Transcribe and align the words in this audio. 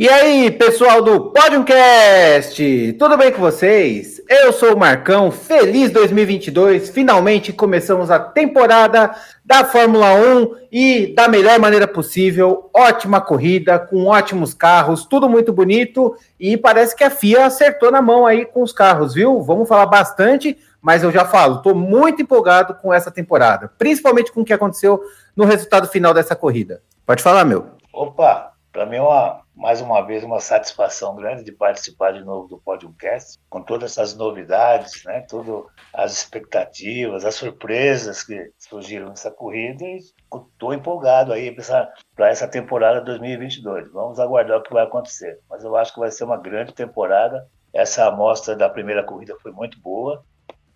E 0.00 0.08
aí, 0.08 0.50
pessoal 0.50 1.02
do 1.02 1.30
Podiumcast, 1.30 2.94
tudo 2.98 3.18
bem 3.18 3.30
com 3.30 3.38
vocês? 3.38 4.18
Eu 4.26 4.50
sou 4.50 4.74
o 4.74 4.78
Marcão, 4.78 5.30
feliz 5.30 5.90
2022, 5.90 6.88
finalmente 6.88 7.52
começamos 7.52 8.10
a 8.10 8.18
temporada 8.18 9.14
da 9.44 9.62
Fórmula 9.62 10.14
1 10.14 10.56
e 10.72 11.14
da 11.14 11.28
melhor 11.28 11.58
maneira 11.58 11.86
possível, 11.86 12.70
ótima 12.74 13.20
corrida, 13.20 13.78
com 13.78 14.06
ótimos 14.06 14.54
carros, 14.54 15.04
tudo 15.04 15.28
muito 15.28 15.52
bonito 15.52 16.16
e 16.40 16.56
parece 16.56 16.96
que 16.96 17.04
a 17.04 17.10
FIA 17.10 17.44
acertou 17.44 17.90
na 17.90 18.00
mão 18.00 18.24
aí 18.26 18.46
com 18.46 18.62
os 18.62 18.72
carros, 18.72 19.12
viu? 19.12 19.42
Vamos 19.42 19.68
falar 19.68 19.84
bastante, 19.84 20.56
mas 20.80 21.02
eu 21.02 21.12
já 21.12 21.26
falo, 21.26 21.56
estou 21.56 21.74
muito 21.74 22.22
empolgado 22.22 22.72
com 22.72 22.90
essa 22.90 23.10
temporada, 23.10 23.70
principalmente 23.76 24.32
com 24.32 24.40
o 24.40 24.44
que 24.46 24.54
aconteceu 24.54 24.98
no 25.36 25.44
resultado 25.44 25.86
final 25.88 26.14
dessa 26.14 26.34
corrida. 26.34 26.80
Pode 27.04 27.22
falar, 27.22 27.44
meu. 27.44 27.66
Opa, 27.92 28.54
para 28.72 28.86
mim 28.86 28.96
é 28.96 29.02
uma 29.02 29.40
mais 29.60 29.82
uma 29.82 30.00
vez 30.00 30.24
uma 30.24 30.40
satisfação 30.40 31.14
grande 31.14 31.44
de 31.44 31.52
participar 31.52 32.12
de 32.12 32.24
novo 32.24 32.48
do 32.48 32.58
Podiumcast, 32.58 33.38
com 33.50 33.62
todas 33.62 33.92
essas 33.92 34.16
novidades, 34.16 35.04
né, 35.04 35.20
todas 35.28 35.66
as 35.92 36.14
expectativas, 36.14 37.26
as 37.26 37.34
surpresas 37.34 38.22
que 38.22 38.50
surgiram 38.58 39.10
nessa 39.10 39.30
corrida 39.30 39.84
e 39.84 39.98
estou 39.98 40.72
empolgado 40.72 41.32
aí 41.32 41.52
para 41.52 41.60
essa, 41.60 41.92
essa 42.18 42.48
temporada 42.48 43.02
2022. 43.02 43.92
Vamos 43.92 44.18
aguardar 44.18 44.58
o 44.58 44.62
que 44.62 44.72
vai 44.72 44.84
acontecer, 44.84 45.38
mas 45.48 45.62
eu 45.62 45.76
acho 45.76 45.92
que 45.92 46.00
vai 46.00 46.10
ser 46.10 46.24
uma 46.24 46.38
grande 46.38 46.72
temporada. 46.72 47.46
Essa 47.72 48.06
amostra 48.06 48.56
da 48.56 48.68
primeira 48.68 49.04
corrida 49.04 49.36
foi 49.42 49.52
muito 49.52 49.78
boa 49.80 50.24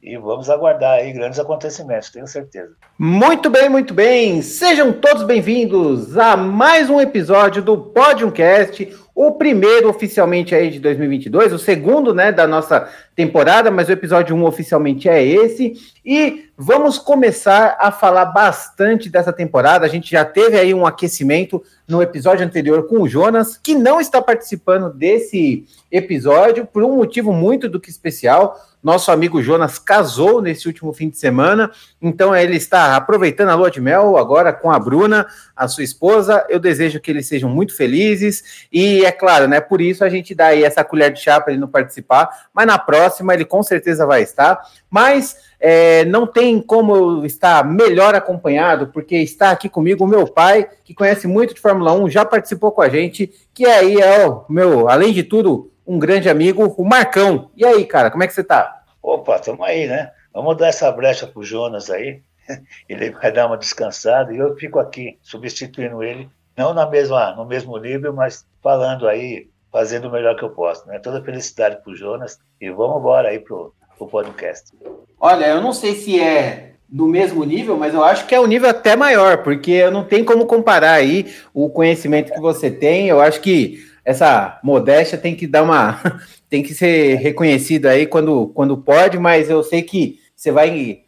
e 0.04 0.18
vamos 0.18 0.50
aguardar 0.50 0.98
aí 0.98 1.12
grandes 1.12 1.38
acontecimentos, 1.38 2.10
tenho 2.10 2.26
certeza. 2.26 2.74
Muito 2.98 3.48
bem, 3.48 3.70
muito 3.70 3.94
bem. 3.94 4.42
Sejam 4.42 4.92
todos 4.92 5.22
bem-vindos 5.22 6.18
a 6.18 6.36
mais 6.36 6.90
um 6.90 7.00
episódio 7.00 7.62
do 7.62 7.78
Podiumcast, 7.78 8.94
o 9.14 9.32
primeiro 9.32 9.88
oficialmente 9.88 10.54
aí 10.54 10.70
de 10.70 10.80
2022, 10.80 11.52
o 11.52 11.58
segundo, 11.58 12.12
né, 12.12 12.32
da 12.32 12.48
nossa 12.48 12.88
temporada, 13.14 13.70
mas 13.70 13.88
o 13.88 13.92
episódio 13.92 14.34
1 14.34 14.44
oficialmente 14.44 15.08
é 15.08 15.24
esse. 15.24 15.74
E 16.04 16.46
vamos 16.58 16.98
começar 16.98 17.76
a 17.78 17.92
falar 17.92 18.26
bastante 18.26 19.08
dessa 19.08 19.32
temporada. 19.32 19.86
A 19.86 19.88
gente 19.88 20.10
já 20.10 20.24
teve 20.24 20.58
aí 20.58 20.74
um 20.74 20.84
aquecimento 20.84 21.62
no 21.86 22.02
episódio 22.02 22.44
anterior 22.44 22.88
com 22.88 23.02
o 23.02 23.08
Jonas, 23.08 23.56
que 23.56 23.74
não 23.74 24.00
está 24.00 24.20
participando 24.20 24.92
desse 24.92 25.64
episódio 25.92 26.66
por 26.66 26.82
um 26.82 26.96
motivo 26.96 27.32
muito 27.32 27.68
do 27.68 27.78
que 27.78 27.90
especial. 27.90 28.58
Nosso 28.82 29.10
amigo 29.10 29.42
Jonas 29.42 29.78
casou 29.78 30.42
nesse 30.42 30.66
último 30.66 30.92
fim 30.92 31.08
de 31.08 31.16
semana, 31.16 31.70
então 32.02 32.36
ele 32.36 32.56
está 32.56 32.94
aproveitando 32.96 33.48
a 33.48 33.54
lua 33.54 33.70
de 33.70 33.80
mel 33.80 34.18
agora 34.18 34.52
com 34.52 34.70
a 34.70 34.78
Bruna, 34.78 35.26
a 35.56 35.66
sua 35.66 35.84
esposa. 35.84 36.44
Eu 36.50 36.60
desejo 36.60 37.00
que 37.00 37.10
eles 37.10 37.26
sejam 37.26 37.48
muito 37.48 37.74
felizes 37.74 38.66
e 38.70 39.03
é 39.04 39.12
claro, 39.12 39.46
né? 39.48 39.60
Por 39.60 39.80
isso 39.80 40.04
a 40.04 40.08
gente 40.08 40.34
dá 40.34 40.46
aí 40.46 40.64
essa 40.64 40.84
colher 40.84 41.12
de 41.12 41.20
chá 41.20 41.40
para 41.40 41.52
ele 41.52 41.60
não 41.60 41.68
participar, 41.68 42.28
mas 42.52 42.66
na 42.66 42.78
próxima 42.78 43.34
ele 43.34 43.44
com 43.44 43.62
certeza 43.62 44.06
vai 44.06 44.22
estar. 44.22 44.60
Mas 44.90 45.36
é, 45.60 46.04
não 46.04 46.26
tem 46.26 46.60
como 46.60 47.24
estar 47.24 47.64
melhor 47.64 48.14
acompanhado, 48.14 48.88
porque 48.88 49.16
está 49.16 49.50
aqui 49.50 49.68
comigo 49.68 50.04
o 50.04 50.08
meu 50.08 50.26
pai, 50.26 50.68
que 50.84 50.94
conhece 50.94 51.26
muito 51.26 51.54
de 51.54 51.60
Fórmula 51.60 51.92
1, 51.92 52.10
já 52.10 52.24
participou 52.24 52.72
com 52.72 52.82
a 52.82 52.88
gente, 52.88 53.32
que 53.52 53.64
aí 53.66 54.00
é 54.00 54.26
o 54.26 54.44
meu, 54.48 54.88
além 54.88 55.12
de 55.12 55.22
tudo, 55.22 55.72
um 55.86 55.98
grande 55.98 56.28
amigo, 56.28 56.74
o 56.76 56.84
Marcão. 56.84 57.50
E 57.56 57.64
aí, 57.64 57.84
cara, 57.84 58.10
como 58.10 58.22
é 58.22 58.26
que 58.26 58.34
você 58.34 58.44
tá? 58.44 58.82
Opa, 59.02 59.36
estamos 59.36 59.66
aí, 59.66 59.86
né? 59.86 60.10
Vamos 60.32 60.56
dar 60.56 60.68
essa 60.68 60.90
brecha 60.90 61.26
pro 61.26 61.42
Jonas 61.42 61.90
aí. 61.90 62.22
Ele 62.88 63.10
vai 63.10 63.32
dar 63.32 63.46
uma 63.46 63.56
descansada 63.56 64.32
e 64.32 64.38
eu 64.38 64.56
fico 64.56 64.78
aqui 64.78 65.18
substituindo 65.22 66.02
ele, 66.02 66.28
não 66.56 66.72
na 66.72 66.88
mesma, 66.88 67.34
no 67.34 67.44
mesmo 67.44 67.76
nível, 67.78 68.12
mas 68.12 68.46
falando 68.62 69.08
aí, 69.08 69.48
fazendo 69.72 70.08
o 70.08 70.12
melhor 70.12 70.36
que 70.36 70.44
eu 70.44 70.50
posso, 70.50 70.86
né? 70.86 70.98
Toda 70.98 71.22
felicidade 71.22 71.82
pro 71.82 71.96
Jonas 71.96 72.38
e 72.60 72.70
vamos 72.70 72.98
embora 72.98 73.28
aí 73.28 73.38
pro, 73.38 73.74
pro 73.98 74.06
podcast. 74.06 74.70
Olha, 75.18 75.46
eu 75.46 75.60
não 75.60 75.72
sei 75.72 75.94
se 75.94 76.20
é 76.20 76.74
do 76.88 77.06
mesmo 77.06 77.44
nível, 77.44 77.76
mas 77.76 77.92
eu 77.92 78.04
acho 78.04 78.26
que 78.26 78.34
é 78.34 78.40
um 78.40 78.46
nível 78.46 78.68
até 78.68 78.94
maior, 78.94 79.42
porque 79.42 79.90
não 79.90 80.04
tem 80.04 80.24
como 80.24 80.46
comparar 80.46 80.92
aí 80.92 81.34
o 81.52 81.68
conhecimento 81.68 82.32
que 82.32 82.40
você 82.40 82.70
tem. 82.70 83.08
Eu 83.08 83.20
acho 83.20 83.40
que 83.40 83.84
essa 84.04 84.60
modéstia 84.62 85.18
tem 85.18 85.34
que 85.34 85.46
dar 85.46 85.62
uma. 85.62 86.00
tem 86.48 86.62
que 86.62 86.72
ser 86.74 87.16
reconhecida 87.16 87.90
aí 87.90 88.06
quando, 88.06 88.48
quando 88.54 88.76
pode, 88.76 89.18
mas 89.18 89.50
eu 89.50 89.62
sei 89.64 89.82
que 89.82 90.20
você 90.36 90.52
vai 90.52 91.02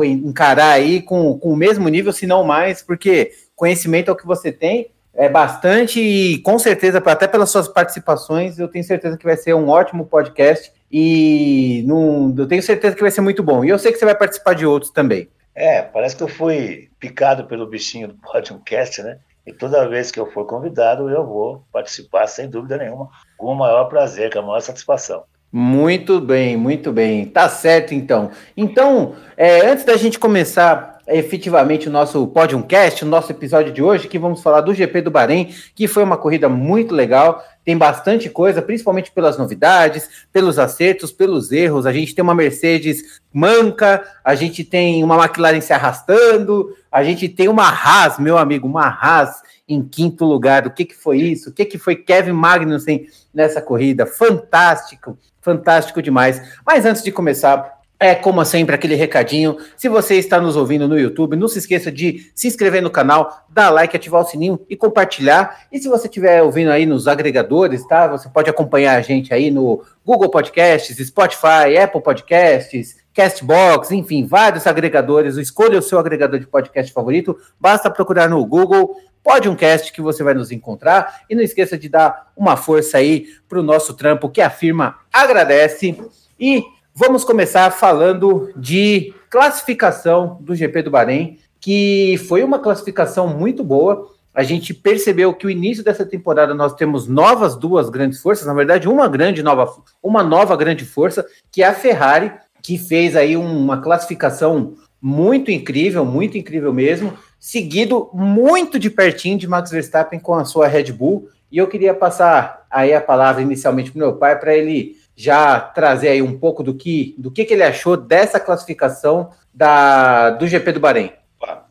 encarar 0.00 0.72
aí 0.72 1.00
com, 1.00 1.38
com 1.38 1.52
o 1.52 1.56
mesmo 1.56 1.88
nível, 1.88 2.12
se 2.12 2.26
não 2.26 2.42
mais, 2.42 2.82
porque 2.82 3.30
conhecimento 3.60 4.08
é 4.08 4.12
o 4.12 4.16
que 4.16 4.26
você 4.26 4.50
tem, 4.50 4.90
é 5.12 5.28
bastante, 5.28 6.00
e 6.00 6.38
com 6.38 6.58
certeza, 6.58 6.96
até 7.04 7.28
pelas 7.28 7.50
suas 7.50 7.68
participações, 7.68 8.58
eu 8.58 8.68
tenho 8.68 8.82
certeza 8.82 9.18
que 9.18 9.24
vai 9.24 9.36
ser 9.36 9.54
um 9.54 9.68
ótimo 9.68 10.06
podcast. 10.06 10.72
E 10.90 11.84
não, 11.86 12.34
eu 12.36 12.48
tenho 12.48 12.62
certeza 12.62 12.96
que 12.96 13.02
vai 13.02 13.10
ser 13.10 13.20
muito 13.20 13.42
bom. 13.42 13.62
E 13.62 13.68
eu 13.68 13.78
sei 13.78 13.92
que 13.92 13.98
você 13.98 14.06
vai 14.06 14.14
participar 14.14 14.54
de 14.54 14.64
outros 14.64 14.90
também. 14.90 15.28
É, 15.54 15.82
parece 15.82 16.16
que 16.16 16.22
eu 16.22 16.28
fui 16.28 16.88
picado 16.98 17.44
pelo 17.44 17.66
bichinho 17.66 18.08
do 18.08 18.14
podcast, 18.14 19.02
né? 19.02 19.18
E 19.46 19.52
toda 19.52 19.88
vez 19.88 20.10
que 20.10 20.18
eu 20.18 20.30
for 20.32 20.46
convidado, 20.46 21.10
eu 21.10 21.26
vou 21.26 21.62
participar, 21.70 22.26
sem 22.26 22.48
dúvida 22.48 22.78
nenhuma, 22.78 23.10
com 23.36 23.48
o 23.48 23.54
maior 23.54 23.84
prazer, 23.84 24.32
com 24.32 24.38
a 24.38 24.42
maior 24.42 24.60
satisfação. 24.60 25.24
Muito 25.52 26.18
bem, 26.18 26.56
muito 26.56 26.92
bem. 26.92 27.26
Tá 27.26 27.48
certo, 27.48 27.92
então. 27.92 28.30
Então, 28.56 29.16
é, 29.36 29.66
antes 29.66 29.84
da 29.84 29.96
gente 29.96 30.18
começar 30.18 30.99
efetivamente 31.10 31.88
o 31.88 31.92
nosso 31.92 32.26
Podiumcast, 32.28 33.04
o 33.04 33.08
nosso 33.08 33.32
episódio 33.32 33.72
de 33.72 33.82
hoje, 33.82 34.08
que 34.08 34.18
vamos 34.18 34.42
falar 34.42 34.60
do 34.60 34.74
GP 34.74 35.02
do 35.02 35.10
Bahrein, 35.10 35.54
que 35.74 35.88
foi 35.88 36.04
uma 36.04 36.16
corrida 36.16 36.48
muito 36.48 36.94
legal, 36.94 37.44
tem 37.64 37.76
bastante 37.76 38.30
coisa, 38.30 38.62
principalmente 38.62 39.10
pelas 39.10 39.36
novidades, 39.36 40.08
pelos 40.32 40.58
acertos, 40.58 41.12
pelos 41.12 41.52
erros. 41.52 41.86
A 41.86 41.92
gente 41.92 42.14
tem 42.14 42.22
uma 42.22 42.34
Mercedes 42.34 43.20
manca, 43.32 44.02
a 44.24 44.34
gente 44.34 44.64
tem 44.64 45.04
uma 45.04 45.16
McLaren 45.16 45.60
se 45.60 45.72
arrastando, 45.72 46.74
a 46.90 47.04
gente 47.04 47.28
tem 47.28 47.48
uma 47.48 47.68
Haas, 47.68 48.18
meu 48.18 48.38
amigo, 48.38 48.66
uma 48.66 48.86
Haas 48.86 49.42
em 49.68 49.82
quinto 49.82 50.24
lugar. 50.24 50.66
O 50.66 50.70
que, 50.70 50.84
que 50.84 50.96
foi 50.96 51.18
isso? 51.18 51.50
O 51.50 51.52
que, 51.52 51.64
que 51.64 51.78
foi 51.78 51.96
Kevin 51.96 52.32
Magnussen 52.32 53.06
nessa 53.32 53.60
corrida? 53.60 54.06
Fantástico, 54.06 55.18
fantástico 55.40 56.02
demais. 56.02 56.40
Mas 56.66 56.84
antes 56.84 57.02
de 57.02 57.12
começar, 57.12 57.79
é, 58.00 58.14
como 58.14 58.42
sempre, 58.46 58.74
aquele 58.74 58.94
recadinho. 58.94 59.58
Se 59.76 59.86
você 59.86 60.14
está 60.14 60.40
nos 60.40 60.56
ouvindo 60.56 60.88
no 60.88 60.98
YouTube, 60.98 61.36
não 61.36 61.46
se 61.46 61.58
esqueça 61.58 61.92
de 61.92 62.32
se 62.34 62.48
inscrever 62.48 62.82
no 62.82 62.90
canal, 62.90 63.44
dar 63.50 63.68
like, 63.68 63.94
ativar 63.94 64.22
o 64.22 64.24
sininho 64.24 64.58
e 64.70 64.74
compartilhar. 64.74 65.66
E 65.70 65.78
se 65.78 65.86
você 65.86 66.06
estiver 66.06 66.42
ouvindo 66.42 66.70
aí 66.70 66.86
nos 66.86 67.06
agregadores, 67.06 67.86
tá? 67.86 68.08
Você 68.08 68.30
pode 68.30 68.48
acompanhar 68.48 68.96
a 68.96 69.02
gente 69.02 69.34
aí 69.34 69.50
no 69.50 69.84
Google 70.02 70.30
Podcasts, 70.30 70.96
Spotify, 71.06 71.76
Apple 71.78 72.02
Podcasts, 72.02 72.96
Castbox, 73.12 73.90
enfim, 73.90 74.26
vários 74.26 74.66
agregadores. 74.66 75.36
Escolha 75.36 75.78
o 75.78 75.82
seu 75.82 75.98
agregador 75.98 76.40
de 76.40 76.46
podcast 76.46 76.90
favorito. 76.92 77.36
Basta 77.60 77.90
procurar 77.90 78.30
no 78.30 78.42
Google 78.46 78.96
Pode 79.22 79.50
um 79.50 79.54
cast 79.54 79.92
que 79.92 80.00
você 80.00 80.22
vai 80.22 80.32
nos 80.32 80.50
encontrar. 80.50 81.24
E 81.28 81.34
não 81.34 81.42
esqueça 81.42 81.76
de 81.76 81.88
dar 81.88 82.32
uma 82.34 82.56
força 82.56 82.98
aí 82.98 83.26
para 83.48 83.60
o 83.60 83.62
nosso 83.62 83.94
trampo, 83.94 84.30
que 84.30 84.40
a 84.40 84.48
firma 84.48 84.98
agradece. 85.12 85.94
E 86.38 86.64
Vamos 86.94 87.24
começar 87.24 87.70
falando 87.70 88.52
de 88.56 89.14
classificação 89.30 90.38
do 90.40 90.54
GP 90.54 90.82
do 90.82 90.90
Bahrein, 90.90 91.38
que 91.60 92.18
foi 92.28 92.42
uma 92.42 92.58
classificação 92.58 93.28
muito 93.28 93.62
boa. 93.62 94.10
A 94.34 94.42
gente 94.42 94.74
percebeu 94.74 95.32
que 95.32 95.46
o 95.46 95.50
início 95.50 95.84
dessa 95.84 96.04
temporada 96.04 96.52
nós 96.52 96.74
temos 96.74 97.06
novas 97.06 97.56
duas 97.56 97.88
grandes 97.88 98.20
forças, 98.20 98.46
na 98.46 98.54
verdade, 98.54 98.88
uma 98.88 99.08
grande 99.08 99.42
nova, 99.42 99.72
uma 100.02 100.22
nova 100.22 100.56
grande 100.56 100.84
força, 100.84 101.24
que 101.50 101.62
é 101.62 101.66
a 101.66 101.74
Ferrari, 101.74 102.32
que 102.60 102.76
fez 102.76 103.14
aí 103.14 103.36
uma 103.36 103.80
classificação 103.80 104.74
muito 105.00 105.50
incrível, 105.50 106.04
muito 106.04 106.36
incrível 106.36 106.72
mesmo, 106.72 107.16
seguido 107.38 108.10
muito 108.12 108.78
de 108.78 108.90
pertinho 108.90 109.38
de 109.38 109.48
Max 109.48 109.70
Verstappen 109.70 110.18
com 110.18 110.34
a 110.34 110.44
sua 110.44 110.66
Red 110.66 110.92
Bull. 110.92 111.28
E 111.50 111.58
eu 111.58 111.68
queria 111.68 111.94
passar 111.94 112.66
aí 112.70 112.92
a 112.92 113.00
palavra 113.00 113.42
inicialmente 113.42 113.90
para 113.92 113.96
o 113.98 114.00
meu 114.00 114.16
pai 114.16 114.38
para 114.38 114.54
ele 114.54 114.99
já 115.20 115.60
trazer 115.60 116.08
aí 116.08 116.22
um 116.22 116.38
pouco 116.38 116.62
do 116.62 116.74
que, 116.74 117.14
do 117.18 117.30
que, 117.30 117.44
que 117.44 117.52
ele 117.52 117.62
achou 117.62 117.94
dessa 117.94 118.40
classificação 118.40 119.30
da, 119.52 120.30
do 120.30 120.46
GP 120.46 120.72
do 120.72 120.80
Bahrein. 120.80 121.12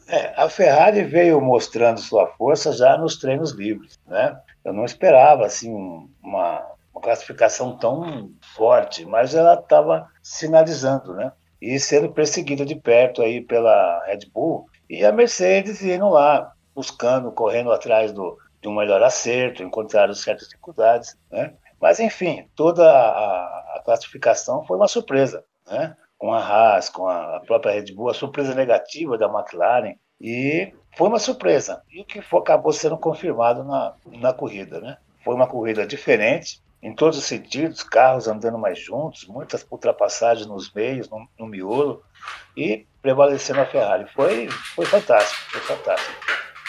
É, 0.07 0.34
a 0.40 0.48
Ferrari 0.48 1.04
veio 1.04 1.42
mostrando 1.42 2.00
sua 2.00 2.28
força 2.28 2.72
já 2.72 2.96
nos 2.96 3.18
treinos 3.18 3.51
livres, 3.51 4.00
né? 4.06 4.40
Eu 4.63 4.72
não 4.72 4.86
esperava 4.86 5.48
assim 5.48 5.74
uma, 6.22 6.63
uma 6.94 7.01
classificação 7.01 7.75
tão 7.75 8.31
forte, 8.56 9.04
mas 9.04 9.34
ela 9.34 9.56
estava 9.56 10.07
sinalizando, 10.22 11.16
né? 11.16 11.31
E 11.60 11.80
sendo 11.80 12.12
perseguida 12.12 12.63
de 12.63 12.75
perto 12.75 13.24
aí 13.24 13.42
pela 13.42 14.04
Red 14.06 14.28
Bull 14.31 14.68
e 14.88 15.04
a 15.04 15.12
Mercedes 15.12 15.81
indo 15.81 16.10
lá 16.10 16.54
buscando, 16.75 17.31
correndo 17.31 17.72
atrás 17.72 18.12
do, 18.12 18.38
de 18.62 18.68
um 18.68 18.75
melhor 18.75 19.01
acerto, 19.01 19.63
encontraram 19.63 20.13
certas 20.13 20.48
dificuldades, 20.48 21.18
né? 21.31 21.54
Mas, 21.81 21.99
enfim, 21.99 22.47
toda 22.55 22.83
a, 22.83 23.77
a 23.77 23.81
classificação 23.83 24.65
foi 24.65 24.77
uma 24.77 24.87
surpresa, 24.87 25.43
né? 25.67 25.95
com 26.17 26.33
a 26.33 26.39
Haas, 26.39 26.89
com 26.89 27.07
a 27.07 27.39
própria 27.45 27.73
Red 27.73 27.93
Bull, 27.93 28.09
a 28.09 28.13
surpresa 28.13 28.53
negativa 28.53 29.17
da 29.17 29.27
McLaren, 29.27 29.95
e 30.19 30.73
foi 30.97 31.07
uma 31.07 31.19
surpresa, 31.19 31.81
e 31.89 32.01
o 32.01 32.05
que 32.05 32.21
foi, 32.21 32.41
acabou 32.41 32.73
sendo 32.73 32.97
confirmado 32.97 33.63
na, 33.63 33.93
na 34.05 34.33
corrida. 34.33 34.81
Né? 34.81 34.97
foi 35.23 35.35
uma 35.35 35.47
corrida 35.47 35.85
diferente, 35.85 36.61
em 36.81 36.95
todos 36.95 37.17
os 37.17 37.25
sentidos, 37.25 37.83
carros 37.83 38.27
andando 38.27 38.57
mais 38.57 38.79
juntos, 38.79 39.27
muitas 39.27 39.65
ultrapassagens 39.69 40.47
nos 40.47 40.73
meios, 40.73 41.09
no, 41.09 41.27
no 41.37 41.45
miolo, 41.45 42.01
e 42.55 42.87
prevalecendo 43.01 43.59
a 43.59 43.65
Ferrari. 43.65 44.07
Foi, 44.13 44.47
foi 44.75 44.85
fantástico, 44.85 45.51
foi 45.51 45.61
fantástico. 45.61 46.19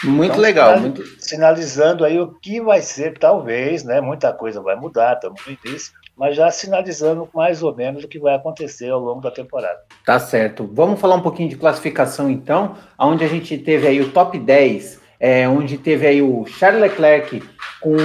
Muito 0.03 0.31
então, 0.31 0.41
legal. 0.41 0.79
Muito... 0.79 1.03
Sinalizando 1.19 2.03
aí 2.03 2.19
o 2.19 2.33
que 2.41 2.59
vai 2.59 2.81
ser, 2.81 3.17
talvez, 3.17 3.83
né? 3.83 4.01
Muita 4.01 4.33
coisa 4.33 4.61
vai 4.61 4.75
mudar, 4.75 5.13
estamos 5.13 5.41
no 5.45 5.57
início, 5.63 5.93
mas 6.15 6.35
já 6.35 6.49
sinalizando 6.51 7.29
mais 7.33 7.61
ou 7.61 7.75
menos 7.75 8.03
o 8.03 8.07
que 8.07 8.19
vai 8.19 8.35
acontecer 8.35 8.89
ao 8.89 8.99
longo 8.99 9.21
da 9.21 9.31
temporada. 9.31 9.79
Tá 10.05 10.19
certo. 10.19 10.69
Vamos 10.73 10.99
falar 10.99 11.15
um 11.15 11.21
pouquinho 11.21 11.49
de 11.49 11.55
classificação 11.55 12.29
então, 12.29 12.75
onde 12.99 13.23
a 13.23 13.27
gente 13.27 13.57
teve 13.57 13.87
aí 13.87 14.01
o 14.01 14.11
top 14.11 14.37
10, 14.37 14.99
é, 15.19 15.47
onde 15.47 15.77
teve 15.77 16.07
aí 16.07 16.21
o 16.21 16.45
Charles 16.47 16.81
Leclerc 16.81 17.43
com, 17.79 17.95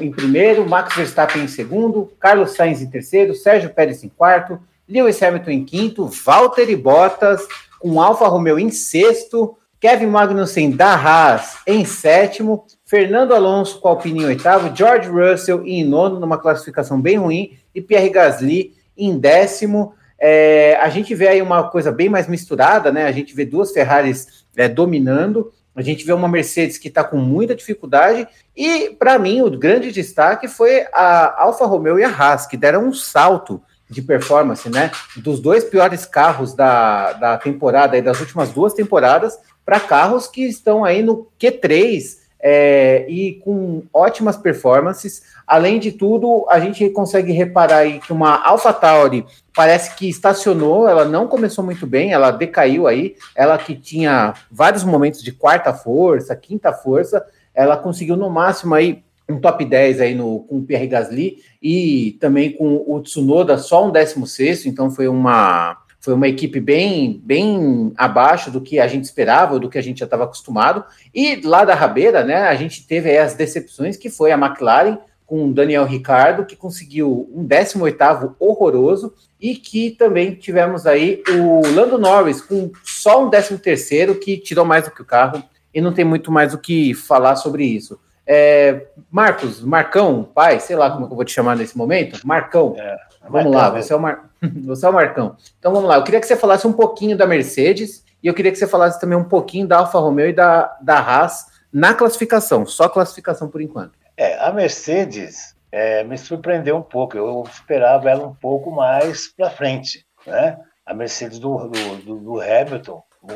em 0.00 0.10
primeiro, 0.10 0.68
Max 0.68 0.94
Verstappen 0.94 1.42
em 1.42 1.48
segundo, 1.48 2.12
Carlos 2.18 2.52
Sainz 2.52 2.80
em 2.80 2.90
terceiro, 2.90 3.34
Sérgio 3.34 3.70
Pérez 3.70 4.04
em 4.04 4.08
quarto, 4.08 4.60
Lewis 4.88 5.22
Hamilton 5.22 5.50
em 5.50 5.64
quinto, 5.64 6.06
Valtteri 6.06 6.76
Bottas 6.76 7.46
com 7.78 8.00
Alfa 8.00 8.28
Romeo 8.28 8.58
em 8.58 8.70
sexto, 8.70 9.56
Kevin 9.80 10.08
Magnussen 10.08 10.72
da 10.72 10.94
Haas 10.94 11.56
em 11.66 11.86
sétimo, 11.86 12.66
Fernando 12.84 13.34
Alonso 13.34 13.80
com 13.80 13.88
Alpine 13.88 14.20
em 14.20 14.26
oitavo, 14.26 14.76
George 14.76 15.08
Russell 15.08 15.66
em 15.66 15.82
nono, 15.82 16.20
numa 16.20 16.36
classificação 16.36 17.00
bem 17.00 17.16
ruim, 17.16 17.56
e 17.74 17.80
Pierre 17.80 18.10
Gasly 18.10 18.74
em 18.94 19.18
décimo. 19.18 19.94
É, 20.18 20.76
a 20.82 20.90
gente 20.90 21.14
vê 21.14 21.28
aí 21.28 21.40
uma 21.40 21.70
coisa 21.70 21.90
bem 21.90 22.10
mais 22.10 22.28
misturada, 22.28 22.92
né? 22.92 23.06
A 23.06 23.12
gente 23.12 23.34
vê 23.34 23.46
duas 23.46 23.72
Ferraris 23.72 24.44
é, 24.54 24.68
dominando, 24.68 25.50
a 25.74 25.80
gente 25.80 26.04
vê 26.04 26.12
uma 26.12 26.28
Mercedes 26.28 26.76
que 26.76 26.88
está 26.88 27.02
com 27.02 27.16
muita 27.16 27.54
dificuldade, 27.54 28.28
e 28.54 28.90
para 28.98 29.18
mim 29.18 29.40
o 29.40 29.50
grande 29.50 29.90
destaque 29.90 30.46
foi 30.46 30.84
a 30.92 31.42
Alfa 31.42 31.64
Romeo 31.64 31.98
e 31.98 32.04
a 32.04 32.10
Haas, 32.10 32.46
que 32.46 32.58
deram 32.58 32.86
um 32.86 32.92
salto 32.92 33.62
de 33.88 34.02
performance, 34.02 34.68
né? 34.68 34.90
Dos 35.16 35.40
dois 35.40 35.64
piores 35.64 36.04
carros 36.04 36.54
da, 36.54 37.14
da 37.14 37.38
temporada 37.38 37.96
e 37.96 38.02
das 38.02 38.20
últimas 38.20 38.50
duas 38.50 38.74
temporadas 38.74 39.38
para 39.70 39.78
carros 39.78 40.26
que 40.26 40.42
estão 40.42 40.84
aí 40.84 41.00
no 41.00 41.28
Q3 41.40 42.18
é, 42.40 43.06
e 43.08 43.34
com 43.34 43.84
ótimas 43.94 44.36
performances. 44.36 45.22
Além 45.46 45.78
de 45.78 45.92
tudo, 45.92 46.44
a 46.50 46.58
gente 46.58 46.90
consegue 46.90 47.30
reparar 47.30 47.76
aí 47.76 48.00
que 48.00 48.12
uma 48.12 48.34
AlphaTauri 48.44 49.24
parece 49.54 49.94
que 49.94 50.08
estacionou, 50.08 50.88
ela 50.88 51.04
não 51.04 51.28
começou 51.28 51.62
muito 51.62 51.86
bem, 51.86 52.12
ela 52.12 52.32
decaiu 52.32 52.88
aí, 52.88 53.14
ela 53.32 53.56
que 53.56 53.76
tinha 53.76 54.34
vários 54.50 54.82
momentos 54.82 55.22
de 55.22 55.30
quarta 55.30 55.72
força, 55.72 56.34
quinta 56.34 56.72
força, 56.72 57.24
ela 57.54 57.76
conseguiu 57.76 58.16
no 58.16 58.28
máximo 58.28 58.74
aí 58.74 59.04
um 59.28 59.38
top 59.38 59.64
10 59.64 60.00
aí 60.00 60.16
no, 60.16 60.40
com 60.40 60.58
o 60.58 60.62
Pierre 60.64 60.88
Gasly 60.88 61.36
e 61.62 62.18
também 62.20 62.50
com 62.50 62.84
o 62.88 63.00
Tsunoda 63.00 63.56
só 63.56 63.86
um 63.86 63.92
16, 63.92 64.66
então 64.66 64.90
foi 64.90 65.06
uma 65.06 65.76
foi 66.00 66.14
uma 66.14 66.26
equipe 66.26 66.58
bem, 66.58 67.20
bem 67.22 67.92
abaixo 67.96 68.50
do 68.50 68.60
que 68.60 68.80
a 68.80 68.88
gente 68.88 69.04
esperava, 69.04 69.58
do 69.58 69.68
que 69.68 69.78
a 69.78 69.82
gente 69.82 69.98
já 69.98 70.06
estava 70.06 70.24
acostumado. 70.24 70.82
E 71.14 71.36
lá 71.44 71.64
da 71.64 71.74
Rabeira, 71.74 72.24
né, 72.24 72.48
a 72.48 72.54
gente 72.54 72.86
teve 72.86 73.16
as 73.18 73.34
decepções, 73.34 73.96
que 73.98 74.08
foi 74.08 74.32
a 74.32 74.38
McLaren 74.38 74.98
com 75.26 75.46
o 75.46 75.52
Daniel 75.52 75.84
Ricardo, 75.84 76.44
que 76.44 76.56
conseguiu 76.56 77.30
um 77.32 77.46
18º 77.46 78.34
horroroso, 78.40 79.12
e 79.40 79.54
que 79.54 79.90
também 79.90 80.34
tivemos 80.34 80.86
aí 80.86 81.22
o 81.28 81.62
Lando 81.74 81.96
Norris 81.98 82.40
com 82.40 82.72
só 82.82 83.24
um 83.24 83.30
13º, 83.30 84.18
que 84.18 84.38
tirou 84.38 84.64
mais 84.64 84.86
do 84.86 84.90
que 84.90 85.02
o 85.02 85.04
carro, 85.04 85.42
e 85.72 85.80
não 85.80 85.92
tem 85.92 86.04
muito 86.04 86.32
mais 86.32 86.52
o 86.52 86.58
que 86.58 86.94
falar 86.94 87.36
sobre 87.36 87.64
isso. 87.64 87.98
É, 88.32 88.86
Marcos, 89.10 89.60
Marcão, 89.60 90.22
pai, 90.22 90.60
sei 90.60 90.76
lá 90.76 90.88
como 90.88 91.04
é 91.04 91.10
eu 91.10 91.16
vou 91.16 91.24
te 91.24 91.32
chamar 91.32 91.56
nesse 91.56 91.76
momento. 91.76 92.24
Marcão, 92.24 92.76
é, 92.78 92.96
vamos 93.28 93.52
lá, 93.52 93.70
você 93.70 93.92
é, 93.92 93.96
o 93.96 93.98
Mar... 93.98 94.30
você 94.64 94.86
é 94.86 94.88
o 94.88 94.92
Marcão. 94.92 95.36
Então 95.58 95.72
vamos 95.72 95.88
lá, 95.88 95.96
eu 95.96 96.04
queria 96.04 96.20
que 96.20 96.26
você 96.28 96.36
falasse 96.36 96.64
um 96.64 96.72
pouquinho 96.72 97.16
da 97.16 97.26
Mercedes 97.26 98.04
e 98.22 98.28
eu 98.28 98.34
queria 98.34 98.52
que 98.52 98.58
você 98.58 98.68
falasse 98.68 99.00
também 99.00 99.18
um 99.18 99.24
pouquinho 99.24 99.66
da 99.66 99.78
Alfa 99.78 99.98
Romeo 99.98 100.28
e 100.28 100.32
da, 100.32 100.78
da 100.80 101.00
Haas 101.00 101.46
na 101.72 101.92
classificação, 101.92 102.64
só 102.64 102.88
classificação 102.88 103.48
por 103.48 103.60
enquanto. 103.60 103.98
É, 104.16 104.38
a 104.38 104.52
Mercedes 104.52 105.56
é, 105.72 106.04
me 106.04 106.16
surpreendeu 106.16 106.76
um 106.76 106.82
pouco, 106.82 107.16
eu 107.16 107.42
esperava 107.50 108.08
ela 108.08 108.28
um 108.28 108.34
pouco 108.34 108.70
mais 108.70 109.26
para 109.26 109.50
frente, 109.50 110.06
né? 110.24 110.56
A 110.86 110.94
Mercedes 110.94 111.40
do, 111.40 111.66
do, 111.66 112.16
do 112.16 112.40
Hamilton, 112.40 113.02
o, 113.22 113.32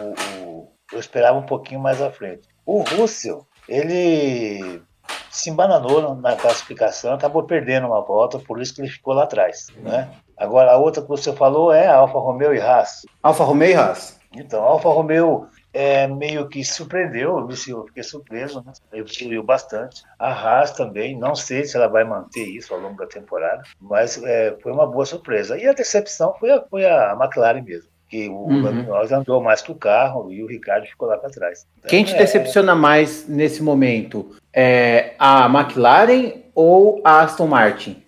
o, 0.47 0.73
eu 0.93 1.01
esperava 1.01 1.37
um 1.37 1.47
pouquinho 1.47 1.81
mais 1.81 2.01
à 2.01 2.13
frente. 2.13 2.47
O 2.65 2.83
Russell, 2.83 3.45
ele 3.69 4.83
se 5.31 5.51
embananou 5.51 6.15
na 6.17 6.37
classificação, 6.37 7.15
acabou 7.15 7.43
perdendo 7.43 7.89
uma 7.89 8.01
volta, 8.01 8.39
por 8.39 8.61
isso 8.61 8.75
que 8.75 8.81
ele 8.81 8.89
ficou 8.89 9.15
lá 9.15 9.25
atrás, 9.25 9.69
né? 9.79 10.11
Agora, 10.37 10.73
a 10.73 10.77
outra 10.77 11.03
que 11.03 11.09
você 11.09 11.33
falou 11.33 11.73
é 11.73 11.87
Alfa 11.87 12.19
Romeo 12.19 12.55
e 12.55 12.61
Haas. 12.61 13.05
Alfa 13.23 13.45
Romeo 13.45 13.71
e 13.71 13.75
Haas. 13.75 14.19
Então, 14.33 14.63
a 14.65 14.67
Alfa 14.67 14.89
Romeo 14.89 15.49
é, 15.73 16.07
meio 16.07 16.49
que 16.49 16.65
surpreendeu, 16.65 17.39
eu 17.39 17.87
fiquei 17.87 18.03
surpreso, 18.03 18.65
né? 18.65 18.73
evoluiu 18.93 19.43
bastante. 19.43 20.03
A 20.19 20.33
Haas 20.33 20.73
também, 20.73 21.19
não 21.19 21.35
sei 21.35 21.65
se 21.65 21.77
ela 21.77 21.89
vai 21.89 22.05
manter 22.05 22.45
isso 22.45 22.73
ao 22.73 22.81
longo 22.81 22.97
da 22.97 23.07
temporada, 23.07 23.63
mas 23.81 24.23
é, 24.23 24.57
foi 24.63 24.73
uma 24.73 24.87
boa 24.87 25.05
surpresa. 25.05 25.59
E 25.59 25.67
a 25.67 25.73
decepção 25.73 26.35
foi 26.39 26.51
a, 26.51 26.63
foi 26.63 26.87
a 26.87 27.17
McLaren 27.21 27.63
mesmo 27.63 27.94
que 28.09 28.29
o 28.29 28.35
uhum. 28.35 28.95
Andou 29.13 29.43
mais 29.43 29.63
que 29.63 29.73
o 29.73 29.75
carro 29.75 30.33
e 30.33 30.43
o 30.43 30.47
Ricardo 30.47 30.87
ficou 30.87 31.09
lá 31.09 31.17
para 31.17 31.31
trás. 31.31 31.67
Então, 31.79 31.91
Quem 31.91 32.05
te 32.05 32.15
é... 32.15 32.19
decepciona 32.19 32.75
mais 32.75 33.27
nesse 33.29 33.63
momento? 33.63 34.37
É 34.53 35.15
a 35.19 35.47
McLaren 35.47 36.45
ou 36.55 37.01
a 37.05 37.21
Aston 37.23 37.47
Martin? 37.47 38.05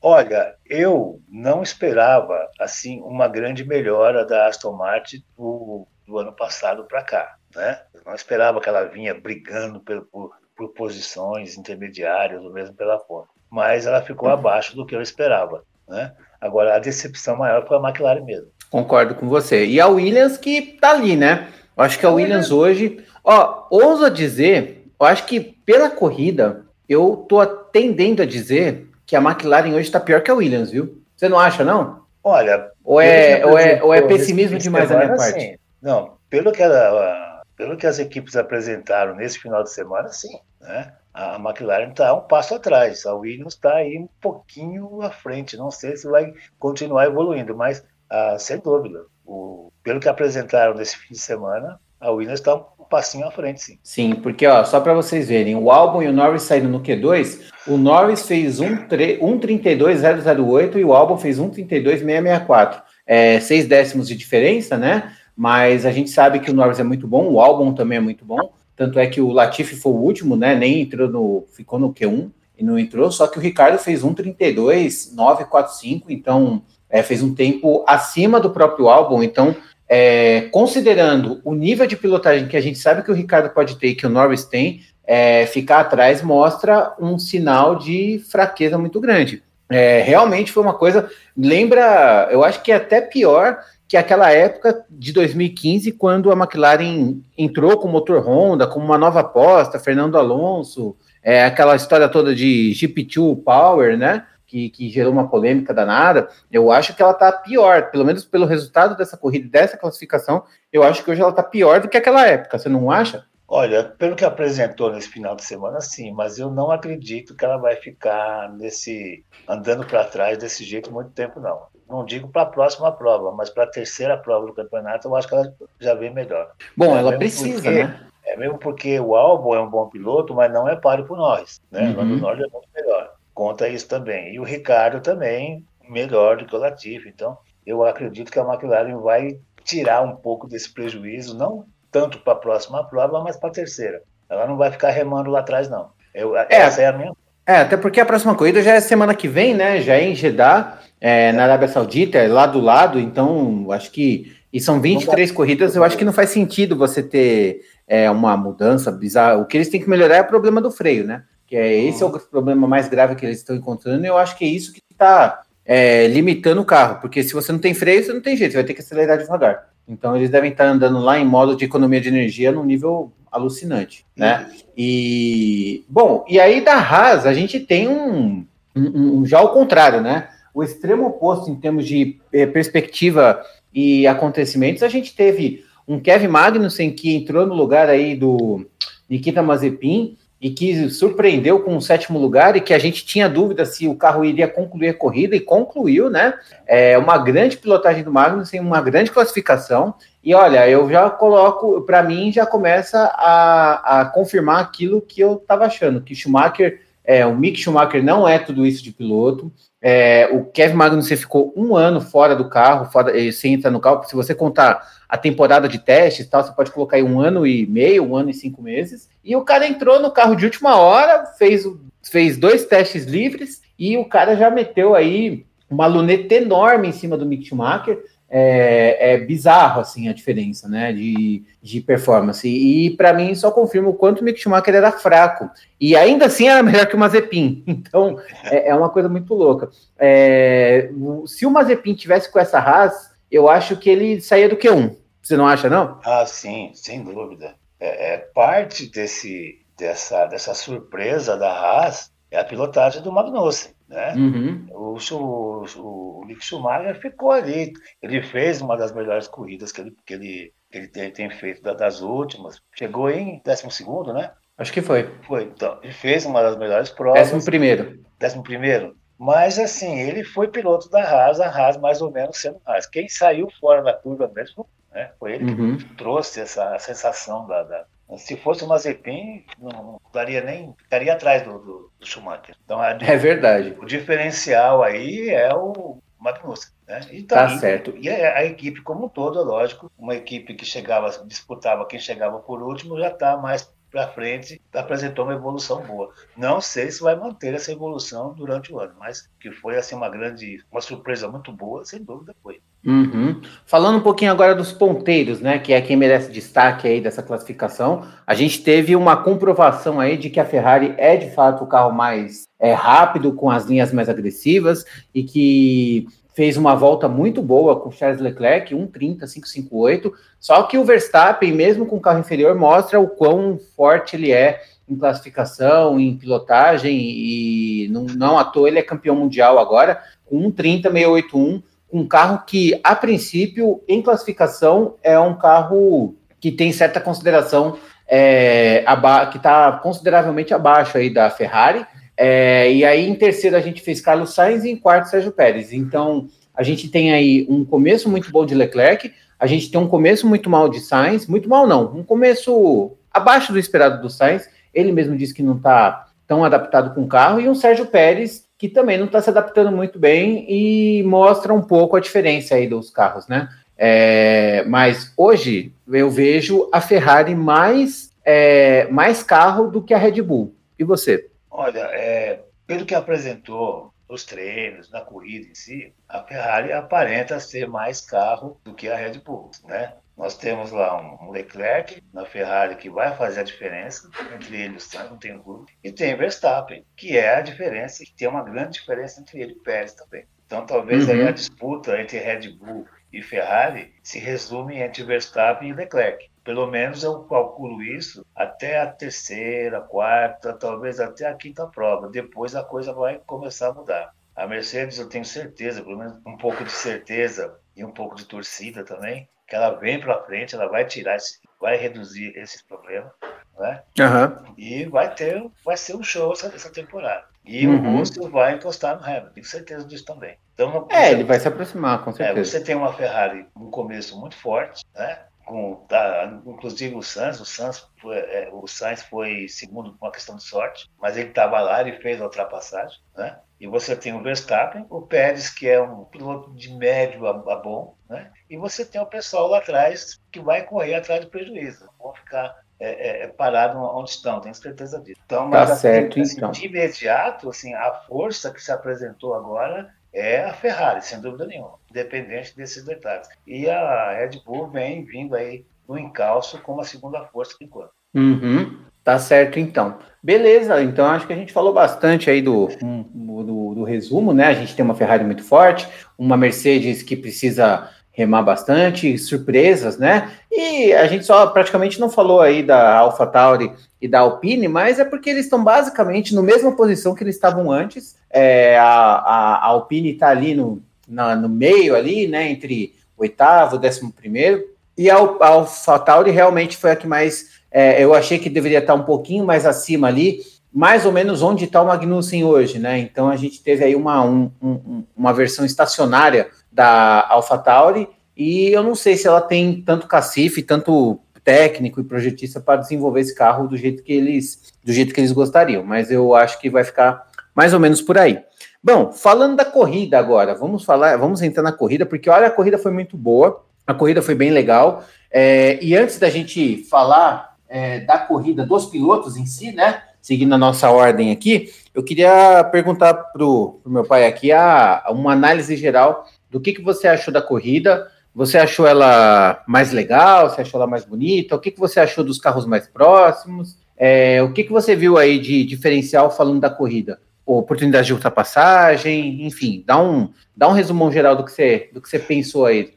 Olha, 0.00 0.54
eu 0.66 1.20
não 1.28 1.62
esperava 1.62 2.48
assim 2.60 3.00
uma 3.00 3.26
grande 3.26 3.64
melhora 3.64 4.24
da 4.24 4.46
Aston 4.46 4.72
Martin 4.72 5.24
do, 5.36 5.86
do 6.06 6.18
ano 6.18 6.32
passado 6.32 6.84
para 6.84 7.02
cá, 7.02 7.36
né? 7.54 7.82
Eu 7.94 8.02
não 8.06 8.14
esperava 8.14 8.60
que 8.60 8.68
ela 8.68 8.84
vinha 8.84 9.14
brigando 9.14 9.80
por, 9.80 10.02
por, 10.06 10.30
por 10.56 10.68
posições 10.74 11.56
intermediárias 11.56 12.42
ou 12.42 12.52
mesmo 12.52 12.76
pela 12.76 12.98
ponta, 12.98 13.28
mas 13.50 13.86
ela 13.86 14.02
ficou 14.02 14.28
uhum. 14.28 14.34
abaixo 14.34 14.76
do 14.76 14.86
que 14.86 14.94
eu 14.94 15.02
esperava, 15.02 15.64
né? 15.88 16.14
Agora 16.40 16.76
a 16.76 16.78
decepção 16.78 17.36
maior 17.36 17.66
foi 17.66 17.76
a 17.76 17.80
McLaren 17.80 18.24
mesmo. 18.24 18.50
Concordo 18.70 19.14
com 19.14 19.28
você. 19.28 19.64
E 19.64 19.80
a 19.80 19.86
Williams 19.86 20.36
que 20.36 20.78
tá 20.80 20.90
ali, 20.90 21.16
né? 21.16 21.48
Eu 21.76 21.84
acho 21.84 21.98
que 21.98 22.06
a 22.06 22.10
Williams 22.10 22.50
hoje, 22.50 23.04
ó, 23.22 23.66
ousa 23.70 24.10
dizer, 24.10 24.86
eu 24.98 25.06
acho 25.06 25.26
que 25.26 25.40
pela 25.40 25.90
corrida, 25.90 26.64
eu 26.88 27.24
tô 27.28 27.44
tendendo 27.46 28.22
a 28.22 28.26
dizer 28.26 28.88
que 29.04 29.14
a 29.14 29.20
McLaren 29.20 29.74
hoje 29.74 29.90
tá 29.90 30.00
pior 30.00 30.22
que 30.22 30.30
a 30.30 30.34
Williams, 30.34 30.70
viu? 30.70 31.02
Você 31.14 31.28
não 31.28 31.38
acha, 31.38 31.64
não? 31.64 32.04
Olha, 32.22 32.70
ou 32.84 33.00
é, 33.00 33.46
ou 33.46 33.58
é, 33.58 33.82
ou 33.82 33.94
é 33.94 34.02
pessimismo 34.02 34.58
demais 34.58 34.88
da 34.88 34.96
minha 34.96 35.16
parte? 35.16 35.40
Sim. 35.40 35.56
Não, 35.80 36.16
pelo 36.28 36.50
que, 36.50 36.62
ela, 36.62 37.42
pelo 37.56 37.76
que 37.76 37.86
as 37.86 37.98
equipes 37.98 38.34
apresentaram 38.34 39.14
nesse 39.14 39.38
final 39.38 39.62
de 39.62 39.70
semana, 39.70 40.08
sim. 40.08 40.36
Né? 40.60 40.92
A 41.14 41.36
McLaren 41.36 41.90
está 41.90 42.12
um 42.12 42.22
passo 42.22 42.54
atrás, 42.54 43.06
a 43.06 43.14
Williams 43.14 43.54
está 43.54 43.76
aí 43.76 43.96
um 43.98 44.08
pouquinho 44.20 45.00
à 45.02 45.10
frente. 45.10 45.56
Não 45.56 45.70
sei 45.70 45.96
se 45.96 46.08
vai 46.08 46.34
continuar 46.58 47.06
evoluindo, 47.06 47.56
mas 47.56 47.84
ah, 48.10 48.36
sem 48.38 48.58
dúvida. 48.58 49.04
O, 49.24 49.70
pelo 49.82 50.00
que 50.00 50.08
apresentaram 50.08 50.74
nesse 50.74 50.96
fim 50.96 51.14
de 51.14 51.20
semana, 51.20 51.78
a 52.00 52.10
Williams 52.10 52.40
está 52.40 52.54
um 52.54 52.84
passinho 52.88 53.26
à 53.26 53.30
frente, 53.30 53.62
sim. 53.62 53.78
Sim, 53.82 54.14
porque 54.14 54.46
ó, 54.46 54.64
só 54.64 54.80
para 54.80 54.94
vocês 54.94 55.28
verem, 55.28 55.54
o 55.56 55.70
álbum 55.70 56.02
e 56.02 56.08
o 56.08 56.12
Norris 56.12 56.42
saíram 56.42 56.68
no 56.68 56.80
Q2, 56.80 57.40
o 57.66 57.76
Norris 57.76 58.26
fez 58.26 58.60
1,32,008 58.60 60.76
e 60.76 60.84
o 60.84 60.92
álbum 60.92 61.16
fez 61.16 61.38
1,32,664. 61.38 62.82
É, 63.08 63.38
seis 63.40 63.66
décimos 63.66 64.08
de 64.08 64.16
diferença, 64.16 64.76
né? 64.76 65.12
Mas 65.36 65.86
a 65.86 65.92
gente 65.92 66.10
sabe 66.10 66.40
que 66.40 66.50
o 66.50 66.54
Norris 66.54 66.80
é 66.80 66.84
muito 66.84 67.06
bom, 67.06 67.30
o 67.30 67.40
álbum 67.40 67.72
também 67.74 67.98
é 67.98 68.00
muito 68.00 68.24
bom. 68.24 68.52
Tanto 68.74 68.98
é 68.98 69.06
que 69.06 69.20
o 69.20 69.30
Latifi 69.30 69.76
foi 69.76 69.92
o 69.92 69.96
último, 69.96 70.34
né? 70.36 70.54
Nem 70.54 70.80
entrou 70.82 71.08
no. 71.08 71.46
ficou 71.52 71.78
no 71.78 71.94
Q1 71.94 72.30
e 72.58 72.64
não 72.64 72.78
entrou, 72.78 73.12
só 73.12 73.26
que 73.26 73.38
o 73.38 73.40
Ricardo 73.40 73.78
fez 73.78 74.02
1,32,945, 74.02 76.04
então 76.08 76.62
é, 76.90 77.02
fez 77.02 77.22
um 77.22 77.34
tempo 77.34 77.84
acima 77.86 78.40
do 78.40 78.50
próprio 78.50 78.88
álbum, 78.88 79.22
então, 79.22 79.54
é, 79.88 80.42
considerando 80.52 81.40
o 81.44 81.54
nível 81.54 81.86
de 81.86 81.96
pilotagem 81.96 82.48
que 82.48 82.56
a 82.56 82.60
gente 82.60 82.78
sabe 82.78 83.02
que 83.02 83.10
o 83.10 83.14
Ricardo 83.14 83.50
pode 83.50 83.76
ter 83.76 83.88
e 83.88 83.94
que 83.94 84.06
o 84.06 84.10
Norris 84.10 84.44
tem, 84.44 84.80
é, 85.06 85.46
ficar 85.46 85.80
atrás 85.80 86.22
mostra 86.22 86.94
um 86.98 87.18
sinal 87.18 87.76
de 87.76 88.20
fraqueza 88.30 88.76
muito 88.76 89.00
grande. 89.00 89.42
É, 89.70 90.00
realmente 90.02 90.52
foi 90.52 90.62
uma 90.62 90.74
coisa, 90.74 91.10
lembra, 91.36 92.28
eu 92.30 92.44
acho 92.44 92.62
que 92.62 92.70
é 92.70 92.76
até 92.76 93.00
pior 93.00 93.58
que 93.88 93.96
aquela 93.96 94.32
época 94.32 94.84
de 94.90 95.12
2015, 95.12 95.92
quando 95.92 96.32
a 96.32 96.36
McLaren 96.36 97.20
entrou 97.38 97.76
com 97.78 97.86
o 97.86 97.92
motor 97.92 98.26
Honda, 98.26 98.66
como 98.66 98.84
uma 98.84 98.98
nova 98.98 99.20
aposta, 99.20 99.78
Fernando 99.78 100.18
Alonso, 100.18 100.96
é, 101.22 101.44
aquela 101.44 101.76
história 101.76 102.08
toda 102.08 102.34
de 102.34 102.72
GP2 102.74 103.42
Power, 103.42 103.96
né? 103.96 104.24
Que, 104.56 104.70
que, 104.70 104.88
gerou 104.88 105.12
uma 105.12 105.28
polêmica 105.28 105.74
danada, 105.74 106.28
eu 106.50 106.72
acho 106.72 106.96
que 106.96 107.02
ela 107.02 107.12
está 107.12 107.30
pior, 107.30 107.90
pelo 107.90 108.06
menos 108.06 108.24
pelo 108.24 108.46
resultado 108.46 108.96
dessa 108.96 109.16
corrida, 109.16 109.48
dessa 109.50 109.76
classificação, 109.76 110.44
eu 110.72 110.82
acho 110.82 111.04
que 111.04 111.10
hoje 111.10 111.20
ela 111.20 111.30
está 111.30 111.42
pior 111.42 111.80
do 111.80 111.88
que 111.88 111.96
aquela 111.96 112.26
época, 112.26 112.58
você 112.58 112.68
não 112.68 112.90
acha? 112.90 113.26
Olha, 113.46 113.84
pelo 113.84 114.16
que 114.16 114.24
apresentou 114.24 114.90
nesse 114.90 115.08
final 115.08 115.36
de 115.36 115.44
semana, 115.44 115.80
sim, 115.80 116.10
mas 116.10 116.38
eu 116.38 116.50
não 116.50 116.70
acredito 116.70 117.36
que 117.36 117.44
ela 117.44 117.58
vai 117.58 117.76
ficar 117.76 118.50
nesse 118.54 119.24
andando 119.46 119.86
para 119.86 120.04
trás 120.04 120.38
desse 120.38 120.64
jeito 120.64 120.90
muito 120.90 121.10
tempo, 121.10 121.38
não. 121.38 121.66
Não 121.88 122.04
digo 122.04 122.26
para 122.26 122.42
a 122.42 122.46
próxima 122.46 122.90
prova, 122.90 123.30
mas 123.32 123.48
para 123.50 123.64
a 123.64 123.70
terceira 123.70 124.16
prova 124.16 124.46
do 124.46 124.54
campeonato, 124.54 125.06
eu 125.06 125.14
acho 125.14 125.28
que 125.28 125.34
ela 125.34 125.54
já 125.78 125.94
vem 125.94 126.12
melhor. 126.12 126.50
Bom, 126.76 126.96
é, 126.96 126.98
ela 126.98 127.16
precisa, 127.16 127.62
porque, 127.62 127.84
né? 127.84 128.00
É 128.24 128.36
mesmo 128.36 128.58
porque 128.58 128.98
o 128.98 129.14
Albon 129.14 129.54
é 129.54 129.60
um 129.60 129.70
bom 129.70 129.88
piloto, 129.88 130.34
mas 130.34 130.52
não 130.52 130.68
é 130.68 130.74
páreo 130.74 131.06
para 131.06 131.16
nós, 131.16 131.60
né? 131.70 131.94
Uhum. 131.96 132.14
O 132.14 132.16
Norris 132.16 132.44
é 132.44 132.50
muito 132.50 132.68
melhor. 132.74 133.15
Conta 133.36 133.68
isso 133.68 133.86
também. 133.86 134.32
E 134.32 134.40
o 134.40 134.44
Ricardo 134.44 134.98
também 135.02 135.62
melhor 135.86 136.38
do 136.38 136.46
que 136.46 136.56
o 136.56 136.58
Latifi. 136.58 137.10
Então, 137.14 137.36
eu 137.66 137.84
acredito 137.84 138.32
que 138.32 138.38
a 138.38 138.42
McLaren 138.42 138.96
vai 138.96 139.38
tirar 139.62 140.00
um 140.00 140.16
pouco 140.16 140.48
desse 140.48 140.72
prejuízo, 140.72 141.36
não 141.36 141.66
tanto 141.92 142.18
para 142.20 142.32
a 142.32 142.36
próxima 142.36 142.82
prova, 142.82 143.22
mas 143.22 143.36
para 143.36 143.50
a 143.50 143.52
terceira. 143.52 144.00
Ela 144.30 144.46
não 144.46 144.56
vai 144.56 144.70
ficar 144.70 144.88
remando 144.88 145.30
lá 145.30 145.40
atrás, 145.40 145.68
não. 145.68 145.90
Eu, 146.14 146.34
é, 146.34 146.46
essa 146.48 146.80
é 146.80 146.86
a 146.86 146.92
minha. 146.92 147.12
É, 147.46 147.58
até 147.58 147.76
porque 147.76 148.00
a 148.00 148.06
próxima 148.06 148.34
corrida 148.34 148.62
já 148.62 148.72
é 148.72 148.80
semana 148.80 149.14
que 149.14 149.28
vem, 149.28 149.54
né? 149.54 149.82
Já 149.82 149.96
é 149.96 150.04
em 150.04 150.14
Jeddah, 150.14 150.78
é, 150.98 151.30
na 151.32 151.44
Arábia 151.44 151.68
Saudita, 151.68 152.16
é 152.16 152.28
lá 152.28 152.46
do 152.46 152.58
lado, 152.58 152.98
então 152.98 153.70
acho 153.70 153.90
que. 153.90 154.34
E 154.50 154.58
são 154.58 154.80
23 154.80 155.30
corridas, 155.30 155.76
eu 155.76 155.84
acho 155.84 155.98
que 155.98 156.04
não 156.06 156.12
faz 156.14 156.30
sentido 156.30 156.74
você 156.74 157.02
ter 157.02 157.60
é, 157.86 158.10
uma 158.10 158.34
mudança 158.34 158.90
bizarra. 158.90 159.36
O 159.36 159.44
que 159.44 159.58
eles 159.58 159.68
têm 159.68 159.80
que 159.80 159.90
melhorar 159.90 160.16
é 160.16 160.22
o 160.22 160.26
problema 160.26 160.62
do 160.62 160.70
freio, 160.70 161.06
né? 161.06 161.24
Que 161.46 161.56
é 161.56 161.84
esse 161.84 162.02
é 162.02 162.06
o 162.06 162.10
problema 162.10 162.66
mais 162.66 162.88
grave 162.88 163.14
que 163.14 163.24
eles 163.24 163.38
estão 163.38 163.54
encontrando, 163.54 164.04
e 164.04 164.08
eu 164.08 164.16
acho 164.16 164.36
que 164.36 164.44
é 164.44 164.48
isso 164.48 164.72
que 164.72 164.80
está 164.90 165.42
é, 165.64 166.06
limitando 166.06 166.60
o 166.60 166.64
carro, 166.64 167.00
porque 167.00 167.22
se 167.22 167.32
você 167.32 167.50
não 167.52 167.58
tem 167.58 167.74
freio, 167.74 168.02
você 168.02 168.12
não 168.12 168.20
tem 168.20 168.36
jeito, 168.36 168.52
você 168.52 168.58
vai 168.58 168.64
ter 168.64 168.74
que 168.74 168.80
acelerar 168.80 169.18
devagar. 169.18 169.68
Então 169.88 170.16
eles 170.16 170.30
devem 170.30 170.50
estar 170.50 170.66
andando 170.66 170.98
lá 170.98 171.18
em 171.18 171.24
modo 171.24 171.56
de 171.56 171.64
economia 171.64 172.00
de 172.00 172.08
energia 172.08 172.52
num 172.52 172.64
nível 172.64 173.12
alucinante, 173.30 174.04
né? 174.16 174.48
E 174.76 175.84
bom, 175.88 176.24
e 176.28 176.40
aí 176.40 176.60
da 176.60 176.74
Haas 176.74 177.26
a 177.26 177.34
gente 177.34 177.60
tem 177.60 177.88
um, 177.88 178.46
um, 178.74 179.18
um 179.18 179.26
já 179.26 179.38
ao 179.38 179.52
contrário, 179.52 180.00
né? 180.00 180.28
O 180.54 180.62
extremo 180.62 181.06
oposto 181.06 181.50
em 181.50 181.54
termos 181.54 181.86
de 181.86 182.18
eh, 182.32 182.46
perspectiva 182.46 183.42
e 183.72 184.06
acontecimentos, 184.06 184.82
a 184.82 184.88
gente 184.88 185.14
teve 185.14 185.64
um 185.86 186.00
Kevin 186.00 186.28
Magnussen 186.28 186.90
que 186.90 187.14
entrou 187.14 187.46
no 187.46 187.54
lugar 187.54 187.88
aí 187.88 188.16
do 188.16 188.66
Nikita 189.08 189.42
Mazepin 189.42 190.16
e 190.40 190.50
que 190.50 190.90
surpreendeu 190.90 191.60
com 191.60 191.76
o 191.76 191.80
sétimo 191.80 192.18
lugar 192.18 192.56
e 192.56 192.60
que 192.60 192.74
a 192.74 192.78
gente 192.78 193.06
tinha 193.06 193.28
dúvida 193.28 193.64
se 193.64 193.88
o 193.88 193.94
carro 193.94 194.24
iria 194.24 194.46
concluir 194.46 194.90
a 194.90 194.94
corrida 194.94 195.34
e 195.34 195.40
concluiu, 195.40 196.10
né? 196.10 196.34
É 196.66 196.98
uma 196.98 197.16
grande 197.16 197.56
pilotagem 197.56 198.04
do 198.04 198.12
Magnussen, 198.12 198.60
uma 198.60 198.80
grande 198.82 199.10
classificação. 199.10 199.94
E 200.22 200.34
olha, 200.34 200.68
eu 200.68 200.90
já 200.90 201.08
coloco, 201.08 201.80
para 201.82 202.02
mim, 202.02 202.30
já 202.30 202.44
começa 202.44 203.10
a, 203.14 204.00
a 204.00 204.04
confirmar 204.06 204.60
aquilo 204.60 205.00
que 205.00 205.20
eu 205.20 205.36
estava 205.36 205.64
achando, 205.64 206.02
que 206.02 206.14
Schumacher, 206.14 206.80
é, 207.02 207.24
o 207.24 207.34
Mick 207.34 207.58
Schumacher 207.58 208.02
não 208.02 208.28
é 208.28 208.38
tudo 208.38 208.66
isso 208.66 208.82
de 208.82 208.92
piloto. 208.92 209.50
É, 209.88 210.28
o 210.32 210.44
Kevin 210.46 210.74
Magnussen 210.74 211.16
ficou 211.16 211.54
um 211.56 211.76
ano 211.76 212.00
fora 212.00 212.34
do 212.34 212.48
carro, 212.48 212.90
fora, 212.90 213.16
eh, 213.16 213.30
sem 213.30 213.54
entrar 213.54 213.70
no 213.70 213.78
carro. 213.78 214.02
Se 214.02 214.16
você 214.16 214.34
contar 214.34 214.84
a 215.08 215.16
temporada 215.16 215.68
de 215.68 215.78
testes 215.78 216.26
tal, 216.26 216.42
você 216.42 216.50
pode 216.50 216.72
colocar 216.72 216.96
aí 216.96 217.04
um 217.04 217.20
ano 217.20 217.46
e 217.46 217.64
meio, 217.68 218.02
um 218.02 218.16
ano 218.16 218.28
e 218.30 218.34
cinco 218.34 218.60
meses. 218.60 219.08
E 219.22 219.36
o 219.36 219.42
cara 219.42 219.64
entrou 219.64 220.00
no 220.00 220.10
carro 220.10 220.34
de 220.34 220.44
última 220.44 220.74
hora, 220.76 221.26
fez, 221.38 221.64
fez 222.02 222.36
dois 222.36 222.64
testes 222.64 223.04
livres 223.04 223.62
e 223.78 223.96
o 223.96 224.04
cara 224.04 224.34
já 224.34 224.50
meteu 224.50 224.92
aí 224.92 225.46
uma 225.70 225.86
luneta 225.86 226.34
enorme 226.34 226.88
em 226.88 226.92
cima 226.92 227.16
do 227.16 227.24
Mick 227.24 227.44
Schumacher 227.44 228.02
é, 228.28 229.14
é, 229.14 229.18
bizarro 229.18 229.80
assim 229.80 230.08
a 230.08 230.12
diferença 230.12 230.68
né, 230.68 230.92
de, 230.92 231.44
de 231.62 231.80
performance. 231.80 232.46
E 232.48 232.90
para 232.96 233.12
mim 233.12 233.34
só 233.34 233.50
confirma 233.50 233.88
o 233.88 233.94
quanto 233.94 234.20
o 234.20 234.24
Mick 234.24 234.40
Schumacher 234.40 234.74
era 234.74 234.92
fraco. 234.92 235.48
E 235.80 235.96
ainda 235.96 236.26
assim 236.26 236.48
era 236.48 236.62
melhor 236.62 236.86
que 236.86 236.96
o 236.96 236.98
Mazepin. 236.98 237.64
Então 237.86 238.18
é, 238.44 238.70
é 238.70 238.74
uma 238.74 238.90
coisa 238.90 239.08
muito 239.08 239.32
louca. 239.32 239.70
É, 239.98 240.90
se 241.26 241.46
o 241.46 241.50
Mazepin 241.50 241.94
tivesse 241.94 242.30
com 242.30 242.38
essa 242.38 242.58
Haas, 242.58 243.10
eu 243.30 243.48
acho 243.48 243.76
que 243.76 243.88
ele 243.88 244.20
saía 244.20 244.48
do 244.48 244.56
Q1. 244.56 244.96
Você 245.22 245.36
não 245.36 245.46
acha, 245.46 245.68
não? 245.68 246.00
Ah, 246.04 246.24
sim, 246.26 246.70
sem 246.74 247.02
dúvida. 247.02 247.54
É, 247.78 248.14
é 248.14 248.18
parte 248.18 248.86
desse, 248.86 249.60
dessa, 249.76 250.26
dessa 250.26 250.54
surpresa 250.54 251.36
da 251.36 251.50
Haas 251.50 252.10
é 252.30 252.38
a 252.38 252.44
pilotagem 252.44 253.02
do 253.02 253.12
Magnussen. 253.12 253.75
Né? 253.88 254.14
Uhum. 254.14 254.66
O, 254.70 254.96
o, 255.14 255.64
o, 255.78 256.24
Mick 256.26 256.44
Schumacher 256.44 257.00
ficou 257.00 257.30
ali. 257.30 257.72
Ele 258.02 258.22
fez 258.22 258.60
uma 258.60 258.76
das 258.76 258.92
melhores 258.92 259.28
corridas 259.28 259.70
que 259.70 259.80
ele, 259.80 259.96
que 260.04 260.14
ele, 260.14 260.52
que 260.70 260.78
ele 260.78 260.88
tem, 260.88 261.10
tem 261.10 261.30
feito 261.30 261.62
das 261.62 262.00
últimas. 262.00 262.60
Chegou 262.74 263.10
em 263.10 263.40
12, 263.44 264.12
né? 264.12 264.32
Acho 264.58 264.72
que 264.72 264.82
foi. 264.82 265.08
Foi, 265.22 265.44
então. 265.44 265.78
Ele 265.82 265.92
fez 265.92 266.26
uma 266.26 266.42
das 266.42 266.56
melhores 266.56 266.90
provas. 266.90 267.20
Décimo 267.20 267.44
primeiro. 267.44 268.02
Décimo 268.18 268.42
primeiro. 268.42 268.96
Mas, 269.18 269.58
assim, 269.58 269.98
ele 269.98 270.24
foi 270.24 270.48
piloto 270.48 270.90
da 270.90 271.02
Haas, 271.02 271.40
a 271.40 271.48
Haas 271.48 271.76
mais 271.78 272.02
ou 272.02 272.10
menos 272.10 272.36
sendo 272.38 272.60
Haas. 272.66 272.86
Quem 272.86 273.08
saiu 273.08 273.48
fora 273.60 273.82
da 273.82 273.94
curva 273.94 274.30
mesmo 274.34 274.68
né, 274.92 275.10
foi 275.18 275.34
ele 275.34 275.52
uhum. 275.52 275.76
que 275.76 275.84
trouxe 275.94 276.40
essa 276.40 276.78
sensação 276.78 277.46
da, 277.46 277.62
da 277.62 277.86
se 278.16 278.36
fosse 278.36 278.64
o 278.64 278.68
Mazepin, 278.68 279.44
não, 279.58 280.00
daria 280.12 280.40
nem 280.40 280.74
estaria 280.82 281.12
atrás 281.12 281.42
do, 281.42 281.58
do, 281.58 281.92
do 281.98 282.06
Schumacher. 282.06 282.56
Então, 282.64 282.80
a, 282.80 282.90
é 282.90 283.16
verdade. 283.16 283.76
O 283.80 283.84
diferencial 283.84 284.82
aí 284.82 285.30
é 285.30 285.52
o 285.54 285.98
Magnussen. 286.18 286.70
Né? 286.86 287.00
E 287.10 287.22
tá 287.22 287.48
certo. 287.58 287.94
E 287.96 288.08
a, 288.08 288.38
a, 288.38 288.44
equipe 288.44 288.80
como 288.82 289.06
um 289.06 289.08
todo, 289.08 289.42
lógico, 289.42 289.90
uma 289.98 290.14
equipe 290.14 290.54
que 290.54 290.64
chegava, 290.64 291.10
disputava 291.26 291.86
quem 291.86 291.98
chegava 291.98 292.38
por 292.38 292.62
último, 292.62 292.98
já 292.98 293.08
está 293.08 293.36
mais 293.36 293.68
para 293.96 294.08
frente, 294.08 294.60
apresentou 294.74 295.24
uma 295.24 295.32
evolução 295.32 295.82
boa. 295.82 296.10
Não 296.36 296.60
sei 296.60 296.90
se 296.90 297.02
vai 297.02 297.16
manter 297.16 297.54
essa 297.54 297.72
evolução 297.72 298.34
durante 298.34 298.70
o 298.70 298.78
ano, 298.78 298.92
mas 299.00 299.26
que 299.40 299.50
foi 299.50 299.78
assim 299.78 299.94
uma 299.94 300.10
grande, 300.10 300.62
uma 300.70 300.82
surpresa 300.82 301.26
muito 301.28 301.50
boa, 301.50 301.82
sem 301.82 302.04
dúvida 302.04 302.34
foi. 302.42 302.60
Uhum. 302.84 303.40
Falando 303.64 303.96
um 303.96 304.02
pouquinho 304.02 304.30
agora 304.30 304.54
dos 304.54 304.70
ponteiros, 304.70 305.40
né, 305.40 305.58
que 305.58 305.72
é 305.72 305.80
quem 305.80 305.96
merece 305.96 306.30
destaque 306.30 306.86
aí 306.86 307.00
dessa 307.00 307.22
classificação, 307.22 308.06
a 308.26 308.34
gente 308.34 308.62
teve 308.62 308.94
uma 308.94 309.16
comprovação 309.16 309.98
aí 309.98 310.18
de 310.18 310.28
que 310.28 310.38
a 310.38 310.44
Ferrari 310.44 310.94
é 310.98 311.16
de 311.16 311.30
fato 311.30 311.64
o 311.64 311.66
carro 311.66 311.90
mais 311.90 312.44
é, 312.60 312.74
rápido, 312.74 313.32
com 313.32 313.50
as 313.50 313.64
linhas 313.64 313.94
mais 313.94 314.10
agressivas 314.10 314.84
e 315.14 315.24
que 315.24 316.06
fez 316.36 316.58
uma 316.58 316.74
volta 316.74 317.08
muito 317.08 317.40
boa 317.40 317.80
com 317.80 317.90
Charles 317.90 318.20
Leclerc, 318.20 318.74
1,30, 318.74 319.22
5,58. 319.22 320.12
Só 320.38 320.62
que 320.64 320.76
o 320.76 320.84
Verstappen, 320.84 321.50
mesmo 321.50 321.86
com 321.86 321.98
carro 321.98 322.20
inferior, 322.20 322.54
mostra 322.54 323.00
o 323.00 323.08
quão 323.08 323.58
forte 323.74 324.16
ele 324.16 324.30
é 324.30 324.60
em 324.86 324.94
classificação, 324.96 325.98
em 325.98 326.14
pilotagem, 326.14 326.94
e 326.94 327.88
não, 327.90 328.04
não 328.04 328.38
à 328.38 328.44
toa 328.44 328.68
ele 328.68 328.78
é 328.78 328.82
campeão 328.82 329.16
mundial 329.16 329.58
agora, 329.58 329.98
com 330.26 330.38
1,30, 330.50 330.92
681 330.92 331.62
um 331.90 332.06
carro 332.06 332.42
que, 332.46 332.78
a 332.84 332.94
princípio, 332.94 333.82
em 333.88 334.02
classificação, 334.02 334.96
é 335.02 335.18
um 335.18 335.34
carro 335.34 336.14
que 336.38 336.52
tem 336.52 336.70
certa 336.70 337.00
consideração, 337.00 337.78
é, 338.06 338.84
que 339.30 339.38
está 339.38 339.72
consideravelmente 339.72 340.52
abaixo 340.52 340.98
aí 340.98 341.08
da 341.08 341.30
Ferrari. 341.30 341.86
É, 342.16 342.72
e 342.72 342.84
aí, 342.84 343.08
em 343.08 343.14
terceiro, 343.14 343.56
a 343.56 343.60
gente 343.60 343.82
fez 343.82 344.00
Carlos 344.00 344.34
Sainz 344.34 344.64
e 344.64 344.70
em 344.70 344.76
quarto, 344.76 345.10
Sérgio 345.10 345.32
Pérez. 345.32 345.72
Então, 345.72 346.28
a 346.54 346.62
gente 346.62 346.88
tem 346.88 347.12
aí 347.12 347.46
um 347.48 347.64
começo 347.64 348.08
muito 348.08 348.30
bom 348.30 348.46
de 348.46 348.54
Leclerc, 348.54 349.12
a 349.38 349.46
gente 349.46 349.70
tem 349.70 349.78
um 349.78 349.88
começo 349.88 350.26
muito 350.26 350.48
mal 350.48 350.68
de 350.68 350.80
Sainz, 350.80 351.26
muito 351.26 351.48
mal 351.48 351.66
não, 351.66 351.94
um 351.94 352.02
começo 352.02 352.92
abaixo 353.12 353.52
do 353.52 353.58
esperado 353.58 354.00
do 354.00 354.08
Sainz, 354.08 354.48
ele 354.72 354.92
mesmo 354.92 355.16
disse 355.16 355.34
que 355.34 355.42
não 355.42 355.56
está 355.56 356.06
tão 356.26 356.42
adaptado 356.42 356.94
com 356.94 357.02
o 357.02 357.08
carro, 357.08 357.40
e 357.40 357.48
um 357.48 357.54
Sérgio 357.54 357.86
Pérez 357.86 358.46
que 358.58 358.68
também 358.68 358.96
não 358.96 359.06
está 359.06 359.20
se 359.20 359.28
adaptando 359.28 359.70
muito 359.70 359.98
bem 359.98 360.46
e 360.48 361.02
mostra 361.02 361.52
um 361.52 361.60
pouco 361.60 361.96
a 361.96 362.00
diferença 362.00 362.54
aí 362.54 362.66
dos 362.66 362.90
carros, 362.90 363.28
né? 363.28 363.48
É, 363.76 364.64
mas 364.66 365.12
hoje 365.16 365.72
eu 365.86 366.10
vejo 366.10 366.68
a 366.72 366.80
Ferrari 366.80 367.34
mais, 367.34 368.10
é, 368.24 368.88
mais 368.90 369.22
carro 369.22 369.70
do 369.70 369.82
que 369.82 369.92
a 369.92 369.98
Red 369.98 370.22
Bull. 370.22 370.54
E 370.78 370.84
você? 370.84 371.28
Olha, 371.58 371.88
é, 371.92 372.44
pelo 372.66 372.84
que 372.84 372.94
apresentou 372.94 373.90
nos 374.06 374.26
treinos, 374.26 374.90
na 374.90 375.00
corrida 375.00 375.46
em 375.46 375.54
si, 375.54 375.94
a 376.06 376.22
Ferrari 376.22 376.70
aparenta 376.70 377.40
ser 377.40 377.66
mais 377.66 377.98
carro 378.02 378.60
do 378.62 378.74
que 378.74 378.90
a 378.90 378.94
Red 378.94 379.20
Bull, 379.24 379.50
né? 379.64 379.94
Nós 380.14 380.36
temos 380.36 380.70
lá 380.70 381.00
um 381.00 381.30
Leclerc 381.30 382.02
na 382.12 382.26
Ferrari 382.26 382.76
que 382.76 382.90
vai 382.90 383.16
fazer 383.16 383.40
a 383.40 383.42
diferença 383.42 384.06
entre 384.34 384.54
ele 384.54 384.74
e 384.74 384.76
o 384.76 384.80
Sainz, 384.80 385.10
não 385.10 385.16
tem 385.16 385.38
dúvida. 385.38 385.72
E 385.82 385.90
tem 385.90 386.14
Verstappen, 386.14 386.84
que 386.94 387.16
é 387.16 387.36
a 387.36 387.40
diferença, 387.40 388.04
que 388.04 388.12
tem 388.12 388.28
uma 388.28 388.44
grande 388.44 388.78
diferença 388.78 389.18
entre 389.18 389.40
ele 389.40 389.52
e 389.52 389.62
Pérez 389.62 389.94
também. 389.94 390.26
Então 390.44 390.66
talvez 390.66 391.08
uhum. 391.08 391.14
aí 391.14 391.28
a 391.28 391.32
disputa 391.32 391.98
entre 391.98 392.18
Red 392.18 392.50
Bull 392.50 392.86
e 393.10 393.22
Ferrari 393.22 393.94
se 394.02 394.18
resume 394.18 394.76
entre 394.76 395.02
Verstappen 395.04 395.70
e 395.70 395.72
Leclerc. 395.72 396.30
Pelo 396.46 396.68
menos 396.68 397.02
eu 397.02 397.24
calculo 397.24 397.82
isso 397.82 398.24
até 398.32 398.80
a 398.80 398.86
terceira, 398.86 399.80
quarta, 399.80 400.52
talvez 400.52 401.00
até 401.00 401.26
a 401.26 401.34
quinta 401.34 401.66
prova. 401.66 402.08
Depois 402.08 402.54
a 402.54 402.62
coisa 402.62 402.92
vai 402.92 403.20
começar 403.26 403.70
a 403.70 403.74
mudar. 403.74 404.14
A 404.36 404.46
Mercedes, 404.46 405.00
eu 405.00 405.08
tenho 405.08 405.24
certeza, 405.24 405.82
pelo 405.82 405.98
menos 405.98 406.14
um 406.24 406.36
pouco 406.36 406.62
de 406.62 406.70
certeza 406.70 407.58
e 407.76 407.84
um 407.84 407.90
pouco 407.90 408.14
de 408.14 408.24
torcida 408.26 408.84
também, 408.84 409.28
que 409.48 409.56
ela 409.56 409.70
vem 409.70 409.98
para 409.98 410.22
frente, 410.22 410.54
ela 410.54 410.68
vai 410.68 410.84
tirar, 410.84 411.16
esse, 411.16 411.40
vai 411.60 411.76
reduzir 411.76 412.32
esses 412.36 412.62
problemas. 412.62 413.10
né? 413.58 413.82
Uhum. 413.98 414.54
E 414.56 414.84
vai 414.84 415.12
ter, 415.12 415.44
vai 415.64 415.76
ser 415.76 415.96
um 415.96 416.02
show 416.02 416.32
essa, 416.32 416.46
essa 416.46 416.70
temporada. 416.70 417.24
E 417.44 417.66
uhum. 417.66 417.94
o 417.94 417.98
Russell 417.98 418.30
vai 418.30 418.54
encostar 418.54 418.96
no 418.96 419.04
Hamilton, 419.04 419.30
tenho 419.34 419.46
certeza 419.46 419.84
disso 419.84 420.04
também. 420.04 420.38
Então, 420.54 420.86
é, 420.90 421.10
ele 421.10 421.24
vai 421.24 421.40
se 421.40 421.48
aproximar, 421.48 422.04
com 422.04 422.10
é, 422.10 422.14
certeza. 422.14 422.40
É, 422.40 422.44
você 422.44 422.60
tem 422.64 422.76
uma 422.76 422.92
Ferrari 422.92 423.46
no 423.56 423.68
começo 423.68 424.18
muito 424.20 424.36
forte, 424.36 424.84
né? 424.94 425.18
Com, 425.46 425.76
tá, 425.88 426.40
inclusive 426.44 426.96
o 426.96 427.02
Sainz, 427.02 427.40
o 427.40 427.44
Sainz, 427.44 427.88
foi, 428.00 428.16
é, 428.16 428.50
o 428.52 428.66
Sainz 428.66 429.02
foi 429.04 429.46
segundo 429.48 429.92
por 429.92 430.06
uma 430.06 430.12
questão 430.12 430.36
de 430.36 430.42
sorte, 430.42 430.90
mas 431.00 431.16
ele 431.16 431.28
estava 431.28 431.60
lá 431.60 431.82
e 431.88 432.00
fez 432.02 432.20
a 432.20 432.24
ultrapassagem, 432.24 432.98
né? 433.16 433.38
E 433.58 433.66
você 433.66 433.96
tem 433.96 434.12
o 434.12 434.22
Verstappen, 434.22 434.84
o 434.90 435.02
Pérez, 435.02 435.48
que 435.48 435.68
é 435.68 435.80
um 435.80 436.04
piloto 436.04 436.52
de 436.52 436.74
médio 436.74 437.26
a, 437.26 437.30
a 437.30 437.56
bom, 437.56 437.96
né? 438.08 438.30
E 438.50 438.56
você 438.56 438.84
tem 438.84 439.00
o 439.00 439.06
pessoal 439.06 439.46
lá 439.46 439.58
atrás 439.58 440.20
que 440.30 440.40
vai 440.40 440.62
correr 440.62 440.94
atrás 440.94 441.24
do 441.24 441.30
prejuízo. 441.30 441.88
Vão 441.98 442.12
ficar 442.12 442.54
é, 442.78 442.90
é, 442.90 443.22
é 443.22 443.28
parado 443.28 443.78
onde 443.78 444.10
estão, 444.10 444.40
tenho 444.40 444.54
certeza 444.54 445.00
disso. 445.00 445.20
Então, 445.24 445.48
mas 445.48 445.70
tá 445.70 445.76
certo, 445.76 446.20
assim, 446.20 446.36
então. 446.36 446.50
de 446.50 446.66
imediato, 446.66 447.48
assim, 447.48 447.72
a 447.72 447.92
força 448.06 448.52
que 448.52 448.60
se 448.60 448.70
apresentou 448.70 449.32
agora 449.34 449.94
é 450.16 450.44
a 450.44 450.54
Ferrari, 450.54 451.04
sem 451.04 451.20
dúvida 451.20 451.46
nenhuma, 451.46 451.74
independente 451.90 452.56
desses 452.56 452.82
detalhes. 452.82 453.28
E 453.46 453.68
a 453.68 454.12
Red 454.12 454.40
Bull 454.44 454.68
vem 454.68 455.04
vindo 455.04 455.36
aí 455.36 455.66
no 455.86 455.98
encalço 455.98 456.58
como 456.62 456.80
a 456.80 456.84
segunda 456.84 457.24
força 457.26 457.54
por 457.58 457.64
enquanto. 457.64 457.90
Uhum. 458.14 458.78
Tá 459.04 459.18
certo, 459.18 459.60
então. 459.60 459.98
Beleza, 460.22 460.82
então 460.82 461.06
acho 461.06 461.26
que 461.26 461.32
a 461.32 461.36
gente 461.36 461.52
falou 461.52 461.72
bastante 461.72 462.28
aí 462.28 462.42
do, 462.42 462.66
do, 463.14 463.74
do, 463.74 463.84
resumo, 463.84 464.32
né? 464.32 464.46
A 464.46 464.54
gente 464.54 464.74
tem 464.74 464.84
uma 464.84 464.96
Ferrari 464.96 465.22
muito 465.22 465.44
forte, 465.44 465.86
uma 466.18 466.36
Mercedes 466.36 467.02
que 467.02 467.14
precisa 467.14 467.90
remar 468.16 468.42
bastante, 468.42 469.18
surpresas, 469.18 469.98
né? 469.98 470.32
E 470.50 470.94
a 470.94 471.06
gente 471.06 471.26
só 471.26 471.46
praticamente 471.48 472.00
não 472.00 472.08
falou 472.08 472.40
aí 472.40 472.62
da 472.62 472.96
AlphaTauri 472.96 473.70
e 474.00 474.08
da 474.08 474.20
Alpine, 474.20 474.68
mas 474.68 474.98
é 474.98 475.04
porque 475.04 475.28
eles 475.28 475.44
estão 475.44 475.62
basicamente 475.62 476.34
na 476.34 476.40
mesma 476.40 476.72
posição 476.74 477.14
que 477.14 477.22
eles 477.22 477.34
estavam 477.34 477.70
antes. 477.70 478.16
É, 478.30 478.78
a, 478.78 478.86
a, 478.86 479.66
Alpine 479.66 480.14
está 480.14 480.28
ali 480.28 480.54
no, 480.54 480.82
na, 481.06 481.36
no 481.36 481.46
meio 481.46 481.94
ali, 481.94 482.26
né? 482.26 482.50
Entre 482.50 482.94
oitavo, 483.18 483.76
décimo 483.76 484.10
primeiro. 484.10 484.64
E 484.96 485.10
a, 485.10 485.16
a 485.16 485.48
AlphaTauri 485.48 486.30
realmente 486.30 486.78
foi 486.78 486.92
a 486.92 486.96
que 486.96 487.06
mais 487.06 487.60
é, 487.70 488.02
eu 488.02 488.14
achei 488.14 488.38
que 488.38 488.48
deveria 488.48 488.78
estar 488.78 488.94
um 488.94 489.02
pouquinho 489.02 489.44
mais 489.44 489.66
acima 489.66 490.08
ali, 490.08 490.40
mais 490.72 491.04
ou 491.04 491.12
menos 491.12 491.42
onde 491.42 491.66
está 491.66 491.82
o 491.82 491.86
Magnussen 491.86 492.44
hoje, 492.44 492.78
né? 492.78 492.98
Então 492.98 493.28
a 493.28 493.36
gente 493.36 493.62
teve 493.62 493.84
aí 493.84 493.94
uma, 493.94 494.24
um, 494.24 494.50
um, 494.62 495.04
uma 495.14 495.34
versão 495.34 495.66
estacionária 495.66 496.48
da 496.76 497.26
AlphaTauri 497.30 498.06
e 498.36 498.68
eu 498.68 498.82
não 498.82 498.94
sei 498.94 499.16
se 499.16 499.26
ela 499.26 499.40
tem 499.40 499.80
tanto 499.80 500.06
cacife, 500.06 500.62
tanto 500.62 501.18
técnico 501.42 502.00
e 502.00 502.04
projetista 502.04 502.60
para 502.60 502.80
desenvolver 502.80 503.20
esse 503.20 503.34
carro 503.34 503.66
do 503.66 503.76
jeito 503.76 504.02
que 504.02 504.12
eles 504.12 504.74
do 504.84 504.92
jeito 504.92 505.14
que 505.14 505.20
eles 505.20 505.32
gostariam, 505.32 505.82
mas 505.82 506.10
eu 506.10 506.34
acho 506.34 506.60
que 506.60 506.68
vai 506.68 506.84
ficar 506.84 507.26
mais 507.54 507.72
ou 507.72 507.80
menos 507.80 508.02
por 508.02 508.18
aí. 508.18 508.40
Bom, 508.84 509.10
falando 509.10 509.56
da 509.56 509.64
corrida 509.64 510.18
agora, 510.18 510.54
vamos 510.54 510.84
falar, 510.84 511.16
vamos 511.16 511.40
entrar 511.40 511.62
na 511.62 511.72
corrida, 511.72 512.04
porque 512.04 512.28
olha, 512.28 512.48
a 512.48 512.50
corrida 512.50 512.78
foi 512.78 512.92
muito 512.92 513.16
boa, 513.16 513.64
a 513.86 513.94
corrida 513.94 514.20
foi 514.20 514.34
bem 514.34 514.50
legal. 514.50 515.02
É, 515.30 515.78
e 515.82 515.96
antes 515.96 516.18
da 516.18 516.28
gente 516.28 516.84
falar 516.84 517.56
é, 517.68 518.00
da 518.00 518.18
corrida 518.18 518.66
dos 518.66 518.86
pilotos 518.86 519.36
em 519.36 519.46
si, 519.46 519.72
né? 519.72 520.02
Seguindo 520.20 520.54
a 520.54 520.58
nossa 520.58 520.90
ordem 520.90 521.30
aqui, 521.30 521.72
eu 521.94 522.02
queria 522.02 522.64
perguntar 522.64 523.14
para 523.14 523.44
o 523.44 523.80
meu 523.86 524.04
pai 524.04 524.26
aqui 524.26 524.52
a, 524.52 525.04
uma 525.10 525.32
análise 525.32 525.76
geral 525.76 526.26
do 526.50 526.60
que, 526.60 526.72
que 526.72 526.82
você 526.82 527.08
achou 527.08 527.32
da 527.32 527.42
corrida. 527.42 528.10
Você 528.34 528.58
achou 528.58 528.86
ela 528.86 529.62
mais 529.66 529.92
legal? 529.92 530.50
Você 530.50 530.60
achou 530.60 530.78
ela 530.78 530.90
mais 530.90 531.04
bonita? 531.04 531.56
O 531.56 531.58
que, 531.58 531.70
que 531.70 531.80
você 531.80 531.98
achou 532.00 532.22
dos 532.22 532.38
carros 532.38 532.66
mais 532.66 532.86
próximos? 532.86 533.78
É, 533.96 534.42
o 534.42 534.52
que, 534.52 534.64
que 534.64 534.72
você 534.72 534.94
viu 534.94 535.16
aí 535.16 535.38
de 535.38 535.64
diferencial 535.64 536.30
falando 536.30 536.60
da 536.60 536.68
corrida? 536.68 537.18
Oportunidade 537.46 538.08
de 538.08 538.12
ultrapassagem, 538.12 539.46
enfim, 539.46 539.82
dá 539.86 539.98
um, 539.98 540.32
dá 540.54 540.68
um 540.68 540.72
resumão 540.72 541.10
geral 541.10 541.36
do 541.36 541.44
que 541.44 541.52
você, 541.52 541.88
do 541.92 542.02
que 542.02 542.08
você 542.08 542.18
pensou 542.18 542.66
aí. 542.66 542.92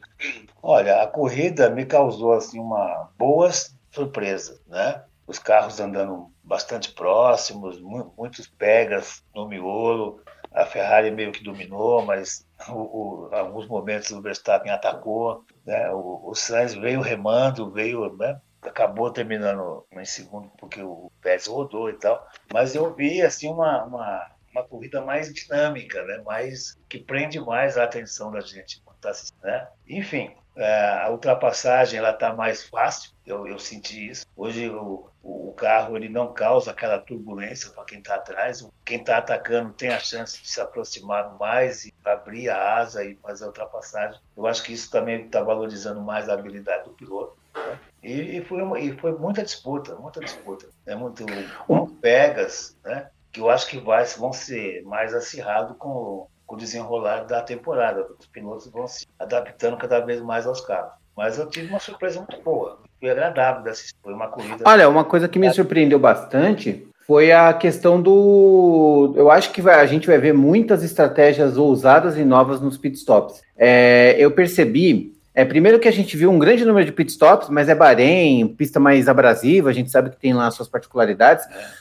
Olha, 0.62 1.02
a 1.02 1.08
corrida 1.08 1.70
me 1.70 1.86
causou 1.86 2.34
assim 2.34 2.60
uma 2.60 3.10
boas 3.18 3.74
surpresa, 3.92 4.60
né? 4.68 5.02
Os 5.26 5.40
carros 5.40 5.80
andando 5.80 6.30
bastante 6.44 6.92
próximos, 6.92 7.80
muitos 7.80 8.48
pegas 8.48 9.24
no 9.34 9.48
miolo. 9.48 10.20
A 10.52 10.66
Ferrari 10.66 11.12
meio 11.12 11.32
que 11.32 11.44
dominou, 11.44 12.04
mas 12.04 12.48
o, 12.70 12.74
o, 12.74 13.30
alguns 13.32 13.68
momentos 13.68 14.12
o 14.12 14.22
Verstappen 14.22 14.72
atacou. 14.72 15.46
Né? 15.66 15.92
O, 15.92 16.30
o 16.30 16.36
Sainz 16.36 16.74
veio 16.74 17.02
remando, 17.02 17.72
veio, 17.72 18.16
né? 18.18 18.40
acabou 18.62 19.12
terminando 19.12 19.86
em 19.92 20.06
segundo 20.06 20.50
porque 20.58 20.82
o 20.82 21.12
Pérez 21.22 21.48
rodou 21.48 21.90
e 21.90 21.94
tal. 21.94 22.28
Mas 22.54 22.76
eu 22.76 22.94
vi 22.94 23.22
assim 23.22 23.48
uma, 23.48 23.84
uma, 23.84 24.32
uma 24.52 24.64
corrida 24.64 25.02
mais 25.02 25.34
dinâmica, 25.34 26.04
né? 26.04 26.22
mais 26.26 26.78
que 26.90 27.00
prende 27.00 27.40
mais 27.40 27.78
a 27.78 27.84
atenção 27.84 28.32
da 28.32 28.42
gente. 28.42 28.82
Tá 29.02 29.14
né? 29.44 29.68
Enfim, 29.88 30.36
é, 30.58 31.04
a 31.04 31.10
ultrapassagem 31.10 32.00
ela 32.00 32.12
está 32.12 32.34
mais 32.34 32.66
fácil, 32.66 33.12
eu, 33.30 33.48
eu, 33.48 33.60
senti 33.60 34.10
isso. 34.10 34.26
Hoje 34.36 34.70
o, 34.70 35.08
o 35.24 35.54
carro 35.54 35.96
ele 35.96 36.10
não 36.10 36.34
causa 36.34 36.72
aquela 36.72 37.00
turbulência 37.00 37.70
para 37.72 37.86
quem 37.86 38.00
está 38.00 38.16
atrás. 38.16 38.68
Quem 38.84 39.00
está 39.00 39.18
atacando 39.18 39.74
tem 39.74 39.90
a 39.90 40.00
chance 40.00 40.42
de 40.42 40.50
se 40.50 40.60
aproximar 40.60 41.38
mais 41.38 41.86
e 41.86 41.94
abrir 42.04 42.50
a 42.50 42.78
asa 42.78 43.04
e 43.04 43.16
fazer 43.16 43.46
a 43.46 43.48
ultrapassagem. 43.48 44.20
Eu 44.36 44.48
acho 44.48 44.64
que 44.64 44.74
isso 44.74 44.90
também 44.90 45.26
está 45.26 45.42
valorizando 45.42 46.02
mais 46.02 46.28
a 46.28 46.34
habilidade 46.34 46.86
do 46.86 46.92
piloto. 46.92 47.38
Né? 47.56 47.80
E, 48.02 48.38
e, 48.38 48.46
foi 48.46 48.82
e 48.82 48.98
foi 48.98 49.18
muita 49.18 49.44
disputa, 49.44 49.96
muita 49.96 50.20
disputa. 50.20 50.68
É 50.86 50.96
muito, 50.96 51.26
muito 51.68 51.94
pegas, 51.96 52.78
né? 52.84 53.10
que 53.32 53.40
eu 53.40 53.50
acho 53.50 53.68
que 53.68 53.80
vai, 53.80 54.04
vão 54.06 54.34
ser 54.34 54.84
mais 54.84 55.14
acirrados 55.14 55.78
com 55.78 56.28
com 56.50 56.56
o 56.56 56.58
desenrolar 56.58 57.26
da 57.26 57.44
temporada. 57.44 58.08
Os 58.20 58.26
pilotos 58.26 58.68
vão 58.72 58.88
se 58.88 59.08
adaptando 59.20 59.78
cada 59.78 60.00
vez 60.00 60.20
mais 60.20 60.48
aos 60.48 60.60
carros. 60.60 60.94
Mas 61.16 61.38
eu 61.38 61.48
tive 61.48 61.68
uma 61.68 61.80
surpresa 61.80 62.18
muito 62.20 62.42
boa. 62.42 62.82
Foi 63.00 63.10
agradável 63.10 63.64
de 63.64 63.70
assistir. 63.70 63.96
Foi 64.04 64.14
uma 64.14 64.28
corrida. 64.28 64.64
Olha, 64.66 64.90
uma 64.90 65.04
coisa 65.04 65.28
que 65.28 65.40
me 65.40 65.52
surpreendeu 65.54 66.00
bastante 66.00 66.86
foi 67.08 67.32
a 67.32 67.52
questão 67.54 68.02
do. 68.02 69.14
Eu 69.16 69.32
acho 69.32 69.52
que 69.52 69.62
vai, 69.62 69.80
a 69.80 69.86
gente 69.86 70.08
vai 70.08 70.18
ver 70.18 70.34
muitas 70.34 70.84
estratégias 70.84 71.58
ousadas 71.58 72.18
e 72.18 72.24
novas 72.24 72.62
nos 72.62 72.78
pitstops. 72.78 73.42
É, 73.58 74.16
eu 74.20 74.32
percebi. 74.32 75.18
É, 75.34 75.46
primeiro 75.46 75.80
que 75.80 75.88
a 75.88 75.92
gente 75.92 76.18
viu 76.18 76.30
um 76.30 76.38
grande 76.38 76.66
número 76.66 76.86
de 76.86 76.92
pitstops, 76.92 77.50
mas 77.50 77.70
é 77.70 77.76
Bahrein, 77.76 78.48
pista 78.48 78.80
mais 78.80 79.08
abrasiva, 79.08 79.70
a 79.70 79.74
gente 79.74 79.90
sabe 79.90 80.10
que 80.10 80.18
tem 80.18 80.34
lá 80.34 80.52
suas 80.52 80.68
particularidades. 80.68 81.46
É. 81.46 81.80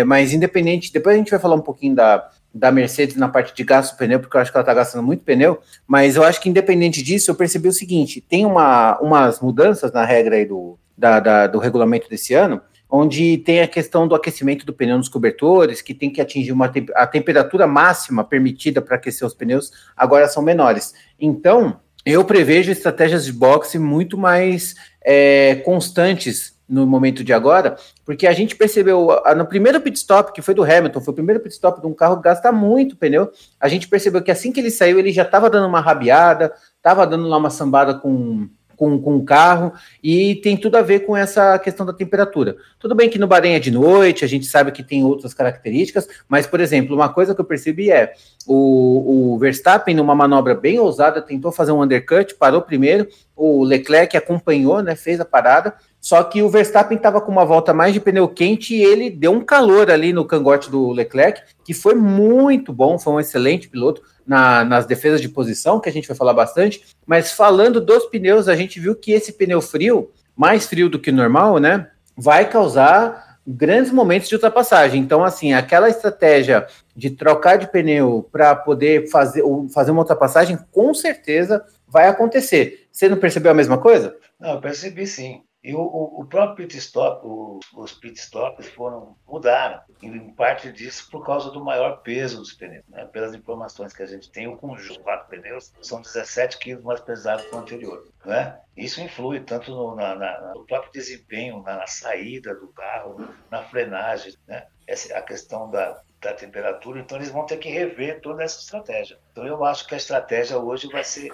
É, 0.00 0.04
mas 0.04 0.32
independente, 0.32 0.92
depois 0.92 1.14
a 1.14 1.18
gente 1.18 1.30
vai 1.30 1.40
falar 1.40 1.56
um 1.56 1.60
pouquinho 1.60 1.94
da, 1.94 2.28
da 2.54 2.70
Mercedes 2.70 3.16
na 3.16 3.28
parte 3.28 3.52
de 3.52 3.64
gasto 3.64 3.96
pneu, 3.96 4.20
porque 4.20 4.36
eu 4.36 4.40
acho 4.40 4.52
que 4.52 4.56
ela 4.56 4.62
está 4.62 4.72
gastando 4.72 5.02
muito 5.02 5.24
pneu, 5.24 5.60
mas 5.86 6.14
eu 6.14 6.22
acho 6.22 6.40
que 6.40 6.48
independente 6.48 7.02
disso, 7.02 7.30
eu 7.30 7.34
percebi 7.34 7.68
o 7.68 7.72
seguinte: 7.72 8.20
tem 8.20 8.46
uma, 8.46 8.96
umas 9.00 9.40
mudanças 9.40 9.90
na 9.92 10.04
regra 10.04 10.36
aí 10.36 10.46
do, 10.46 10.78
da, 10.96 11.18
da, 11.18 11.46
do 11.48 11.58
regulamento 11.58 12.08
desse 12.08 12.32
ano, 12.32 12.60
onde 12.88 13.38
tem 13.38 13.60
a 13.60 13.66
questão 13.66 14.06
do 14.06 14.14
aquecimento 14.14 14.64
do 14.64 14.72
pneu 14.72 14.96
nos 14.96 15.08
cobertores, 15.08 15.82
que 15.82 15.92
tem 15.92 16.10
que 16.10 16.20
atingir 16.20 16.52
uma 16.52 16.72
a 16.94 17.06
temperatura 17.06 17.66
máxima 17.66 18.22
permitida 18.22 18.80
para 18.80 18.96
aquecer 18.96 19.26
os 19.26 19.34
pneus, 19.34 19.72
agora 19.96 20.28
são 20.28 20.42
menores. 20.42 20.94
Então, 21.18 21.80
eu 22.06 22.24
prevejo 22.24 22.70
estratégias 22.70 23.24
de 23.24 23.32
boxe 23.32 23.78
muito 23.78 24.16
mais 24.16 24.76
é, 25.02 25.56
constantes 25.64 26.53
no 26.68 26.86
momento 26.86 27.22
de 27.22 27.32
agora, 27.32 27.76
porque 28.04 28.26
a 28.26 28.32
gente 28.32 28.56
percebeu 28.56 29.08
no 29.36 29.46
primeiro 29.46 29.80
pit 29.80 29.98
stop, 29.98 30.32
que 30.32 30.40
foi 30.40 30.54
do 30.54 30.62
Hamilton, 30.62 31.00
foi 31.00 31.12
o 31.12 31.14
primeiro 31.14 31.40
pit 31.40 31.54
stop 31.54 31.80
de 31.80 31.86
um 31.86 31.92
carro 31.92 32.16
que 32.16 32.22
gasta 32.22 32.50
muito 32.50 32.96
pneu, 32.96 33.30
a 33.60 33.68
gente 33.68 33.88
percebeu 33.88 34.22
que 34.22 34.30
assim 34.30 34.50
que 34.50 34.60
ele 34.60 34.70
saiu, 34.70 34.98
ele 34.98 35.12
já 35.12 35.22
estava 35.22 35.50
dando 35.50 35.66
uma 35.66 35.80
rabiada, 35.80 36.52
estava 36.76 37.06
dando 37.06 37.28
lá 37.28 37.36
uma 37.36 37.50
sambada 37.50 37.94
com 37.94 38.48
com, 38.76 39.00
com 39.00 39.16
o 39.16 39.24
carro, 39.24 39.72
e 40.02 40.36
tem 40.36 40.56
tudo 40.56 40.76
a 40.76 40.82
ver 40.82 41.00
com 41.00 41.16
essa 41.16 41.58
questão 41.58 41.86
da 41.86 41.92
temperatura. 41.92 42.56
Tudo 42.78 42.94
bem 42.94 43.08
que 43.08 43.18
no 43.18 43.26
Bahrein 43.26 43.54
é 43.54 43.58
de 43.58 43.70
noite, 43.70 44.24
a 44.24 44.28
gente 44.28 44.46
sabe 44.46 44.72
que 44.72 44.82
tem 44.82 45.04
outras 45.04 45.34
características, 45.34 46.08
mas, 46.28 46.46
por 46.46 46.60
exemplo, 46.60 46.94
uma 46.94 47.08
coisa 47.08 47.34
que 47.34 47.40
eu 47.40 47.44
percebi 47.44 47.90
é 47.90 48.12
o, 48.46 49.34
o 49.34 49.38
Verstappen, 49.38 49.94
numa 49.94 50.14
manobra 50.14 50.54
bem 50.54 50.78
ousada, 50.78 51.22
tentou 51.22 51.52
fazer 51.52 51.72
um 51.72 51.82
undercut, 51.82 52.34
parou 52.34 52.62
primeiro, 52.62 53.08
o 53.36 53.64
Leclerc 53.64 54.16
acompanhou, 54.16 54.82
né, 54.82 54.94
fez 54.94 55.20
a 55.20 55.24
parada, 55.24 55.74
só 56.04 56.22
que 56.22 56.42
o 56.42 56.50
Verstappen 56.50 56.98
estava 56.98 57.18
com 57.18 57.32
uma 57.32 57.46
volta 57.46 57.72
mais 57.72 57.94
de 57.94 57.98
pneu 57.98 58.28
quente 58.28 58.74
e 58.74 58.84
ele 58.84 59.08
deu 59.08 59.32
um 59.32 59.40
calor 59.40 59.90
ali 59.90 60.12
no 60.12 60.26
cangote 60.26 60.70
do 60.70 60.90
Leclerc, 60.90 61.40
que 61.64 61.72
foi 61.72 61.94
muito 61.94 62.74
bom, 62.74 62.98
foi 62.98 63.14
um 63.14 63.20
excelente 63.20 63.70
piloto 63.70 64.02
na, 64.26 64.66
nas 64.66 64.84
defesas 64.84 65.18
de 65.18 65.30
posição, 65.30 65.80
que 65.80 65.88
a 65.88 65.92
gente 65.92 66.06
vai 66.06 66.14
falar 66.14 66.34
bastante, 66.34 66.84
mas 67.06 67.32
falando 67.32 67.80
dos 67.80 68.04
pneus, 68.04 68.48
a 68.48 68.54
gente 68.54 68.78
viu 68.78 68.94
que 68.94 69.12
esse 69.12 69.32
pneu 69.32 69.62
frio, 69.62 70.10
mais 70.36 70.66
frio 70.66 70.90
do 70.90 70.98
que 70.98 71.10
normal, 71.10 71.56
né, 71.56 71.88
vai 72.14 72.50
causar 72.50 73.38
grandes 73.46 73.90
momentos 73.90 74.28
de 74.28 74.34
ultrapassagem. 74.34 75.00
Então, 75.00 75.24
assim, 75.24 75.54
aquela 75.54 75.88
estratégia 75.88 76.66
de 76.94 77.08
trocar 77.08 77.56
de 77.56 77.66
pneu 77.66 78.28
para 78.30 78.54
poder 78.54 79.08
fazer, 79.08 79.42
fazer 79.72 79.90
uma 79.90 80.02
ultrapassagem, 80.02 80.58
com 80.70 80.92
certeza 80.92 81.64
vai 81.88 82.08
acontecer. 82.08 82.88
Você 82.92 83.08
não 83.08 83.16
percebeu 83.16 83.50
a 83.50 83.54
mesma 83.54 83.78
coisa? 83.78 84.14
Não, 84.38 84.50
eu 84.50 84.60
percebi 84.60 85.06
sim. 85.06 85.40
E 85.64 85.74
o, 85.74 85.80
o 85.80 86.26
próprio 86.26 86.68
pit 86.68 86.76
stop, 86.76 87.26
o, 87.26 87.58
os 87.74 87.94
pit 87.94 88.20
stops 88.20 88.68
foram, 88.68 89.16
mudaram, 89.26 89.80
em 90.02 90.28
parte 90.34 90.70
disso 90.70 91.08
por 91.10 91.24
causa 91.24 91.50
do 91.50 91.64
maior 91.64 92.02
peso 92.02 92.36
dos 92.36 92.52
pneus. 92.52 92.84
Né? 92.86 93.06
Pelas 93.06 93.34
informações 93.34 93.94
que 93.94 94.02
a 94.02 94.06
gente 94.06 94.30
tem, 94.30 94.46
o 94.46 94.58
conjunto 94.58 94.98
de 94.98 95.02
quatro 95.02 95.26
pneus 95.26 95.72
são 95.80 96.02
17 96.02 96.58
quilos 96.58 96.84
mais 96.84 97.00
pesados 97.00 97.46
que 97.46 97.54
o 97.54 97.58
anterior. 97.58 98.06
Né? 98.26 98.60
Isso 98.76 99.00
influi 99.00 99.40
tanto 99.40 99.70
no, 99.70 99.94
na, 99.94 100.14
na, 100.14 100.52
no 100.52 100.66
próprio 100.66 100.92
desempenho, 100.92 101.62
na, 101.62 101.78
na, 101.78 101.86
saída 101.86 102.54
do 102.54 102.68
carro, 102.68 103.26
na 103.50 103.62
frenagem, 103.62 104.34
né? 104.46 104.66
Essa, 104.86 105.16
a 105.16 105.22
questão 105.22 105.70
da, 105.70 105.98
da 106.20 106.34
temperatura, 106.34 107.00
então 107.00 107.16
eles 107.16 107.30
vão 107.30 107.46
ter 107.46 107.56
que 107.56 107.70
rever 107.70 108.20
toda 108.20 108.44
essa 108.44 108.60
estratégia. 108.60 109.18
Então 109.32 109.46
eu 109.46 109.64
acho 109.64 109.86
que 109.86 109.94
a 109.94 109.96
estratégia 109.96 110.58
hoje 110.58 110.88
vai 110.88 111.04
ser 111.04 111.32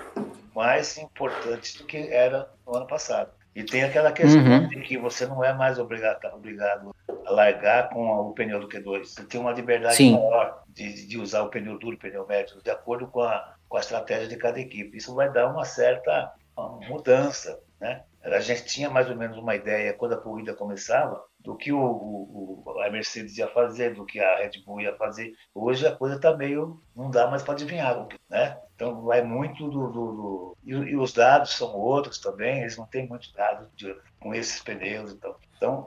mais 0.54 0.96
importante 0.98 1.78
do 1.78 1.84
que 1.84 1.96
era 1.96 2.48
no 2.64 2.76
ano 2.76 2.86
passado. 2.86 3.39
E 3.54 3.64
tem 3.64 3.82
aquela 3.82 4.12
questão 4.12 4.42
uhum. 4.42 4.68
de 4.68 4.80
que 4.80 4.96
você 4.96 5.26
não 5.26 5.42
é 5.44 5.52
mais 5.52 5.78
obrigado, 5.78 6.24
obrigado 6.32 6.94
a 7.26 7.30
largar 7.30 7.90
com 7.90 8.28
o 8.28 8.32
pneu 8.32 8.60
do 8.60 8.68
Q2. 8.68 9.04
Você 9.04 9.24
tem 9.24 9.40
uma 9.40 9.52
liberdade 9.52 9.96
Sim. 9.96 10.12
maior 10.12 10.62
de, 10.68 11.06
de 11.06 11.18
usar 11.18 11.42
o 11.42 11.48
pneu 11.48 11.78
duro, 11.78 11.96
o 11.96 11.98
pneu 11.98 12.26
médio, 12.26 12.62
de 12.62 12.70
acordo 12.70 13.08
com 13.08 13.22
a, 13.22 13.54
com 13.68 13.76
a 13.76 13.80
estratégia 13.80 14.28
de 14.28 14.36
cada 14.36 14.60
equipe. 14.60 14.96
Isso 14.96 15.14
vai 15.14 15.32
dar 15.32 15.48
uma 15.48 15.64
certa 15.64 16.32
mudança, 16.88 17.58
né? 17.80 18.02
A 18.22 18.40
gente 18.40 18.66
tinha 18.66 18.90
mais 18.90 19.09
ou 19.09 19.16
menos 19.16 19.38
uma 19.38 19.54
ideia 19.54 19.94
quando 19.94 20.12
a 20.12 20.20
corrida 20.20 20.54
começava 20.54 21.24
do 21.38 21.56
que 21.56 21.72
o, 21.72 21.80
o, 21.80 22.80
a 22.85 22.90
Mercedes 22.90 23.38
ia 23.38 23.48
fazer, 23.48 23.94
do 23.94 24.04
que 24.04 24.20
a 24.20 24.37
Red 24.37 24.62
Bull 24.64 24.83
ia 24.83 24.94
fazer. 24.96 25.33
Hoje 25.54 25.87
a 25.87 25.96
coisa 25.96 26.16
está 26.16 26.37
meio. 26.37 26.83
não 26.94 27.11
dá 27.11 27.30
mais 27.30 27.42
para 27.42 27.54
adivinhar, 27.54 28.06
né? 28.28 28.59
Então 28.74 29.02
vai 29.02 29.22
muito 29.22 29.68
do. 29.70 29.87
do, 29.88 30.12
do 30.12 30.56
e, 30.62 30.72
e, 30.72 30.96
os 30.96 31.12
dados 31.14 31.56
são 31.56 31.74
outros 31.74 32.18
também, 32.18 32.61
eles 32.61 32.76
não 32.76 32.87
têm 32.87 33.09
muitos 33.09 33.33
dados 33.33 33.68
de, 33.74 33.96
com 34.20 34.35
esses 34.35 34.62
pneus. 34.62 35.12
Então, 35.12 35.35
então 35.60 35.86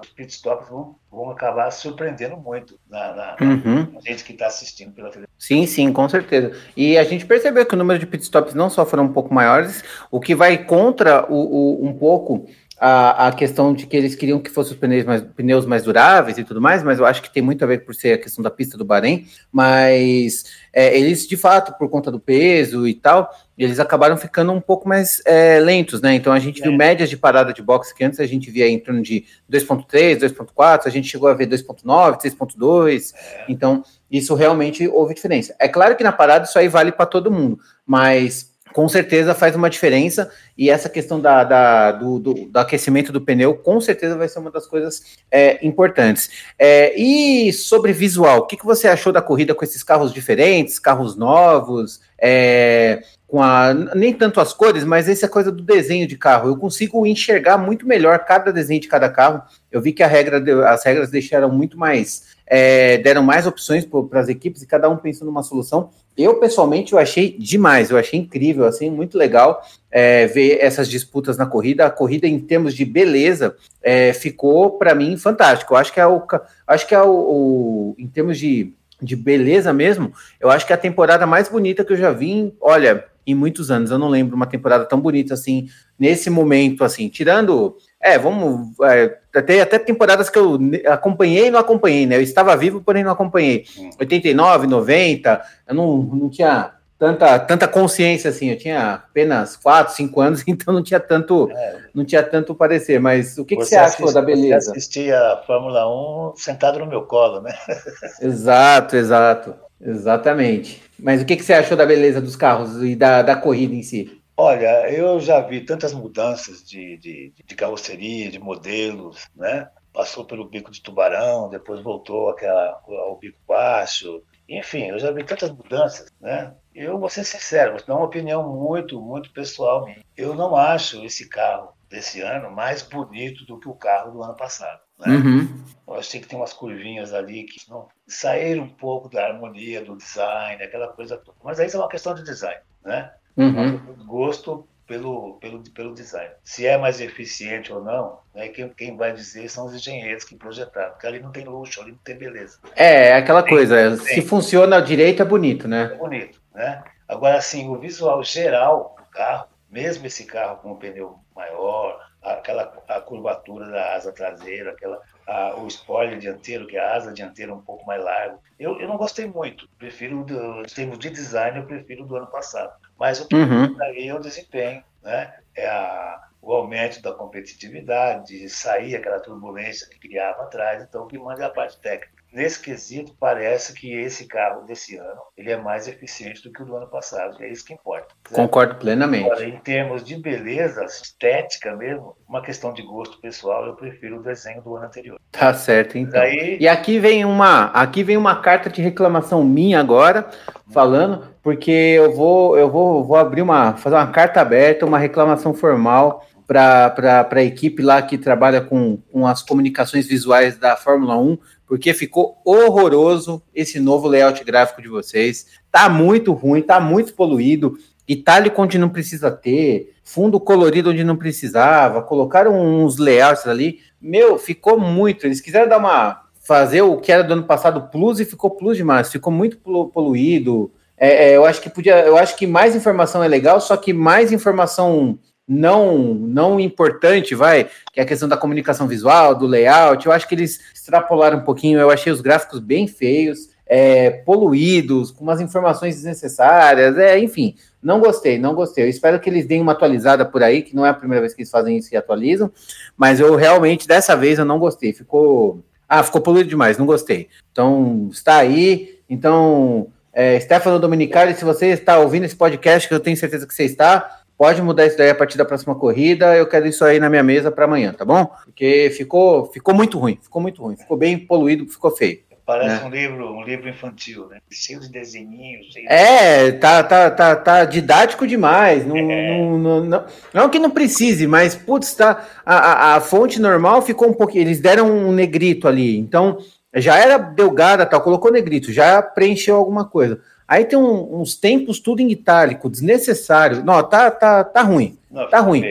os 0.00 0.08
pitstops 0.08 0.70
vão, 0.70 0.96
vão 1.12 1.28
acabar 1.28 1.70
surpreendendo 1.70 2.38
muito 2.38 2.80
na, 2.88 3.12
na, 3.12 3.36
uhum. 3.38 3.92
na 3.92 4.00
gente 4.00 4.24
que 4.24 4.32
está 4.32 4.46
assistindo 4.46 4.92
pela 4.92 5.10
televisão. 5.10 5.28
Sim, 5.38 5.66
sim, 5.66 5.92
com 5.92 6.08
certeza. 6.08 6.56
E 6.74 6.96
a 6.96 7.04
gente 7.04 7.26
percebeu 7.26 7.66
que 7.66 7.74
o 7.74 7.76
número 7.76 7.98
de 7.98 8.06
pitstops 8.06 8.54
não 8.54 8.70
só 8.70 8.86
foram 8.86 9.04
um 9.04 9.12
pouco 9.12 9.34
maiores, 9.34 9.84
o 10.10 10.18
que 10.20 10.34
vai 10.34 10.64
contra 10.64 11.30
o, 11.30 11.82
o 11.82 11.86
um 11.86 11.92
pouco 11.92 12.48
a, 12.82 13.28
a 13.28 13.32
questão 13.32 13.74
de 13.74 13.86
que 13.86 13.94
eles 13.94 14.14
queriam 14.14 14.38
que 14.38 14.48
fossem 14.48 14.72
os 14.72 14.78
pneus 14.78 15.04
mais, 15.04 15.20
pneus 15.20 15.66
mais 15.66 15.82
duráveis 15.82 16.38
e 16.38 16.44
tudo 16.44 16.62
mais, 16.62 16.82
mas 16.82 16.98
eu 16.98 17.04
acho 17.04 17.20
que 17.20 17.30
tem 17.30 17.42
muito 17.42 17.62
a 17.62 17.66
ver 17.66 17.84
por 17.84 17.94
ser 17.94 18.14
a 18.14 18.18
questão 18.18 18.42
da 18.42 18.50
pista 18.50 18.78
do 18.78 18.86
Bahrein, 18.86 19.26
mas 19.52 20.44
é, 20.72 20.98
eles, 20.98 21.28
de 21.28 21.36
fato, 21.36 21.76
por 21.76 21.90
conta 21.90 22.10
do 22.10 22.18
peso 22.18 22.88
e 22.88 22.94
tal, 22.94 23.30
eles 23.58 23.78
acabaram 23.78 24.16
ficando 24.16 24.50
um 24.50 24.62
pouco 24.62 24.88
mais 24.88 25.20
é, 25.26 25.60
lentos, 25.60 26.00
né? 26.00 26.14
Então 26.14 26.32
a 26.32 26.38
gente 26.38 26.62
é. 26.62 26.64
viu 26.64 26.72
médias 26.72 27.10
de 27.10 27.18
parada 27.18 27.52
de 27.52 27.60
boxe 27.60 27.94
que 27.94 28.02
antes 28.02 28.18
a 28.18 28.24
gente 28.24 28.50
via 28.50 28.66
em 28.66 28.78
torno 28.78 29.02
de 29.02 29.26
2.3, 29.52 30.20
2.4, 30.20 30.86
a 30.86 30.90
gente 30.90 31.06
chegou 31.06 31.28
a 31.28 31.34
ver 31.34 31.48
2.9, 31.48 32.18
3.2, 32.18 33.12
então 33.46 33.84
isso 34.10 34.34
realmente 34.34 34.88
houve 34.88 35.12
diferença. 35.12 35.54
É 35.58 35.68
claro 35.68 35.94
que 35.96 36.02
na 36.02 36.12
parada 36.12 36.46
isso 36.46 36.58
aí 36.58 36.66
vale 36.66 36.92
para 36.92 37.04
todo 37.04 37.30
mundo, 37.30 37.58
mas 37.86 38.50
com 38.72 38.88
certeza 38.88 39.34
faz 39.34 39.54
uma 39.54 39.70
diferença 39.70 40.30
e 40.56 40.70
essa 40.70 40.88
questão 40.88 41.20
da, 41.20 41.44
da 41.44 41.92
do, 41.92 42.18
do, 42.18 42.34
do, 42.46 42.58
aquecimento 42.58 43.12
do 43.12 43.20
pneu 43.20 43.54
com 43.54 43.80
certeza 43.80 44.16
vai 44.16 44.28
ser 44.28 44.38
uma 44.38 44.50
das 44.50 44.66
coisas 44.66 45.02
é, 45.30 45.64
importantes. 45.66 46.30
É, 46.58 46.98
e 46.98 47.52
sobre 47.52 47.92
visual, 47.92 48.40
o 48.40 48.46
que, 48.46 48.56
que 48.56 48.64
você 48.64 48.88
achou 48.88 49.12
da 49.12 49.22
corrida 49.22 49.54
com 49.54 49.64
esses 49.64 49.82
carros 49.82 50.12
diferentes, 50.12 50.78
carros 50.78 51.16
novos, 51.16 52.00
é, 52.20 53.02
com 53.30 53.40
a, 53.40 53.72
nem 53.94 54.12
tanto 54.12 54.40
as 54.40 54.52
cores, 54.52 54.82
mas 54.82 55.08
essa 55.08 55.28
coisa 55.28 55.52
do 55.52 55.62
desenho 55.62 56.04
de 56.04 56.16
carro. 56.16 56.48
Eu 56.48 56.56
consigo 56.56 57.06
enxergar 57.06 57.56
muito 57.56 57.86
melhor 57.86 58.18
cada 58.24 58.52
desenho 58.52 58.80
de 58.80 58.88
cada 58.88 59.08
carro. 59.08 59.40
Eu 59.70 59.80
vi 59.80 59.92
que 59.92 60.02
a 60.02 60.08
regra, 60.08 60.68
as 60.68 60.84
regras 60.84 61.10
deixaram 61.10 61.48
muito 61.48 61.78
mais, 61.78 62.36
é, 62.44 62.98
deram 62.98 63.22
mais 63.22 63.46
opções 63.46 63.86
para 63.86 64.18
as 64.18 64.28
equipes 64.28 64.62
e 64.62 64.66
cada 64.66 64.90
um 64.90 64.96
pensou 64.96 65.24
numa 65.24 65.44
solução. 65.44 65.90
Eu, 66.18 66.40
pessoalmente, 66.40 66.92
eu 66.92 66.98
achei 66.98 67.36
demais, 67.38 67.90
eu 67.90 67.96
achei 67.96 68.18
incrível, 68.18 68.64
assim, 68.64 68.90
muito 68.90 69.16
legal 69.16 69.62
é, 69.92 70.26
ver 70.26 70.58
essas 70.60 70.88
disputas 70.88 71.36
na 71.36 71.46
corrida. 71.46 71.86
A 71.86 71.90
corrida, 71.90 72.26
em 72.26 72.40
termos 72.40 72.74
de 72.74 72.84
beleza, 72.84 73.54
é, 73.80 74.12
ficou, 74.12 74.72
para 74.72 74.92
mim, 74.92 75.16
fantástico. 75.16 75.74
Eu 75.74 75.78
acho 75.78 75.92
que 75.92 76.00
é 76.00 76.06
o, 76.06 76.20
acho 76.66 76.86
que 76.86 76.96
é 76.96 77.00
o, 77.00 77.12
o, 77.12 77.94
em 77.96 78.08
termos 78.08 78.40
de, 78.40 78.74
de 79.00 79.14
beleza 79.14 79.72
mesmo, 79.72 80.12
eu 80.40 80.50
acho 80.50 80.66
que 80.66 80.72
é 80.72 80.74
a 80.74 80.78
temporada 80.78 81.26
mais 81.26 81.48
bonita 81.48 81.84
que 81.84 81.92
eu 81.92 81.96
já 81.96 82.10
vi, 82.10 82.52
olha, 82.60 83.04
em 83.30 83.34
muitos 83.34 83.70
anos. 83.70 83.90
Eu 83.90 83.98
não 83.98 84.08
lembro 84.08 84.36
uma 84.36 84.46
temporada 84.46 84.84
tão 84.84 85.00
bonita 85.00 85.34
assim, 85.34 85.68
nesse 85.98 86.30
momento, 86.30 86.84
assim, 86.84 87.08
tirando 87.08 87.76
é, 88.02 88.18
vamos. 88.18 88.68
É, 88.82 89.08
tem 89.42 89.60
até 89.60 89.78
temporadas 89.78 90.30
que 90.30 90.38
eu 90.38 90.58
acompanhei 90.86 91.48
e 91.48 91.50
não 91.50 91.60
acompanhei, 91.60 92.06
né? 92.06 92.16
Eu 92.16 92.22
estava 92.22 92.56
vivo, 92.56 92.80
porém 92.80 93.04
não 93.04 93.12
acompanhei. 93.12 93.66
89, 93.98 94.66
hum. 94.66 94.70
90, 94.70 95.42
eu 95.68 95.74
não, 95.74 95.98
não 95.98 96.30
tinha 96.30 96.72
tanta, 96.98 97.38
tanta 97.40 97.68
consciência 97.68 98.30
assim. 98.30 98.50
Eu 98.50 98.56
tinha 98.56 98.94
apenas 98.94 99.54
4, 99.56 99.94
5 99.94 100.20
anos, 100.20 100.42
então 100.48 100.72
não 100.72 100.82
tinha 100.82 100.98
tanto, 100.98 101.50
é. 101.52 101.78
não 101.94 102.02
tinha 102.02 102.22
tanto 102.22 102.54
parecer. 102.54 102.98
Mas 102.98 103.36
o 103.36 103.44
que, 103.44 103.54
que 103.54 103.66
você, 103.66 103.76
achou 103.76 104.10
da 104.10 104.22
beleza? 104.22 104.70
Você 104.70 104.78
assistia 104.78 105.18
a 105.18 105.42
Fórmula 105.46 105.86
1 106.32 106.36
sentado 106.36 106.78
no 106.78 106.86
meu 106.86 107.02
colo, 107.02 107.42
né? 107.42 107.54
exato, 108.22 108.96
exato. 108.96 109.54
Exatamente. 109.80 110.82
Mas 110.98 111.22
o 111.22 111.24
que, 111.24 111.36
que 111.36 111.42
você 111.42 111.54
achou 111.54 111.76
da 111.76 111.86
beleza 111.86 112.20
dos 112.20 112.36
carros 112.36 112.82
e 112.82 112.94
da, 112.94 113.22
da 113.22 113.36
corrida 113.36 113.74
em 113.74 113.82
si? 113.82 114.20
Olha, 114.36 114.90
eu 114.90 115.20
já 115.20 115.40
vi 115.40 115.60
tantas 115.60 115.92
mudanças 115.92 116.62
de, 116.62 116.96
de, 116.96 117.32
de 117.44 117.54
carroceria, 117.54 118.30
de 118.30 118.38
modelos, 118.38 119.26
né? 119.34 119.68
Passou 119.92 120.24
pelo 120.24 120.48
bico 120.48 120.70
de 120.70 120.80
tubarão, 120.80 121.50
depois 121.50 121.82
voltou 121.82 122.30
aquela, 122.30 122.80
ao 122.86 123.18
bico 123.18 123.38
baixo. 123.46 124.22
Enfim, 124.48 124.86
eu 124.88 124.98
já 124.98 125.10
vi 125.10 125.24
tantas 125.24 125.50
mudanças, 125.50 126.08
né? 126.20 126.54
Eu 126.74 126.98
vou 126.98 127.10
ser 127.10 127.24
sincero, 127.24 127.72
vou 127.76 127.86
dar 127.86 127.96
uma 127.96 128.06
opinião 128.06 128.48
muito, 128.48 129.00
muito 129.00 129.30
pessoal 129.32 129.84
minha. 129.84 130.02
Eu 130.16 130.34
não 130.34 130.56
acho 130.56 131.04
esse 131.04 131.28
carro 131.28 131.74
desse 131.90 132.20
ano 132.20 132.50
mais 132.50 132.82
bonito 132.82 133.44
do 133.44 133.58
que 133.58 133.68
o 133.68 133.74
carro 133.74 134.12
do 134.12 134.22
ano 134.22 134.34
passado. 134.34 134.80
Né? 135.00 135.16
Uhum. 135.16 135.64
Eu 135.88 135.94
achei 135.94 136.20
que 136.20 136.28
tem 136.28 136.38
umas 136.38 136.52
curvinhas 136.52 137.12
ali 137.12 137.44
que 137.44 137.68
não 137.68 137.88
saíram 138.06 138.64
um 138.64 138.68
pouco 138.68 139.08
da 139.08 139.26
harmonia 139.26 139.84
do 139.84 139.96
design, 139.96 140.62
aquela 140.62 140.88
coisa 140.88 141.16
toda. 141.16 141.36
Mas 141.42 141.58
aí 141.58 141.66
isso 141.66 141.76
é 141.76 141.80
uma 141.80 141.88
questão 141.88 142.14
de 142.14 142.22
design, 142.22 142.60
né? 142.84 143.10
Uhum. 143.36 143.78
Gosto 144.06 144.68
pelo, 144.90 145.34
pelo, 145.34 145.62
pelo 145.70 145.94
design. 145.94 146.32
Se 146.42 146.66
é 146.66 146.76
mais 146.76 147.00
eficiente 147.00 147.72
ou 147.72 147.82
não, 147.82 148.18
né, 148.34 148.48
quem, 148.48 148.68
quem 148.70 148.96
vai 148.96 149.12
dizer 149.12 149.48
são 149.48 149.66
os 149.66 149.74
engenheiros 149.74 150.24
que 150.24 150.34
projetaram, 150.34 150.90
porque 150.90 151.06
ali 151.06 151.20
não 151.20 151.30
tem 151.30 151.44
luxo, 151.44 151.80
ali 151.80 151.92
não 151.92 151.98
tem 151.98 152.18
beleza. 152.18 152.58
É, 152.74 153.10
é 153.10 153.14
aquela 153.14 153.42
tem, 153.42 153.54
coisa, 153.54 153.96
tem. 153.96 153.98
se 153.98 154.22
funciona 154.22 154.82
direito 154.82 155.22
é 155.22 155.24
bonito, 155.24 155.68
né? 155.68 155.90
É 155.92 155.96
bonito, 155.96 156.42
né? 156.52 156.82
Agora, 157.06 157.36
assim, 157.36 157.68
o 157.68 157.78
visual 157.78 158.22
geral 158.24 158.96
do 158.98 159.04
carro, 159.10 159.46
mesmo 159.70 160.06
esse 160.06 160.24
carro 160.24 160.56
com 160.56 160.72
um 160.72 160.76
pneu 160.76 161.20
maior, 161.36 162.09
aquela 162.22 162.72
a 162.88 163.00
curvatura 163.00 163.70
da 163.70 163.94
asa 163.94 164.12
traseira, 164.12 164.72
aquela, 164.72 165.00
a, 165.26 165.56
o 165.56 165.66
spoiler 165.66 166.18
dianteiro, 166.18 166.66
que 166.66 166.76
é 166.76 166.80
a 166.80 166.94
asa 166.94 167.12
dianteira 167.12 167.54
um 167.54 167.60
pouco 167.60 167.86
mais 167.86 168.02
largo. 168.02 168.42
Eu, 168.58 168.78
eu 168.80 168.88
não 168.88 168.96
gostei 168.96 169.26
muito. 169.26 169.68
Prefiro, 169.78 170.24
do, 170.24 170.62
em 170.62 170.66
termos 170.66 170.98
de 170.98 171.10
design, 171.10 171.58
eu 171.58 171.66
prefiro 171.66 172.04
do 172.04 172.16
ano 172.16 172.26
passado. 172.26 172.72
Mas 172.98 173.20
o 173.20 173.26
que 173.26 173.36
uhum. 173.36 173.76
aí 173.82 174.08
é 174.08 174.14
o 174.14 174.20
desempenho, 174.20 174.82
né? 175.02 175.34
É 175.54 175.66
a, 175.66 176.28
o 176.42 176.52
aumento 176.52 177.02
da 177.02 177.12
competitividade, 177.12 178.48
sair 178.48 178.96
aquela 178.96 179.20
turbulência 179.20 179.88
que 179.88 179.98
criava 179.98 180.42
atrás. 180.42 180.82
Então, 180.82 181.04
o 181.04 181.06
que 181.06 181.18
manda 181.18 181.42
é 181.42 181.46
a 181.46 181.50
parte 181.50 181.78
técnica 181.80 182.19
nesse 182.32 182.60
quesito, 182.60 183.14
parece 183.18 183.72
que 183.74 183.92
esse 183.92 184.26
carro 184.26 184.64
desse 184.64 184.96
ano 184.96 185.20
ele 185.36 185.50
é 185.50 185.56
mais 185.56 185.88
eficiente 185.88 186.42
do 186.42 186.52
que 186.52 186.62
o 186.62 186.66
do 186.66 186.76
ano 186.76 186.86
passado. 186.86 187.42
É 187.42 187.48
isso 187.48 187.64
que 187.64 187.72
importa. 187.72 188.14
Certo? 188.28 188.40
Concordo 188.40 188.74
plenamente. 188.76 189.26
Agora, 189.26 189.44
em 189.44 189.58
termos 189.58 190.04
de 190.04 190.16
beleza, 190.16 190.84
estética 190.84 191.74
mesmo, 191.76 192.16
uma 192.28 192.42
questão 192.42 192.72
de 192.72 192.82
gosto 192.82 193.20
pessoal, 193.20 193.66
eu 193.66 193.74
prefiro 193.74 194.18
o 194.18 194.22
desenho 194.22 194.62
do 194.62 194.76
ano 194.76 194.86
anterior. 194.86 195.18
Tá 195.32 195.52
certo, 195.54 195.98
então. 195.98 196.20
Daí... 196.20 196.58
E 196.60 196.68
aqui 196.68 196.98
vem 196.98 197.24
uma, 197.24 197.66
aqui 197.66 198.02
vem 198.02 198.16
uma 198.16 198.40
carta 198.40 198.70
de 198.70 198.80
reclamação 198.80 199.44
minha 199.44 199.80
agora, 199.80 200.28
falando, 200.70 201.34
porque 201.42 201.70
eu 201.70 202.14
vou, 202.14 202.56
eu 202.58 202.70
vou, 202.70 203.04
vou 203.04 203.16
abrir 203.16 203.42
uma, 203.42 203.76
fazer 203.76 203.96
uma 203.96 204.10
carta 204.10 204.40
aberta, 204.40 204.86
uma 204.86 204.98
reclamação 204.98 205.54
formal 205.54 206.26
para 206.50 207.28
a 207.30 207.42
equipe 207.44 207.80
lá 207.80 208.02
que 208.02 208.18
trabalha 208.18 208.60
com, 208.60 208.96
com 209.12 209.24
as 209.24 209.40
comunicações 209.40 210.08
visuais 210.08 210.58
da 210.58 210.76
Fórmula 210.76 211.16
1, 211.16 211.38
porque 211.70 211.94
ficou 211.94 212.36
horroroso 212.44 213.40
esse 213.54 213.78
novo 213.78 214.08
layout 214.08 214.42
gráfico 214.42 214.82
de 214.82 214.88
vocês. 214.88 215.46
Tá 215.70 215.88
muito 215.88 216.32
ruim, 216.32 216.62
tá 216.62 216.80
muito 216.80 217.14
poluído, 217.14 217.78
itálico 218.08 218.60
onde 218.60 218.76
não 218.76 218.88
precisa 218.88 219.30
ter, 219.30 219.94
fundo 220.02 220.40
colorido 220.40 220.90
onde 220.90 221.04
não 221.04 221.14
precisava, 221.14 222.02
colocaram 222.02 222.60
uns 222.60 222.98
layouts 222.98 223.46
ali. 223.46 223.78
Meu, 224.02 224.36
ficou 224.36 224.80
muito. 224.80 225.24
Eles 225.24 225.40
quiseram 225.40 225.68
dar 225.68 225.78
uma 225.78 226.22
fazer 226.40 226.82
o 226.82 226.96
que 226.96 227.12
era 227.12 227.22
do 227.22 227.34
ano 227.34 227.44
passado 227.44 227.82
plus 227.82 228.18
e 228.18 228.24
ficou 228.24 228.50
plus 228.50 228.76
demais, 228.76 229.12
ficou 229.12 229.32
muito 229.32 229.56
poluído. 229.58 230.72
É, 230.98 231.28
é, 231.28 231.36
eu 231.36 231.44
acho 231.44 231.60
que 231.60 231.70
podia, 231.70 232.04
eu 232.04 232.16
acho 232.16 232.36
que 232.36 232.48
mais 232.48 232.74
informação 232.74 233.22
é 233.22 233.28
legal, 233.28 233.60
só 233.60 233.76
que 233.76 233.92
mais 233.92 234.32
informação 234.32 235.20
não 235.50 236.14
não 236.14 236.60
importante, 236.60 237.34
vai, 237.34 237.68
que 237.92 237.98
é 237.98 238.04
a 238.04 238.06
questão 238.06 238.28
da 238.28 238.36
comunicação 238.36 238.86
visual, 238.86 239.34
do 239.34 239.48
layout. 239.48 240.06
Eu 240.06 240.12
acho 240.12 240.28
que 240.28 240.34
eles 240.36 240.60
extrapolaram 240.72 241.38
um 241.38 241.42
pouquinho. 241.42 241.80
Eu 241.80 241.90
achei 241.90 242.12
os 242.12 242.20
gráficos 242.20 242.60
bem 242.60 242.86
feios, 242.86 243.48
é, 243.66 244.10
poluídos, 244.10 245.10
com 245.10 245.24
umas 245.24 245.40
informações 245.40 245.96
desnecessárias. 245.96 246.96
É, 246.96 247.18
enfim, 247.18 247.56
não 247.82 247.98
gostei, 247.98 248.38
não 248.38 248.54
gostei. 248.54 248.84
Eu 248.84 248.88
espero 248.88 249.18
que 249.18 249.28
eles 249.28 249.44
deem 249.44 249.60
uma 249.60 249.72
atualizada 249.72 250.24
por 250.24 250.40
aí, 250.40 250.62
que 250.62 250.76
não 250.76 250.86
é 250.86 250.90
a 250.90 250.94
primeira 250.94 251.20
vez 251.20 251.34
que 251.34 251.42
eles 251.42 251.50
fazem 251.50 251.76
isso 251.76 251.92
e 251.92 251.96
atualizam. 251.96 252.52
Mas 252.96 253.18
eu 253.18 253.34
realmente 253.34 253.88
dessa 253.88 254.14
vez 254.14 254.38
eu 254.38 254.44
não 254.44 254.58
gostei. 254.60 254.92
Ficou 254.92 255.64
ah, 255.88 256.04
ficou 256.04 256.20
poluído 256.20 256.48
demais, 256.48 256.78
não 256.78 256.86
gostei. 256.86 257.28
Então, 257.50 258.08
está 258.12 258.36
aí. 258.36 259.00
Então, 259.08 259.88
é, 260.12 260.38
Stefano 260.38 260.78
Dominicali, 260.78 261.34
se 261.34 261.44
você 261.44 261.66
está 261.70 261.98
ouvindo 261.98 262.24
esse 262.24 262.36
podcast, 262.36 262.86
que 262.86 262.94
eu 262.94 263.00
tenho 263.00 263.16
certeza 263.16 263.44
que 263.44 263.52
você 263.52 263.64
está, 263.64 264.19
pode 264.40 264.62
mudar 264.62 264.86
isso 264.86 264.96
daí 264.96 265.10
a 265.10 265.14
partir 265.14 265.36
da 265.36 265.44
próxima 265.44 265.74
corrida. 265.74 266.34
Eu 266.34 266.46
quero 266.46 266.66
isso 266.66 266.82
aí 266.82 266.98
na 266.98 267.10
minha 267.10 267.22
mesa 267.22 267.50
para 267.50 267.66
amanhã, 267.66 267.92
tá 267.92 268.06
bom? 268.06 268.24
Porque 268.46 268.90
ficou, 268.96 269.44
ficou 269.52 269.74
muito 269.74 269.98
ruim, 269.98 270.18
ficou 270.22 270.40
muito 270.40 270.62
ruim, 270.62 270.76
ficou 270.76 270.96
bem 270.96 271.18
poluído, 271.18 271.68
ficou 271.68 271.90
feio. 271.90 272.20
Parece 272.46 272.82
né? 272.82 272.86
um 272.86 272.90
livro, 272.90 273.36
um 273.36 273.44
livro 273.44 273.68
infantil, 273.68 274.28
né? 274.28 274.38
Cheio 274.50 274.80
de 274.80 274.90
desenhinhos. 274.90 275.66
Cheio 275.70 275.86
é, 275.86 276.52
tá, 276.52 276.82
tá, 276.82 277.10
tá, 277.10 277.36
tá 277.36 277.64
didático 277.66 278.26
demais. 278.26 278.86
Não, 278.86 278.96
é. 278.96 279.36
não, 279.36 279.58
não, 279.58 279.84
não, 279.84 280.04
não, 280.32 280.48
que 280.48 280.58
não 280.58 280.70
precise, 280.70 281.26
mas 281.26 281.54
putz, 281.54 281.92
tá. 281.92 282.26
A, 282.42 282.56
a, 282.56 282.96
a, 282.96 283.00
fonte 283.02 283.38
normal 283.38 283.82
ficou 283.82 284.08
um 284.08 284.14
pouquinho. 284.14 284.44
Eles 284.44 284.58
deram 284.58 284.90
um 284.90 285.12
negrito 285.12 285.68
ali, 285.68 285.98
então 285.98 286.38
já 286.74 286.96
era 286.96 287.18
delgada, 287.18 287.84
tal, 287.84 288.00
colocou 288.00 288.32
negrito, 288.32 288.72
já 288.72 289.02
preencheu 289.02 289.54
alguma 289.54 289.84
coisa. 289.84 290.18
Aí 290.50 290.64
tem 290.64 290.76
um, 290.76 291.20
uns 291.20 291.36
tempos 291.36 291.78
tudo 291.78 292.02
em 292.02 292.10
itálico, 292.10 292.68
desnecessário. 292.68 293.64
Não, 293.64 293.80
tá, 293.84 294.10
tá, 294.10 294.42
tá 294.42 294.62
ruim. 294.62 294.98
Não, 295.08 295.30
tá 295.30 295.38
ruim. 295.38 295.62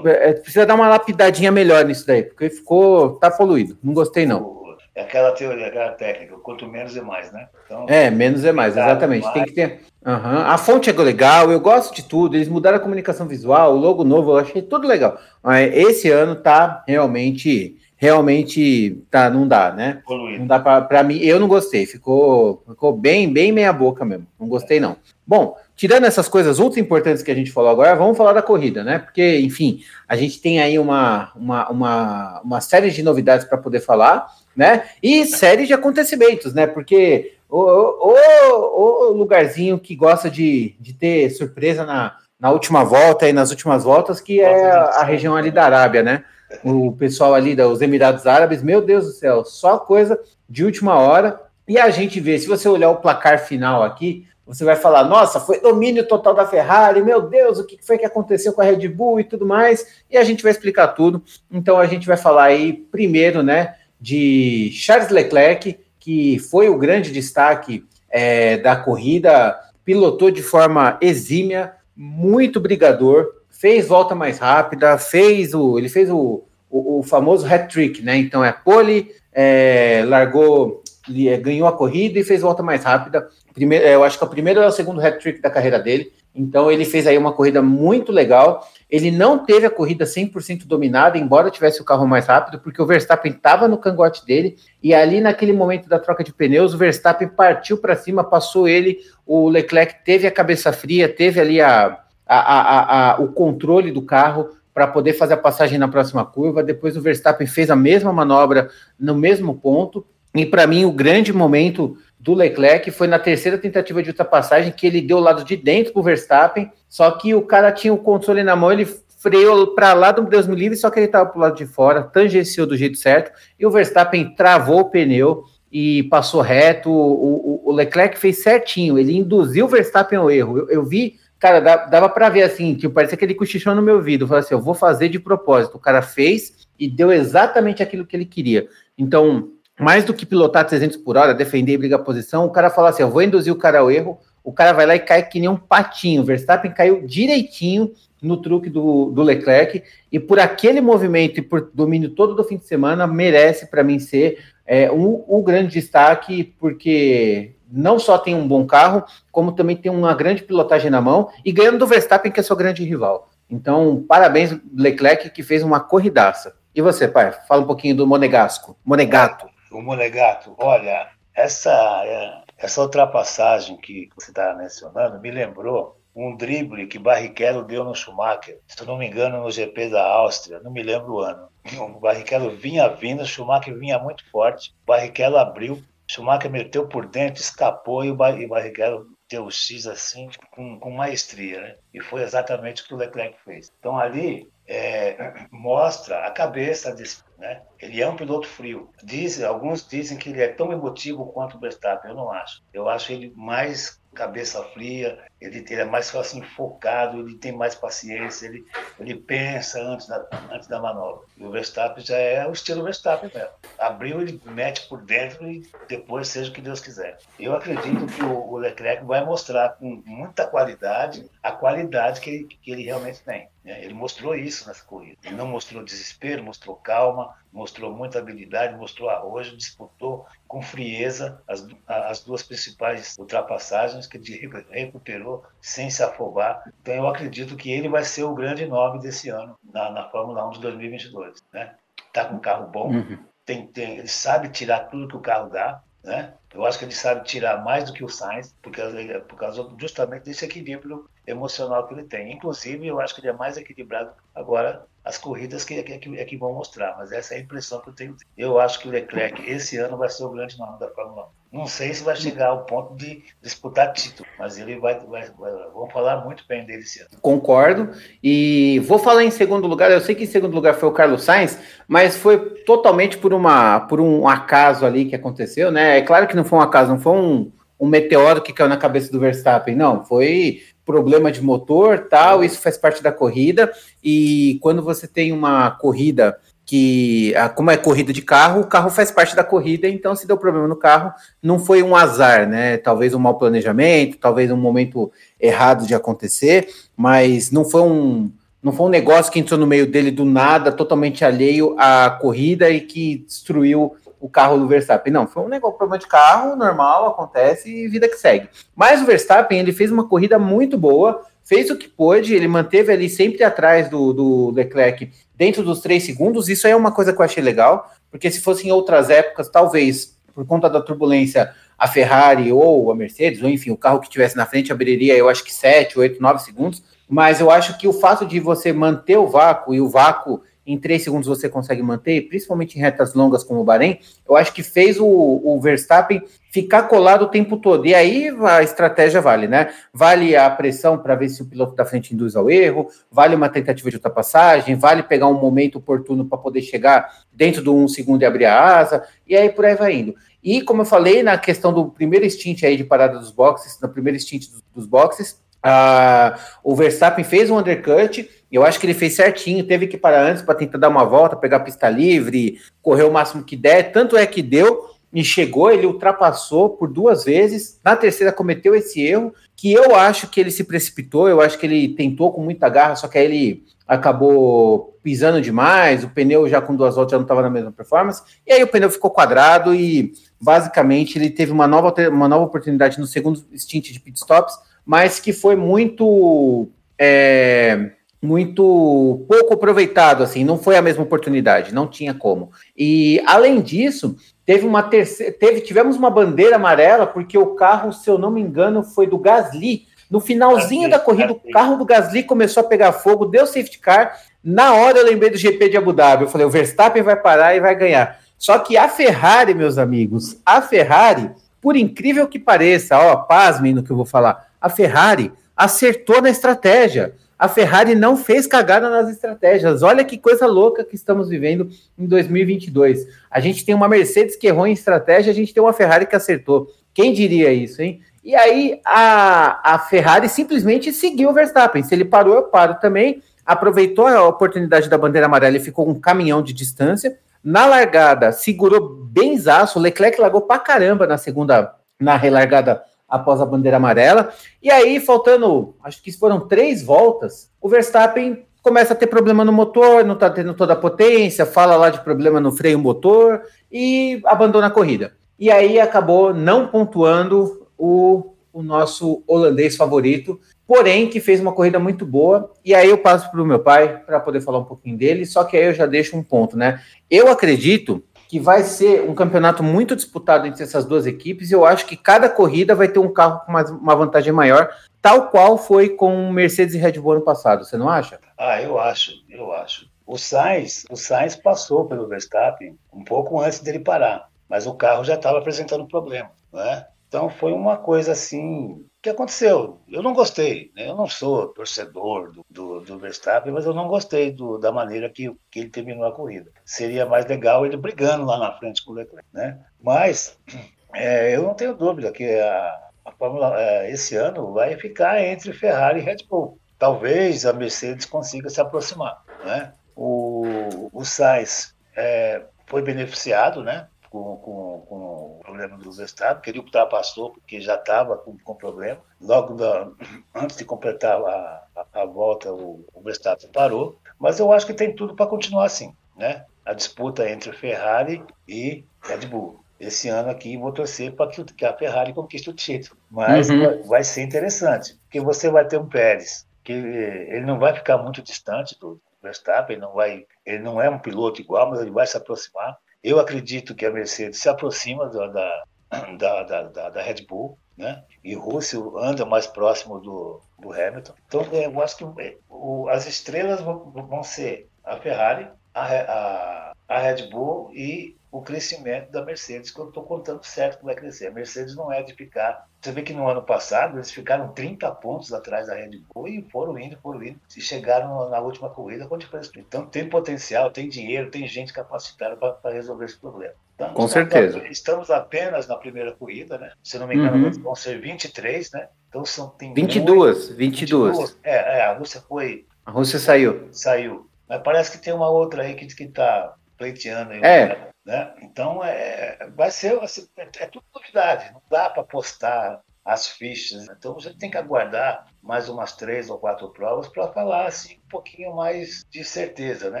É, 0.06 0.32
precisa 0.32 0.64
dar 0.64 0.74
uma 0.74 0.88
lapidadinha 0.88 1.52
melhor 1.52 1.84
nisso 1.84 2.06
daí, 2.06 2.22
porque 2.22 2.48
ficou, 2.48 3.16
tá 3.16 3.30
poluído. 3.30 3.76
Não 3.82 3.92
gostei 3.92 4.24
não. 4.24 4.62
É 4.94 5.02
aquela 5.02 5.32
teoria, 5.32 5.66
aquela 5.66 5.90
técnica, 5.90 6.34
quanto 6.36 6.66
menos 6.66 6.96
é 6.96 7.02
mais, 7.02 7.30
né? 7.30 7.46
Então, 7.66 7.84
é, 7.86 8.10
menos 8.10 8.42
é 8.42 8.52
mais, 8.52 8.74
exatamente. 8.74 9.24
Mais. 9.24 9.34
Tem 9.34 9.44
que 9.44 9.52
ter. 9.52 9.80
Uhum. 10.04 10.38
A 10.46 10.56
fonte 10.56 10.88
é 10.88 10.92
legal, 10.94 11.52
eu 11.52 11.60
gosto 11.60 11.94
de 11.94 12.02
tudo. 12.02 12.34
Eles 12.34 12.48
mudaram 12.48 12.78
a 12.78 12.80
comunicação 12.80 13.28
visual, 13.28 13.74
o 13.74 13.78
logo 13.78 14.02
novo, 14.02 14.30
eu 14.30 14.38
achei 14.38 14.62
tudo 14.62 14.88
legal. 14.88 15.18
Mas 15.42 15.74
esse 15.74 16.08
ano 16.08 16.36
tá 16.36 16.82
realmente, 16.88 17.76
realmente, 18.02 18.98
tá, 19.08 19.30
não 19.30 19.46
dá, 19.46 19.70
né? 19.70 20.02
Poluído. 20.04 20.40
Não 20.40 20.46
dá 20.48 20.58
para 20.58 21.02
mim, 21.04 21.18
eu 21.18 21.38
não 21.38 21.46
gostei. 21.46 21.86
Ficou, 21.86 22.64
ficou 22.68 22.92
bem, 22.92 23.32
bem 23.32 23.52
meia 23.52 23.72
boca 23.72 24.04
mesmo. 24.04 24.26
Não 24.40 24.48
gostei 24.48 24.80
não. 24.80 24.96
Bom, 25.24 25.56
tirando 25.76 26.04
essas 26.04 26.28
coisas 26.28 26.58
ultra 26.58 26.80
importantes 26.80 27.22
que 27.22 27.30
a 27.30 27.34
gente 27.34 27.52
falou 27.52 27.70
agora, 27.70 27.94
vamos 27.94 28.18
falar 28.18 28.32
da 28.32 28.42
corrida, 28.42 28.82
né? 28.82 28.98
Porque, 28.98 29.38
enfim, 29.38 29.82
a 30.08 30.16
gente 30.16 30.40
tem 30.40 30.60
aí 30.60 30.80
uma, 30.80 31.30
uma, 31.36 31.70
uma, 31.70 32.40
uma 32.42 32.60
série 32.60 32.90
de 32.90 33.04
novidades 33.04 33.46
para 33.46 33.56
poder 33.56 33.78
falar 33.78 34.26
né? 34.56 34.84
E 35.02 35.24
série 35.24 35.66
de 35.66 35.72
acontecimentos, 35.72 36.52
né? 36.54 36.66
Porque 36.66 37.34
o, 37.48 37.58
o, 37.58 39.10
o 39.10 39.12
lugarzinho 39.12 39.78
que 39.78 39.94
gosta 39.94 40.30
de, 40.30 40.74
de 40.78 40.92
ter 40.92 41.30
surpresa 41.30 41.84
na, 41.84 42.16
na 42.38 42.50
última 42.50 42.84
volta 42.84 43.28
e 43.28 43.32
nas 43.32 43.50
últimas 43.50 43.84
voltas, 43.84 44.20
que 44.20 44.40
é 44.40 44.70
a 44.70 45.04
região 45.04 45.36
ali 45.36 45.50
da 45.50 45.64
Arábia, 45.64 46.02
né? 46.02 46.24
O 46.64 46.92
pessoal 46.92 47.34
ali 47.34 47.54
dos 47.54 47.80
Emirados 47.80 48.26
Árabes, 48.26 48.62
meu 48.62 48.80
Deus 48.80 49.06
do 49.06 49.12
céu, 49.12 49.44
só 49.44 49.78
coisa 49.78 50.18
de 50.48 50.64
última 50.64 50.98
hora. 50.98 51.40
E 51.66 51.78
a 51.78 51.90
gente 51.90 52.20
vê, 52.20 52.38
se 52.38 52.46
você 52.46 52.68
olhar 52.68 52.90
o 52.90 52.96
placar 52.96 53.44
final 53.44 53.82
aqui, 53.82 54.26
você 54.44 54.64
vai 54.64 54.76
falar, 54.76 55.04
nossa, 55.04 55.40
foi 55.40 55.60
domínio 55.60 56.06
total 56.06 56.34
da 56.34 56.46
Ferrari, 56.46 57.02
meu 57.02 57.22
Deus, 57.22 57.58
o 57.58 57.64
que 57.64 57.78
foi 57.80 57.96
que 57.96 58.04
aconteceu 58.04 58.52
com 58.52 58.60
a 58.60 58.64
Red 58.64 58.88
Bull 58.88 59.20
e 59.20 59.24
tudo 59.24 59.46
mais, 59.46 60.02
e 60.10 60.16
a 60.16 60.24
gente 60.24 60.42
vai 60.42 60.50
explicar 60.50 60.88
tudo. 60.88 61.22
Então 61.50 61.78
a 61.78 61.86
gente 61.86 62.06
vai 62.06 62.16
falar 62.16 62.44
aí 62.44 62.72
primeiro, 62.72 63.42
né, 63.42 63.76
de 64.00 64.70
Charles 64.72 65.10
Leclerc, 65.10 65.78
que 65.98 66.38
foi 66.38 66.68
o 66.68 66.76
grande 66.76 67.12
destaque 67.12 67.84
é, 68.10 68.56
da 68.56 68.74
corrida, 68.74 69.56
pilotou 69.84 70.30
de 70.30 70.42
forma 70.42 70.98
exímia, 71.00 71.72
muito 71.96 72.60
brigador, 72.60 73.28
fez 73.62 73.86
volta 73.86 74.12
mais 74.12 74.40
rápida, 74.40 74.98
fez 74.98 75.54
o, 75.54 75.78
ele 75.78 75.88
fez 75.88 76.10
o, 76.10 76.42
o, 76.68 76.98
o 76.98 77.02
famoso 77.04 77.46
hat-trick, 77.46 78.02
né? 78.02 78.16
Então 78.16 78.44
é 78.44 78.50
pole, 78.50 79.12
é, 79.32 80.02
largou, 80.04 80.82
é, 81.08 81.36
ganhou 81.36 81.68
a 81.68 81.72
corrida 81.72 82.18
e 82.18 82.24
fez 82.24 82.40
volta 82.40 82.60
mais 82.60 82.82
rápida. 82.82 83.28
Primeiro, 83.54 83.84
é, 83.84 83.94
eu 83.94 84.02
acho 84.02 84.18
que 84.18 84.24
é 84.24 84.26
o 84.26 84.30
primeiro 84.30 84.60
é 84.60 84.66
o 84.66 84.72
segundo 84.72 85.00
hat-trick 85.00 85.40
da 85.40 85.48
carreira 85.48 85.78
dele. 85.78 86.12
Então 86.34 86.72
ele 86.72 86.84
fez 86.84 87.06
aí 87.06 87.16
uma 87.16 87.32
corrida 87.32 87.62
muito 87.62 88.10
legal. 88.10 88.66
Ele 88.90 89.12
não 89.12 89.38
teve 89.38 89.64
a 89.64 89.70
corrida 89.70 90.04
100% 90.04 90.66
dominada, 90.66 91.16
embora 91.16 91.48
tivesse 91.48 91.80
o 91.80 91.84
carro 91.84 92.04
mais 92.04 92.26
rápido, 92.26 92.58
porque 92.58 92.82
o 92.82 92.86
Verstappen 92.86 93.30
estava 93.30 93.68
no 93.68 93.78
cangote 93.78 94.26
dele 94.26 94.56
e 94.82 94.92
ali 94.92 95.20
naquele 95.20 95.52
momento 95.52 95.88
da 95.88 96.00
troca 96.00 96.24
de 96.24 96.32
pneus, 96.32 96.74
o 96.74 96.78
Verstappen 96.78 97.28
partiu 97.28 97.78
para 97.78 97.94
cima, 97.94 98.24
passou 98.24 98.66
ele, 98.66 98.98
o 99.24 99.48
Leclerc 99.48 100.04
teve 100.04 100.26
a 100.26 100.32
cabeça 100.32 100.72
fria, 100.72 101.08
teve 101.08 101.40
ali 101.40 101.60
a, 101.60 102.01
a, 102.40 102.60
a, 102.60 103.12
a 103.12 103.20
o 103.20 103.28
controle 103.28 103.90
do 103.90 104.02
carro 104.02 104.50
para 104.72 104.86
poder 104.86 105.12
fazer 105.12 105.34
a 105.34 105.38
passagem 105.38 105.78
na 105.78 105.88
próxima 105.88 106.24
curva. 106.24 106.62
Depois 106.62 106.96
o 106.96 107.00
Verstappen 107.02 107.46
fez 107.46 107.70
a 107.70 107.76
mesma 107.76 108.12
manobra 108.12 108.70
no 108.98 109.14
mesmo 109.14 109.54
ponto. 109.54 110.06
E 110.34 110.46
para 110.46 110.66
mim, 110.66 110.84
o 110.84 110.92
grande 110.92 111.32
momento 111.32 111.96
do 112.18 112.34
Leclerc 112.34 112.90
foi 112.90 113.06
na 113.06 113.18
terceira 113.18 113.58
tentativa 113.58 114.02
de 114.02 114.10
ultrapassagem 114.10 114.72
que 114.72 114.86
ele 114.86 115.00
deu 115.00 115.18
o 115.18 115.20
lado 115.20 115.44
de 115.44 115.56
dentro 115.56 115.92
para 115.92 116.00
o 116.00 116.04
Verstappen, 116.04 116.70
só 116.88 117.10
que 117.10 117.34
o 117.34 117.42
cara 117.42 117.72
tinha 117.72 117.92
o 117.92 117.98
controle 117.98 118.44
na 118.44 118.54
mão, 118.54 118.70
ele 118.70 118.86
freou 119.18 119.74
para 119.74 119.92
lá 119.92 120.12
do 120.12 120.22
Deus 120.22 120.46
me 120.46 120.54
livre, 120.54 120.76
só 120.76 120.88
que 120.88 121.00
ele 121.00 121.06
estava 121.06 121.28
para 121.28 121.38
o 121.38 121.40
lado 121.40 121.56
de 121.56 121.66
fora, 121.66 122.02
tangenciou 122.02 122.66
do 122.66 122.76
jeito 122.76 122.96
certo, 122.96 123.32
e 123.58 123.66
o 123.66 123.70
Verstappen 123.70 124.34
travou 124.36 124.80
o 124.80 124.84
pneu 124.84 125.44
e 125.70 126.04
passou 126.04 126.40
reto. 126.40 126.90
O, 126.90 127.62
o, 127.64 127.70
o 127.70 127.72
Leclerc 127.72 128.16
fez 128.18 128.42
certinho, 128.42 128.98
ele 128.98 129.16
induziu 129.16 129.66
o 129.66 129.68
Verstappen 129.68 130.18
ao 130.18 130.30
erro. 130.30 130.58
Eu, 130.58 130.70
eu 130.70 130.84
vi, 130.84 131.16
cara, 131.42 131.58
dava 131.58 132.08
para 132.08 132.28
ver 132.28 132.44
assim, 132.44 132.76
que 132.76 132.88
parecia 132.88 133.18
que 133.18 133.24
ele 133.24 133.34
cochichou 133.34 133.74
no 133.74 133.82
meu 133.82 133.96
ouvido, 133.96 134.28
falou 134.28 134.38
assim: 134.38 134.54
eu 134.54 134.60
vou 134.60 134.74
fazer 134.74 135.08
de 135.08 135.18
propósito. 135.18 135.76
O 135.76 135.80
cara 135.80 136.00
fez 136.00 136.68
e 136.78 136.88
deu 136.88 137.10
exatamente 137.10 137.82
aquilo 137.82 138.06
que 138.06 138.14
ele 138.14 138.24
queria. 138.24 138.68
Então, 138.96 139.50
mais 139.80 140.04
do 140.04 140.14
que 140.14 140.24
pilotar 140.24 140.64
300 140.64 140.98
por 140.98 141.16
hora, 141.16 141.34
defender 141.34 141.72
e 141.72 141.78
brigar 141.78 142.04
posição, 142.04 142.44
o 142.44 142.50
cara 142.50 142.70
fala 142.70 142.90
assim: 142.90 143.02
eu 143.02 143.10
vou 143.10 143.22
induzir 143.22 143.52
o 143.52 143.58
cara 143.58 143.80
ao 143.80 143.90
erro, 143.90 144.20
o 144.44 144.52
cara 144.52 144.72
vai 144.72 144.86
lá 144.86 144.94
e 144.94 145.00
cai 145.00 145.28
que 145.28 145.40
nem 145.40 145.48
um 145.48 145.56
patinho. 145.56 146.22
Verstappen 146.22 146.70
caiu 146.70 147.04
direitinho 147.04 147.90
no 148.22 148.36
truque 148.36 148.70
do, 148.70 149.10
do 149.10 149.20
Leclerc, 149.20 149.82
e 150.12 150.20
por 150.20 150.38
aquele 150.38 150.80
movimento 150.80 151.40
e 151.40 151.42
por 151.42 151.72
domínio 151.74 152.10
todo 152.10 152.36
do 152.36 152.44
fim 152.44 152.56
de 152.56 152.68
semana, 152.68 153.04
merece 153.04 153.66
para 153.66 153.82
mim 153.82 153.98
ser 153.98 154.38
é, 154.64 154.92
um, 154.92 155.24
um 155.28 155.42
grande 155.42 155.72
destaque, 155.72 156.54
porque 156.60 157.56
não 157.72 157.98
só 157.98 158.18
tem 158.18 158.34
um 158.34 158.46
bom 158.46 158.66
carro, 158.66 159.04
como 159.30 159.52
também 159.52 159.76
tem 159.76 159.90
uma 159.90 160.14
grande 160.14 160.42
pilotagem 160.42 160.90
na 160.90 161.00
mão, 161.00 161.30
e 161.44 161.50
ganhando 161.50 161.78
do 161.78 161.86
Verstappen, 161.86 162.30
que 162.30 162.40
é 162.40 162.42
seu 162.42 162.54
grande 162.54 162.84
rival. 162.84 163.30
Então, 163.48 164.04
parabéns, 164.06 164.54
Leclerc, 164.76 165.30
que 165.30 165.42
fez 165.42 165.62
uma 165.62 165.80
corridaça. 165.80 166.54
E 166.74 166.82
você, 166.82 167.08
pai? 167.08 167.32
Fala 167.48 167.62
um 167.62 167.66
pouquinho 167.66 167.96
do 167.96 168.06
Monegasco, 168.06 168.76
Monegato 168.84 169.52
o 169.72 169.80
Monegato, 169.80 170.54
olha, 170.58 171.08
essa, 171.34 171.72
é, 172.04 172.42
essa 172.58 172.82
ultrapassagem 172.82 173.76
que 173.78 174.08
você 174.14 174.30
está 174.30 174.54
mencionando 174.54 175.20
me 175.20 175.30
lembrou 175.30 175.98
um 176.14 176.36
drible 176.36 176.86
que 176.86 176.98
Barrichello 176.98 177.64
deu 177.64 177.84
no 177.84 177.94
Schumacher, 177.94 178.60
se 178.66 178.84
não 178.84 178.98
me 178.98 179.06
engano, 179.06 179.42
no 179.42 179.50
GP 179.50 179.88
da 179.88 180.04
Áustria, 180.04 180.60
não 180.60 180.70
me 180.70 180.82
lembro 180.82 181.14
o 181.14 181.20
ano. 181.20 181.48
O 181.80 182.00
Barrichello 182.00 182.50
vinha 182.50 182.86
vindo, 182.88 183.22
o 183.22 183.26
Schumacher 183.26 183.74
vinha 183.78 183.98
muito 183.98 184.28
forte, 184.30 184.74
o 184.82 184.86
Barrichello 184.86 185.38
abriu, 185.38 185.82
Schumacher 186.12 186.50
meteu 186.50 186.86
por 186.86 187.06
dentro, 187.06 187.40
escapou 187.40 188.04
e 188.04 188.10
o 188.10 188.16
Barrichello 188.16 189.06
deu 189.30 189.46
o 189.46 189.50
X 189.50 189.86
assim, 189.86 190.28
com, 190.50 190.78
com 190.78 190.90
maestria, 190.90 191.62
né? 191.62 191.76
E 191.94 192.02
foi 192.02 192.22
exatamente 192.22 192.82
o 192.82 192.86
que 192.86 192.92
o 192.92 192.98
Leclerc 192.98 193.34
fez. 193.42 193.72
Então 193.78 193.98
ali 193.98 194.46
é, 194.66 195.32
mostra 195.50 196.26
a 196.26 196.30
cabeça 196.30 196.94
desse, 196.94 197.24
né? 197.38 197.62
Ele 197.80 198.02
é 198.02 198.06
um 198.06 198.14
piloto 198.14 198.46
frio. 198.46 198.90
Diz, 199.02 199.42
alguns 199.42 199.88
dizem 199.88 200.18
que 200.18 200.28
ele 200.28 200.42
é 200.42 200.48
tão 200.48 200.70
emotivo 200.70 201.32
quanto 201.32 201.56
o 201.56 201.60
Verstappen. 201.60 202.10
Eu 202.10 202.16
não 202.16 202.30
acho. 202.30 202.62
Eu 202.74 202.90
acho 202.90 203.10
ele 203.10 203.32
mais 203.34 204.01
cabeça 204.14 204.62
fria, 204.64 205.18
ele, 205.40 205.64
é 205.74 205.84
mais 205.84 206.14
assim, 206.14 206.42
focado, 206.42 207.20
ele 207.20 207.36
tem 207.36 207.52
mais 207.52 207.74
paciência, 207.74 208.46
ele, 208.46 208.64
ele 208.98 209.14
pensa 209.16 209.82
antes 209.82 210.06
da, 210.06 210.26
antes 210.52 210.68
da 210.68 210.80
manobra. 210.80 211.26
E 211.36 211.44
o 211.44 211.50
Verstappen 211.50 212.04
já 212.04 212.16
é 212.16 212.46
o 212.46 212.52
estilo 212.52 212.84
Verstappen 212.84 213.30
mesmo. 213.34 213.50
Abriu, 213.78 214.20
ele 214.20 214.40
mete 214.46 214.88
por 214.88 215.02
dentro 215.02 215.50
e 215.50 215.66
depois 215.88 216.28
seja 216.28 216.50
o 216.50 216.54
que 216.54 216.60
Deus 216.60 216.80
quiser. 216.80 217.18
Eu 217.38 217.54
acredito 217.54 218.06
que 218.06 218.22
o, 218.22 218.52
o 218.52 218.56
Leclerc 218.58 219.04
vai 219.04 219.24
mostrar 219.24 219.70
com 219.70 220.02
muita 220.06 220.46
qualidade 220.46 221.28
a 221.42 221.50
qualidade 221.50 222.20
que 222.20 222.30
ele, 222.30 222.44
que 222.44 222.70
ele 222.70 222.84
realmente 222.84 223.20
tem. 223.22 223.48
Né? 223.64 223.84
Ele 223.84 223.94
mostrou 223.94 224.34
isso 224.34 224.68
nessa 224.68 224.84
corrida. 224.84 225.18
Ele 225.24 225.36
não 225.36 225.46
mostrou 225.46 225.84
desespero, 225.84 226.42
mostrou 226.42 226.76
calma, 226.76 227.34
mostrou 227.52 227.94
muita 227.94 228.18
habilidade, 228.18 228.76
mostrou 228.76 229.10
arrojo, 229.10 229.56
disputou 229.56 230.26
com 230.48 230.62
frieza 230.62 231.42
as, 231.46 231.66
as 231.86 232.22
duas 232.22 232.42
principais 232.42 233.16
ultrapassagens 233.18 234.06
que 234.06 234.16
ele 234.16 234.50
recuperou 234.70 235.44
sem 235.60 235.90
se 235.90 236.02
afobar. 236.02 236.62
Então 236.80 236.94
eu 236.94 237.06
acredito 237.06 237.56
que 237.56 237.70
ele 237.70 237.88
vai 237.88 238.04
ser 238.04 238.24
o 238.24 238.34
grande 238.34 238.66
nome 238.66 239.00
desse 239.00 239.28
ano 239.28 239.56
na, 239.72 239.90
na 239.90 240.08
Fórmula 240.08 240.46
1 240.48 240.50
de 240.52 240.60
2022. 240.60 241.42
Né? 241.52 241.74
Tá 242.12 242.24
com 242.24 242.36
um 242.36 242.40
carro 242.40 242.66
bom, 242.68 242.90
uhum. 242.90 243.18
tem, 243.44 243.66
tem, 243.66 243.98
ele 243.98 244.08
sabe 244.08 244.48
tirar 244.48 244.88
tudo 244.88 245.08
que 245.08 245.16
o 245.16 245.20
carro 245.20 245.50
dá. 245.50 245.82
Né? 246.02 246.34
Eu 246.52 246.64
acho 246.64 246.78
que 246.78 246.84
ele 246.84 246.94
sabe 246.94 247.24
tirar 247.24 247.62
mais 247.62 247.84
do 247.84 247.92
que 247.92 248.04
o 248.04 248.08
Sainz, 248.08 248.54
por 248.60 248.72
causa, 248.72 249.20
por 249.20 249.38
causa 249.38 249.70
justamente 249.78 250.24
desse 250.24 250.44
equilíbrio 250.44 251.08
emocional 251.26 251.86
que 251.86 251.94
ele 251.94 252.04
tem. 252.04 252.32
Inclusive, 252.32 252.86
eu 252.86 253.00
acho 253.00 253.14
que 253.14 253.20
ele 253.20 253.28
é 253.28 253.32
mais 253.32 253.56
equilibrado 253.56 254.12
agora 254.34 254.84
as 255.04 255.16
corridas 255.16 255.64
que, 255.64 255.80
que, 255.82 256.18
é 256.18 256.24
que 256.24 256.36
vão 256.36 256.54
mostrar, 256.54 256.96
mas 256.96 257.12
essa 257.12 257.34
é 257.34 257.38
a 257.38 257.40
impressão 257.40 257.80
que 257.80 257.88
eu 257.88 257.94
tenho. 257.94 258.16
Eu 258.36 258.58
acho 258.58 258.80
que 258.80 258.88
o 258.88 258.90
Leclerc 258.90 259.48
esse 259.48 259.76
ano 259.76 259.96
vai 259.96 260.08
ser 260.08 260.24
o 260.24 260.30
grande 260.30 260.58
nome 260.58 260.78
da 260.78 260.88
Fórmula 260.90 261.26
1. 261.26 261.41
Não 261.52 261.66
sei 261.66 261.92
se 261.92 262.02
vai 262.02 262.16
chegar 262.16 262.46
ao 262.46 262.64
ponto 262.64 262.94
de 262.94 263.22
disputar 263.42 263.92
título, 263.92 264.26
mas 264.38 264.58
ele 264.58 264.78
vai, 264.78 264.98
vai, 265.00 265.28
vai 265.38 265.52
vão 265.74 265.86
falar 265.90 266.24
muito 266.24 266.44
bem 266.48 266.64
dele 266.64 266.80
esse 266.80 267.00
ano. 267.00 267.10
Concordo. 267.20 267.90
E 268.24 268.78
vou 268.86 268.98
falar 268.98 269.22
em 269.22 269.30
segundo 269.30 269.66
lugar. 269.66 269.90
Eu 269.90 270.00
sei 270.00 270.14
que 270.14 270.24
em 270.24 270.26
segundo 270.26 270.54
lugar 270.54 270.72
foi 270.72 270.88
o 270.88 270.92
Carlos 270.92 271.24
Sainz, 271.24 271.58
mas 271.86 272.16
foi 272.16 272.38
totalmente 272.64 273.18
por 273.18 273.34
uma 273.34 273.80
por 273.80 274.00
um 274.00 274.26
acaso 274.26 274.86
ali 274.86 275.04
que 275.04 275.14
aconteceu, 275.14 275.70
né? 275.70 275.98
É 275.98 276.02
claro 276.02 276.26
que 276.26 276.34
não 276.34 276.44
foi 276.44 276.58
um 276.58 276.62
acaso, 276.62 276.90
não 276.90 277.00
foi 277.00 277.12
um, 277.12 277.52
um 277.78 277.86
meteoro 277.86 278.40
que 278.40 278.54
caiu 278.54 278.70
na 278.70 278.78
cabeça 278.78 279.12
do 279.12 279.20
Verstappen, 279.20 279.76
não. 279.76 280.02
Foi 280.06 280.62
problema 280.86 281.30
de 281.30 281.42
motor, 281.42 282.06
tal, 282.08 282.42
isso 282.42 282.60
faz 282.62 282.78
parte 282.78 283.02
da 283.02 283.12
corrida. 283.12 283.70
E 284.02 284.58
quando 284.62 284.82
você 284.82 285.06
tem 285.06 285.32
uma 285.32 285.70
corrida 285.70 286.38
que, 286.64 287.34
como 287.54 287.70
é 287.70 287.76
corrida 287.76 288.12
de 288.12 288.22
carro, 288.22 288.60
o 288.60 288.66
carro 288.66 288.88
faz 288.88 289.10
parte 289.10 289.34
da 289.34 289.44
corrida, 289.44 289.88
então 289.88 290.14
se 290.14 290.26
deu 290.26 290.36
problema 290.36 290.68
no 290.68 290.76
carro, 290.76 291.12
não 291.42 291.58
foi 291.58 291.82
um 291.82 291.96
azar, 291.96 292.48
né? 292.48 292.76
Talvez 292.76 293.14
um 293.14 293.18
mau 293.18 293.36
planejamento, 293.36 294.18
talvez 294.18 294.50
um 294.50 294.56
momento 294.56 295.10
errado 295.40 295.86
de 295.86 295.94
acontecer, 295.94 296.68
mas 296.96 297.50
não 297.50 297.64
foi 297.64 297.82
um 297.82 298.30
não 298.62 298.72
foi 298.72 298.86
um 298.86 298.90
negócio 298.90 299.32
que 299.32 299.40
entrou 299.40 299.58
no 299.58 299.66
meio 299.66 299.90
dele 299.90 300.12
do 300.12 300.24
nada, 300.24 300.70
totalmente 300.70 301.24
alheio 301.24 301.74
à 301.76 302.08
corrida 302.08 302.70
e 302.70 302.80
que 302.80 303.24
destruiu 303.26 303.96
o 304.20 304.28
carro 304.28 304.56
do 304.56 304.68
Verstappen. 304.68 305.12
Não, 305.12 305.26
foi 305.26 305.42
um 305.42 305.48
negócio, 305.48 305.76
problema 305.76 305.98
de 305.98 306.06
carro, 306.06 306.54
normal, 306.54 307.08
acontece 307.08 307.68
e 307.68 307.88
vida 307.88 308.08
que 308.08 308.14
segue. 308.14 308.48
Mas 308.76 309.02
o 309.02 309.04
Verstappen, 309.04 309.58
ele 309.58 309.72
fez 309.72 309.90
uma 309.90 310.06
corrida 310.06 310.38
muito 310.38 310.78
boa, 310.78 311.22
fez 311.44 311.70
o 311.70 311.76
que 311.76 311.88
pôde, 311.88 312.34
ele 312.34 312.48
manteve 312.48 312.92
ali 312.92 313.08
sempre 313.08 313.42
atrás 313.42 313.88
do, 313.88 314.12
do 314.12 314.50
Leclerc 314.50 315.10
dentro 315.34 315.62
dos 315.62 315.80
três 315.80 316.04
segundos. 316.04 316.48
Isso 316.48 316.66
aí 316.66 316.72
é 316.72 316.76
uma 316.76 316.92
coisa 316.92 317.12
que 317.12 317.20
eu 317.20 317.24
achei 317.24 317.42
legal, 317.42 317.90
porque 318.10 318.30
se 318.30 318.40
fosse 318.40 318.66
em 318.66 318.72
outras 318.72 319.10
épocas, 319.10 319.48
talvez 319.48 320.16
por 320.34 320.46
conta 320.46 320.68
da 320.68 320.80
turbulência, 320.80 321.52
a 321.78 321.86
Ferrari 321.88 322.52
ou 322.52 322.90
a 322.90 322.94
Mercedes, 322.94 323.42
ou 323.42 323.48
enfim, 323.48 323.70
o 323.70 323.76
carro 323.76 324.00
que 324.00 324.08
tivesse 324.08 324.36
na 324.36 324.46
frente 324.46 324.72
abriria, 324.72 325.16
eu 325.16 325.28
acho 325.28 325.44
que 325.44 325.52
7, 325.52 325.98
8, 325.98 326.22
9 326.22 326.38
segundos. 326.40 326.82
Mas 327.08 327.40
eu 327.40 327.50
acho 327.50 327.76
que 327.76 327.86
o 327.86 327.92
fato 327.92 328.24
de 328.24 328.40
você 328.40 328.72
manter 328.72 329.18
o 329.18 329.26
vácuo 329.26 329.74
e 329.74 329.80
o 329.80 329.88
vácuo 329.88 330.42
em 330.66 330.78
três 330.78 331.02
segundos 331.02 331.28
você 331.28 331.48
consegue 331.48 331.82
manter, 331.82 332.28
principalmente 332.28 332.78
em 332.78 332.80
retas 332.80 333.14
longas 333.14 333.42
como 333.42 333.60
o 333.60 333.64
Bahrein, 333.64 333.98
eu 334.28 334.36
acho 334.36 334.52
que 334.52 334.62
fez 334.62 334.98
o, 334.98 335.06
o, 335.06 335.60
Verstappen 335.60 336.22
ficar 336.50 336.84
colado 336.84 337.22
o 337.22 337.28
tempo 337.28 337.56
todo. 337.56 337.86
E 337.86 337.94
aí 337.94 338.28
a 338.42 338.62
estratégia 338.62 339.20
vale, 339.20 339.48
né? 339.48 339.72
Vale 339.92 340.36
a 340.36 340.48
pressão 340.50 340.96
para 340.98 341.14
ver 341.14 341.28
se 341.28 341.42
o 341.42 341.46
piloto 341.46 341.74
da 341.74 341.84
frente 341.84 342.14
induz 342.14 342.36
ao 342.36 342.48
erro, 342.48 342.88
vale 343.10 343.34
uma 343.34 343.48
tentativa 343.48 343.90
de 343.90 343.96
ultrapassagem, 343.96 344.76
vale 344.76 345.02
pegar 345.02 345.26
um 345.26 345.40
momento 345.40 345.78
oportuno 345.78 346.24
para 346.24 346.38
poder 346.38 346.62
chegar 346.62 347.10
dentro 347.32 347.62
do 347.62 347.74
um 347.74 347.88
segundo 347.88 348.22
e 348.22 348.24
abrir 348.24 348.44
a 348.44 348.78
asa, 348.78 349.02
e 349.26 349.36
aí 349.36 349.50
por 349.50 349.64
aí 349.64 349.74
vai 349.74 349.94
indo. 349.94 350.14
E 350.42 350.60
como 350.62 350.82
eu 350.82 350.86
falei, 350.86 351.22
na 351.22 351.38
questão 351.38 351.72
do 351.72 351.86
primeiro 351.86 352.28
stint 352.28 352.64
aí 352.64 352.76
de 352.76 352.84
parada 352.84 353.18
dos 353.18 353.30
boxes, 353.30 353.78
no 353.80 353.88
primeiro 353.88 354.18
stint 354.18 354.48
dos, 354.48 354.62
dos 354.74 354.86
boxes, 354.86 355.40
uh, 355.64 356.38
o 356.64 356.74
Verstappen 356.74 357.24
fez 357.24 357.48
um 357.48 357.58
undercut 357.58 358.28
eu 358.52 358.64
acho 358.64 358.78
que 358.78 358.84
ele 358.84 358.92
fez 358.92 359.14
certinho, 359.14 359.64
teve 359.64 359.86
que 359.86 359.96
parar 359.96 360.30
antes 360.30 360.42
para 360.42 360.54
tentar 360.54 360.76
dar 360.76 360.90
uma 360.90 361.04
volta, 361.04 361.34
pegar 361.34 361.56
a 361.56 361.60
pista 361.60 361.88
livre, 361.88 362.60
correr 362.82 363.04
o 363.04 363.12
máximo 363.12 363.42
que 363.42 363.56
der. 363.56 363.92
Tanto 363.92 364.14
é 364.14 364.26
que 364.26 364.42
deu 364.42 364.90
e 365.10 365.24
chegou, 365.24 365.70
ele 365.70 365.86
ultrapassou 365.86 366.68
por 366.68 366.90
duas 366.90 367.24
vezes. 367.24 367.80
Na 367.82 367.96
terceira 367.96 368.30
cometeu 368.30 368.74
esse 368.74 369.00
erro, 369.00 369.32
que 369.56 369.72
eu 369.72 369.94
acho 369.94 370.28
que 370.28 370.38
ele 370.38 370.50
se 370.50 370.64
precipitou, 370.64 371.28
eu 371.28 371.40
acho 371.40 371.58
que 371.58 371.64
ele 371.64 371.94
tentou 371.94 372.30
com 372.30 372.42
muita 372.42 372.68
garra, 372.68 372.94
só 372.94 373.08
que 373.08 373.16
aí 373.16 373.24
ele 373.24 373.64
acabou 373.88 374.98
pisando 375.02 375.40
demais, 375.40 376.04
o 376.04 376.10
pneu 376.10 376.48
já 376.48 376.60
com 376.60 376.76
duas 376.76 376.94
voltas 376.94 377.12
já 377.12 377.16
não 377.16 377.24
estava 377.24 377.42
na 377.42 377.50
mesma 377.50 377.72
performance, 377.72 378.22
e 378.46 378.52
aí 378.52 378.62
o 378.62 378.68
pneu 378.68 378.88
ficou 378.88 379.10
quadrado 379.10 379.74
e 379.74 380.12
basicamente 380.40 381.18
ele 381.18 381.28
teve 381.28 381.52
uma 381.52 381.66
nova, 381.66 381.92
uma 382.08 382.28
nova 382.28 382.44
oportunidade 382.44 382.98
no 382.98 383.06
segundo 383.06 383.44
stint 383.56 383.92
de 383.92 384.00
pitstops, 384.00 384.54
mas 384.84 385.18
que 385.18 385.32
foi 385.32 385.56
muito. 385.56 386.68
É 386.98 387.92
muito 388.22 389.24
pouco 389.28 389.54
aproveitado, 389.54 390.22
assim, 390.22 390.44
não 390.44 390.56
foi 390.56 390.76
a 390.76 390.82
mesma 390.82 391.02
oportunidade, 391.02 391.74
não 391.74 391.88
tinha 391.88 392.14
como. 392.14 392.52
E 392.76 393.20
além 393.26 393.60
disso, 393.60 394.16
teve 394.46 394.64
uma 394.64 394.80
terceira, 394.80 395.32
teve, 395.32 395.60
tivemos 395.60 395.96
uma 395.96 396.08
bandeira 396.08 396.54
amarela 396.54 397.04
porque 397.04 397.36
o 397.36 397.56
carro, 397.56 397.92
se 397.92 398.08
eu 398.08 398.16
não 398.16 398.30
me 398.30 398.40
engano, 398.40 398.84
foi 398.84 399.08
do 399.08 399.18
Gasly. 399.18 399.88
No 400.08 400.20
finalzinho 400.20 400.88
da 400.88 401.00
corrida, 401.00 401.32
o 401.32 401.50
carro 401.50 401.76
do 401.76 401.84
Gasly 401.84 402.22
começou 402.22 402.60
a 402.60 402.66
pegar 402.66 402.92
fogo, 402.92 403.24
deu 403.24 403.44
safety 403.44 403.80
car. 403.80 404.16
Na 404.44 404.74
hora 404.74 404.98
eu 404.98 405.06
lembrei 405.06 405.30
do 405.30 405.38
GP 405.38 405.70
de 405.70 405.76
Abu 405.76 405.92
Dhabi, 405.92 406.24
eu 406.24 406.28
falei, 406.28 406.46
o 406.46 406.50
Verstappen 406.50 407.02
vai 407.02 407.16
parar 407.16 407.56
e 407.56 407.60
vai 407.60 407.74
ganhar. 407.74 408.20
Só 408.38 408.58
que 408.58 408.76
a 408.76 408.88
Ferrari, 408.88 409.54
meus 409.54 409.78
amigos, 409.78 410.36
a 410.44 410.60
Ferrari, 410.62 411.30
por 411.60 411.76
incrível 411.76 412.28
que 412.28 412.38
pareça, 412.38 412.98
ó, 412.98 413.16
pasmem 413.16 413.72
no 413.72 413.82
que 413.82 413.90
eu 413.90 413.96
vou 413.96 414.04
falar, 414.04 414.48
a 414.60 414.68
Ferrari 414.68 415.32
acertou 415.56 416.20
na 416.20 416.28
estratégia 416.30 417.14
a 417.42 417.48
Ferrari 417.48 417.96
não 417.96 418.16
fez 418.16 418.46
cagada 418.46 418.88
nas 418.88 419.08
estratégias. 419.08 419.82
Olha 419.82 420.04
que 420.04 420.16
coisa 420.16 420.46
louca 420.46 420.84
que 420.84 420.94
estamos 420.94 421.28
vivendo 421.28 421.68
em 421.98 422.06
2022. 422.06 423.04
A 423.28 423.40
gente 423.40 423.64
tem 423.64 423.74
uma 423.74 423.88
Mercedes 423.88 424.36
que 424.36 424.46
errou 424.46 424.64
em 424.64 424.72
estratégia, 424.72 425.32
a 425.32 425.34
gente 425.34 425.52
tem 425.52 425.60
uma 425.60 425.72
Ferrari 425.72 426.06
que 426.06 426.14
acertou. 426.14 426.68
Quem 426.94 427.12
diria 427.12 427.52
isso, 427.52 427.82
hein? 427.82 428.00
E 428.22 428.36
aí 428.36 428.80
a, 428.84 429.74
a 429.74 429.78
Ferrari 429.80 430.28
simplesmente 430.28 430.92
seguiu 430.92 431.30
o 431.30 431.32
Verstappen. 431.32 431.82
Se 431.82 431.92
ele 431.92 432.04
parou, 432.04 432.36
eu 432.36 432.42
paro 432.44 432.76
também. 432.80 433.20
Aproveitou 433.44 434.06
a 434.06 434.28
oportunidade 434.28 434.88
da 434.88 434.96
bandeira 434.96 435.26
amarela 435.26 435.56
e 435.56 435.60
ficou 435.60 435.90
um 435.90 435.98
caminhão 435.98 436.44
de 436.44 436.52
distância. 436.52 437.18
Na 437.42 437.66
largada, 437.66 438.30
segurou 438.30 438.88
bem 438.88 439.36
zaço. 439.36 439.80
Leclerc 439.80 440.20
largou 440.20 440.42
pra 440.42 440.60
caramba 440.60 441.08
na 441.08 441.18
segunda, 441.18 441.74
na 441.98 442.16
relargada 442.16 442.84
após 443.12 443.42
a 443.42 443.46
bandeira 443.46 443.76
amarela. 443.76 444.32
E 444.62 444.70
aí, 444.70 444.98
faltando, 444.98 445.74
acho 445.84 446.02
que 446.02 446.10
foram 446.10 446.40
três 446.48 446.82
voltas, 446.82 447.50
o 447.60 447.68
Verstappen 447.68 448.46
começa 448.62 448.94
a 448.94 448.96
ter 448.96 449.06
problema 449.06 449.44
no 449.44 449.52
motor, 449.52 450.02
não 450.02 450.14
está 450.14 450.30
tendo 450.30 450.54
toda 450.54 450.72
a 450.72 450.76
potência, 450.76 451.44
fala 451.44 451.76
lá 451.76 451.90
de 451.90 452.00
problema 452.00 452.40
no 452.40 452.50
freio 452.50 452.78
motor 452.78 453.42
e 453.70 454.22
abandona 454.24 454.68
a 454.68 454.70
corrida. 454.70 455.12
E 455.38 455.50
aí 455.50 455.78
acabou 455.78 456.32
não 456.32 456.68
pontuando 456.68 457.66
o, 457.76 458.32
o 458.50 458.62
nosso 458.62 459.22
holandês 459.26 459.76
favorito, 459.76 460.40
porém 460.66 461.10
que 461.10 461.20
fez 461.20 461.38
uma 461.38 461.52
corrida 461.52 461.78
muito 461.78 462.06
boa. 462.06 462.50
E 462.64 462.74
aí 462.74 462.88
eu 462.88 462.96
passo 462.96 463.30
para 463.30 463.42
o 463.42 463.46
meu 463.46 463.58
pai 463.58 463.98
para 464.06 464.20
poder 464.20 464.40
falar 464.40 464.60
um 464.60 464.64
pouquinho 464.64 464.96
dele, 464.96 465.26
só 465.26 465.44
que 465.44 465.54
aí 465.54 465.66
eu 465.66 465.74
já 465.74 465.84
deixo 465.84 466.16
um 466.16 466.22
ponto, 466.22 466.56
né? 466.56 466.80
Eu 467.10 467.28
acredito 467.28 468.02
que 468.32 468.40
vai 468.40 468.62
ser 468.62 469.02
um 469.02 469.14
campeonato 469.14 469.62
muito 469.62 469.94
disputado 469.94 470.46
entre 470.46 470.62
essas 470.62 470.86
duas 470.86 471.04
equipes, 471.04 471.50
e 471.50 471.54
eu 471.54 471.66
acho 471.66 471.84
que 471.84 471.98
cada 471.98 472.30
corrida 472.30 472.74
vai 472.74 472.88
ter 472.88 472.98
um 472.98 473.12
carro 473.12 473.40
com 473.40 473.52
uma, 473.52 473.62
uma 473.62 473.94
vantagem 473.94 474.32
maior, 474.32 474.74
tal 475.02 475.28
qual 475.28 475.58
foi 475.58 475.90
com 475.90 476.32
Mercedes 476.32 476.74
e 476.74 476.78
Red 476.78 476.92
Bull 476.92 477.12
ano 477.12 477.20
passado, 477.20 477.62
você 477.62 477.76
não 477.76 477.90
acha? 477.90 478.18
Ah, 478.38 478.62
eu 478.62 478.78
acho, 478.78 479.12
eu 479.28 479.52
acho. 479.52 479.86
O 480.06 480.16
Sainz, 480.16 480.86
o 480.90 480.96
Sainz 480.96 481.36
passou 481.36 481.84
pelo 481.84 482.08
Verstappen 482.08 482.74
um 482.90 483.04
pouco 483.04 483.38
antes 483.38 483.60
dele 483.60 483.80
parar, 483.80 484.26
mas 484.48 484.66
o 484.66 484.72
carro 484.72 485.04
já 485.04 485.16
estava 485.16 485.36
apresentando 485.36 485.86
problema, 485.86 486.30
né? 486.50 486.86
Então 487.08 487.28
foi 487.28 487.52
uma 487.52 487.76
coisa 487.76 488.12
assim 488.12 488.82
que 489.02 489.10
aconteceu. 489.10 489.80
Eu 489.88 490.00
não 490.00 490.14
gostei, 490.14 490.70
né? 490.76 490.88
eu 490.88 490.94
não 490.94 491.08
sou 491.08 491.48
torcedor 491.48 492.30
do, 492.30 492.46
do, 492.48 492.80
do 492.80 492.98
Verstappen, 492.98 493.52
mas 493.52 493.66
eu 493.66 493.74
não 493.74 493.88
gostei 493.88 494.30
do, 494.30 494.58
da 494.58 494.70
maneira 494.70 495.10
que, 495.10 495.34
que 495.50 495.58
ele 495.58 495.70
terminou 495.70 496.06
a 496.06 496.14
corrida. 496.14 496.52
Seria 496.64 497.04
mais 497.04 497.26
legal 497.26 497.66
ele 497.66 497.76
brigando 497.76 498.24
lá 498.24 498.38
na 498.38 498.52
frente 498.52 498.84
com 498.84 498.92
o 498.92 498.94
Leclerc, 498.94 499.28
né? 499.32 499.58
Mas 499.82 500.38
é, 500.94 501.34
eu 501.34 501.42
não 501.42 501.54
tenho 501.54 501.74
dúvida 501.74 502.12
que 502.12 502.24
a, 502.38 502.90
a 503.04 503.10
Fórmula 503.10 503.60
é, 503.60 503.90
esse 503.90 504.14
ano 504.14 504.52
vai 504.52 504.76
ficar 504.76 505.20
entre 505.20 505.52
Ferrari 505.52 505.98
e 505.98 506.04
Red 506.04 506.18
Bull. 506.28 506.58
Talvez 506.78 507.44
a 507.44 507.52
Mercedes 507.52 508.06
consiga 508.06 508.48
se 508.48 508.60
aproximar, 508.60 509.24
né? 509.44 509.72
O, 509.96 510.88
o 510.92 511.04
Sainz 511.04 511.74
é, 511.96 512.42
foi 512.66 512.82
beneficiado, 512.82 513.62
né? 513.62 513.88
Com, 514.12 514.36
com, 514.36 514.86
com 514.86 514.96
o 514.96 515.40
problema 515.42 515.78
do 515.78 515.90
Verstappen, 515.90 516.42
que 516.42 516.50
ele 516.50 516.58
ultrapassou 516.58 517.30
porque 517.30 517.62
já 517.62 517.76
estava 517.76 518.18
com, 518.18 518.36
com 518.44 518.54
problema. 518.54 519.00
Logo 519.18 519.54
da, 519.54 519.88
antes 520.36 520.58
de 520.58 520.66
completar 520.66 521.18
a, 521.18 521.62
a, 521.74 522.02
a 522.02 522.04
volta, 522.04 522.52
o, 522.52 522.84
o 522.92 523.00
Verstappen 523.00 523.48
parou. 523.50 523.98
Mas 524.20 524.38
eu 524.38 524.52
acho 524.52 524.66
que 524.66 524.74
tem 524.74 524.94
tudo 524.94 525.16
para 525.16 525.26
continuar 525.26 525.64
assim, 525.64 525.96
né? 526.14 526.44
A 526.66 526.74
disputa 526.74 527.28
entre 527.28 527.52
Ferrari 527.52 528.22
e 528.46 528.84
Red 529.00 529.26
Bull. 529.26 529.64
esse 529.80 530.10
ano 530.10 530.28
aqui 530.28 530.58
vou 530.58 530.72
torcer 530.72 531.12
para 531.12 531.30
que 531.30 531.64
a 531.64 531.72
Ferrari 531.72 532.12
conquiste 532.12 532.50
o 532.50 532.54
título. 532.54 533.00
Mas 533.10 533.48
uhum. 533.48 533.82
vai 533.84 534.04
ser 534.04 534.22
interessante, 534.22 534.94
porque 535.04 535.20
você 535.20 535.50
vai 535.50 535.66
ter 535.66 535.78
um 535.78 535.88
Pérez, 535.88 536.46
que 536.62 536.72
ele 536.72 537.46
não 537.46 537.58
vai 537.58 537.74
ficar 537.74 537.96
muito 537.96 538.22
distante 538.22 538.78
do 538.78 539.00
Verstappen, 539.22 539.76
ele 539.76 539.84
não, 539.84 539.94
vai, 539.94 540.26
ele 540.44 540.62
não 540.62 540.80
é 540.82 540.90
um 540.90 540.98
piloto 540.98 541.40
igual, 541.40 541.70
mas 541.70 541.80
ele 541.80 541.90
vai 541.90 542.06
se 542.06 542.16
aproximar. 542.16 542.76
Eu 543.02 543.18
acredito 543.18 543.74
que 543.74 543.84
a 543.84 543.90
Mercedes 543.90 544.40
se 544.40 544.48
aproxima 544.48 545.08
da, 545.08 545.64
da, 546.18 546.42
da, 546.42 546.62
da, 546.62 546.90
da 546.90 547.02
Red 547.02 547.26
Bull, 547.26 547.58
né? 547.76 548.04
E 548.22 548.34
Russell 548.34 548.98
anda 548.98 549.24
mais 549.24 549.46
próximo 549.46 549.98
do, 549.98 550.40
do 550.58 550.72
Hamilton. 550.72 551.14
Então, 551.26 551.42
eu 551.52 551.82
acho 551.82 551.96
que 551.96 552.22
é, 552.22 552.36
o, 552.48 552.88
as 552.88 553.06
estrelas 553.06 553.60
vão, 553.60 553.90
vão 553.90 554.22
ser 554.22 554.68
a 554.84 554.96
Ferrari, 554.96 555.48
a, 555.74 555.82
a, 555.84 556.72
a 556.88 556.98
Red 556.98 557.28
Bull 557.30 557.72
e 557.74 558.16
o 558.32 558.40
crescimento 558.40 559.12
da 559.12 559.22
Mercedes, 559.22 559.70
que 559.70 559.78
eu 559.78 559.88
estou 559.88 560.02
contando 560.04 560.42
certo 560.42 560.78
que 560.78 560.86
vai 560.86 560.94
crescer. 560.94 561.26
A 561.26 561.30
Mercedes 561.30 561.76
não 561.76 561.92
é 561.92 562.02
de 562.02 562.14
ficar. 562.14 562.66
Você 562.80 562.90
vê 562.90 563.02
que 563.02 563.12
no 563.12 563.28
ano 563.28 563.42
passado 563.42 563.98
eles 563.98 564.10
ficaram 564.10 564.48
30 564.48 564.90
pontos 564.92 565.34
atrás 565.34 565.66
da 565.66 565.74
Red 565.74 566.00
Bull 566.12 566.26
e 566.26 566.42
foram 566.50 566.78
indo, 566.78 566.96
foram 567.02 567.22
indo, 567.22 567.38
e 567.54 567.60
chegaram 567.60 568.30
na 568.30 568.40
última 568.40 568.70
corrida 568.70 569.06
com 569.06 569.18
diferença. 569.18 569.50
Então 569.56 569.84
tem 569.84 570.08
potencial, 570.08 570.70
tem 570.70 570.88
dinheiro, 570.88 571.30
tem 571.30 571.46
gente 571.46 571.74
capacitada 571.74 572.34
para 572.34 572.72
resolver 572.72 573.04
esse 573.04 573.18
problema. 573.18 573.54
Então, 573.74 573.92
com 573.92 574.08
certeza. 574.08 574.66
Estamos 574.68 575.10
apenas 575.10 575.68
na 575.68 575.76
primeira 575.76 576.12
corrida, 576.12 576.56
né? 576.56 576.72
Se 576.82 576.98
não 576.98 577.06
me 577.06 577.14
engano, 577.14 577.44
uhum. 577.44 577.62
vão 577.62 577.74
ser 577.74 578.00
23, 578.00 578.72
né? 578.72 578.88
Então 579.10 579.26
são 579.26 579.50
tem 579.50 579.74
22, 579.74 580.48
22. 580.48 581.18
22. 581.18 581.38
É, 581.42 581.80
é, 581.80 581.82
a 581.82 581.92
Rússia 581.92 582.22
foi. 582.26 582.66
A 582.86 582.90
Rússia 582.90 583.18
saiu. 583.18 583.68
Saiu. 583.72 584.26
Mas 584.48 584.62
parece 584.62 584.92
que 584.92 585.04
tem 585.04 585.12
uma 585.12 585.28
outra 585.28 585.62
aí 585.62 585.74
que 585.74 585.84
está 585.84 586.54
pleiteando. 586.82 587.32
É. 587.34 587.88
Né? 588.04 588.34
Então, 588.42 588.82
é, 588.84 589.48
vai 589.54 589.70
ser, 589.70 589.96
assim, 590.02 590.26
é, 590.36 590.42
é 590.42 590.66
tudo 590.66 590.84
novidade, 590.92 591.52
não 591.52 591.62
dá 591.70 591.88
para 591.88 592.02
postar 592.02 592.80
as 593.04 593.28
fichas. 593.28 593.88
Então, 593.88 594.18
gente 594.18 594.38
tem 594.38 594.50
que 594.50 594.56
aguardar 594.56 595.26
mais 595.40 595.68
umas 595.68 595.92
três 595.92 596.28
ou 596.28 596.38
quatro 596.38 596.70
provas 596.70 597.08
para 597.08 597.32
falar 597.32 597.66
assim, 597.66 598.00
um 598.04 598.08
pouquinho 598.08 598.56
mais 598.56 599.04
de 599.08 599.24
certeza. 599.24 599.90
Né? 599.90 600.00